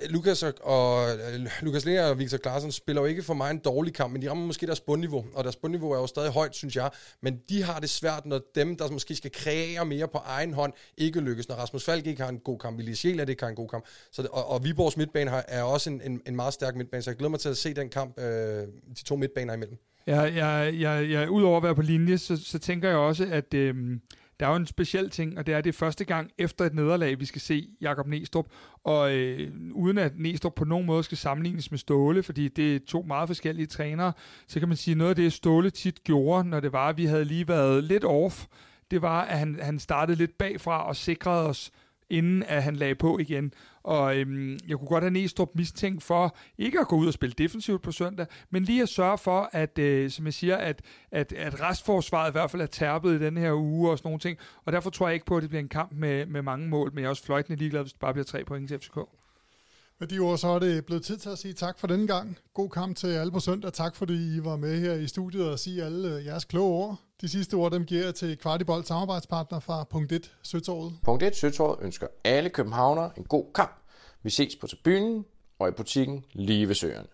Lukas 0.08 0.42
og, 0.42 0.54
og 0.62 1.08
øh, 1.10 1.46
Lukas 1.62 1.84
Lea 1.84 2.10
og 2.10 2.18
Victor 2.18 2.38
Klaassen 2.38 2.72
spiller 2.72 3.02
jo 3.02 3.06
ikke 3.06 3.22
for 3.22 3.34
mig 3.34 3.50
en 3.50 3.58
dårlig 3.58 3.94
kamp, 3.94 4.12
men 4.12 4.22
de 4.22 4.30
rammer 4.30 4.46
måske 4.46 4.66
deres 4.66 4.80
bundniveau, 4.80 5.24
og 5.34 5.44
deres 5.44 5.56
bundniveau 5.56 5.92
er 5.92 5.98
jo 5.98 6.06
stadig 6.06 6.32
højt, 6.32 6.54
synes 6.54 6.76
jeg. 6.76 6.90
Men 7.20 7.40
de 7.48 7.62
har 7.62 7.80
det 7.80 7.90
svært, 7.90 8.26
når 8.26 8.40
dem, 8.54 8.76
der 8.76 8.90
måske 8.90 9.16
skal 9.16 9.32
kreere 9.32 9.84
mere 9.84 10.08
på 10.08 10.18
egen 10.18 10.54
hånd, 10.54 10.72
ikke 10.98 11.20
lykkes. 11.20 11.48
Når 11.48 11.56
Rasmus 11.56 11.84
Falk 11.84 12.06
ikke 12.06 12.22
har 12.22 12.28
en 12.28 12.38
god 12.38 12.58
kamp, 12.58 12.78
Elias 12.78 12.98
Sjæl 12.98 13.28
ikke 13.28 13.42
har 13.42 13.50
en 13.50 13.56
god 13.56 13.68
kamp. 13.68 13.84
Så 14.12 14.26
og, 14.30 14.48
og 14.48 14.64
Viborgs 14.64 14.96
midtbane 14.96 15.30
har, 15.30 15.44
er 15.48 15.62
også 15.62 15.90
en, 15.90 16.00
en, 16.04 16.20
en 16.26 16.36
meget 16.36 16.54
stærk 16.54 16.76
midtbane, 16.76 17.02
så 17.02 17.10
jeg 17.10 17.16
glæder 17.16 17.30
mig 17.30 17.40
til 17.40 17.48
at 17.48 17.56
se 17.56 17.74
den 17.74 17.88
kamp, 17.88 18.20
øh, 18.20 18.24
de 18.98 19.04
to 19.04 19.16
midtbaner 19.16 19.54
imellem. 19.54 19.78
Ja, 20.06 20.20
jeg, 20.20 20.74
jeg, 20.80 21.10
jeg, 21.10 21.30
udover 21.30 21.56
at 21.56 21.62
være 21.62 21.74
på 21.74 21.82
linje, 21.82 22.18
så, 22.18 22.36
så 22.44 22.58
tænker 22.58 22.88
jeg 22.88 22.98
også, 22.98 23.28
at... 23.30 23.54
Øh, 23.54 23.74
der 24.40 24.46
er 24.46 24.50
jo 24.50 24.56
en 24.56 24.66
speciel 24.66 25.10
ting, 25.10 25.38
og 25.38 25.46
det 25.46 25.54
er, 25.54 25.60
det 25.60 25.74
første 25.74 26.04
gang 26.04 26.30
efter 26.38 26.64
et 26.64 26.74
nederlag, 26.74 27.20
vi 27.20 27.24
skal 27.24 27.40
se 27.40 27.68
Jakob 27.80 28.06
Næstrup, 28.06 28.46
og 28.84 29.14
øh, 29.14 29.50
uden 29.72 29.98
at 29.98 30.12
Næstrup 30.18 30.54
på 30.54 30.64
nogen 30.64 30.86
måde 30.86 31.02
skal 31.02 31.18
sammenlignes 31.18 31.70
med 31.70 31.78
Ståle, 31.78 32.22
fordi 32.22 32.48
det 32.48 32.76
er 32.76 32.80
to 32.86 33.02
meget 33.02 33.28
forskellige 33.28 33.66
trænere, 33.66 34.12
så 34.48 34.58
kan 34.58 34.68
man 34.68 34.76
sige, 34.76 34.94
noget 34.94 35.10
af 35.10 35.16
det 35.16 35.32
Ståle 35.32 35.70
tit 35.70 36.04
gjorde, 36.04 36.48
når 36.48 36.60
det 36.60 36.72
var, 36.72 36.88
at 36.88 36.96
vi 36.96 37.04
havde 37.04 37.24
lige 37.24 37.48
været 37.48 37.84
lidt 37.84 38.04
off, 38.04 38.46
det 38.90 39.02
var, 39.02 39.22
at 39.22 39.38
han, 39.38 39.58
han 39.62 39.78
startede 39.78 40.18
lidt 40.18 40.38
bagfra 40.38 40.88
og 40.88 40.96
sikrede 40.96 41.48
os 41.48 41.70
inden 42.12 42.42
at 42.42 42.62
han 42.62 42.76
lagde 42.76 42.94
på 42.94 43.18
igen. 43.18 43.54
Og 43.82 44.16
øhm, 44.16 44.58
jeg 44.68 44.78
kunne 44.78 44.88
godt 44.88 45.04
have 45.04 45.10
Næstrup 45.10 45.48
mistænkt 45.54 46.02
for 46.02 46.36
ikke 46.58 46.80
at 46.80 46.88
gå 46.88 46.96
ud 46.96 47.06
og 47.06 47.12
spille 47.12 47.34
defensivt 47.38 47.82
på 47.82 47.92
søndag, 47.92 48.26
men 48.50 48.62
lige 48.62 48.82
at 48.82 48.88
sørge 48.88 49.18
for, 49.18 49.50
at, 49.52 49.78
øh, 49.78 50.10
som 50.10 50.24
jeg 50.24 50.34
siger, 50.34 50.56
at, 50.56 50.82
at, 51.10 51.32
at 51.32 51.60
restforsvaret 51.60 52.30
i 52.30 52.32
hvert 52.32 52.50
fald 52.50 52.62
er 52.62 52.66
tærpet 52.66 53.20
i 53.20 53.24
den 53.24 53.36
her 53.36 53.52
uge 53.52 53.90
og 53.90 53.98
sådan 53.98 54.08
nogle 54.08 54.20
ting. 54.20 54.38
Og 54.64 54.72
derfor 54.72 54.90
tror 54.90 55.08
jeg 55.08 55.14
ikke 55.14 55.26
på, 55.26 55.36
at 55.36 55.42
det 55.42 55.50
bliver 55.50 55.62
en 55.62 55.68
kamp 55.68 55.92
med, 55.92 56.26
med 56.26 56.42
mange 56.42 56.68
mål, 56.68 56.90
men 56.94 56.98
jeg 56.98 57.06
er 57.06 57.10
også 57.10 57.24
fløjtende 57.24 57.58
ligeglad, 57.58 57.82
hvis 57.82 57.92
det 57.92 58.00
bare 58.00 58.12
bliver 58.12 58.24
tre 58.24 58.44
point 58.44 58.68
til 58.68 58.78
FCK. 58.78 58.98
Med 60.02 60.08
de 60.08 60.18
ord, 60.18 60.38
så 60.38 60.48
er 60.48 60.58
det 60.58 60.86
blevet 60.86 61.04
tid 61.04 61.16
til 61.16 61.30
at 61.30 61.38
sige 61.38 61.54
tak 61.54 61.78
for 61.78 61.86
denne 61.86 62.06
gang. 62.06 62.38
God 62.54 62.68
kamp 62.68 62.96
til 62.96 63.06
alle 63.06 63.32
på 63.32 63.40
søndag. 63.40 63.72
Tak 63.72 63.96
fordi 63.96 64.36
I 64.36 64.44
var 64.44 64.56
med 64.56 64.80
her 64.80 64.94
i 64.94 65.06
studiet 65.06 65.50
og 65.50 65.58
sige 65.58 65.84
alle 65.84 66.16
øh, 66.16 66.26
jeres 66.26 66.44
kloge 66.44 66.74
ord. 66.74 67.00
De 67.20 67.28
sidste 67.28 67.54
ord, 67.54 67.72
dem 67.72 67.84
giver 67.84 68.04
jeg 68.04 68.14
til 68.14 68.38
Kvartibold 68.38 68.84
samarbejdspartner 68.84 69.60
fra 69.60 69.84
Punkt 69.84 70.12
1 70.12 70.32
Søtorvet. 70.42 70.92
Punkt 71.02 71.22
1 71.22 71.36
Søtorvet 71.36 71.78
ønsker 71.82 72.06
alle 72.24 72.50
københavnere 72.50 73.10
en 73.16 73.24
god 73.24 73.44
kamp. 73.54 73.82
Vi 74.22 74.30
ses 74.30 74.56
på 74.56 74.66
tribunen 74.66 75.24
og 75.58 75.68
i 75.68 75.72
butikken 75.72 76.24
lige 76.32 76.68
ved 76.68 76.74
søerne. 76.74 77.08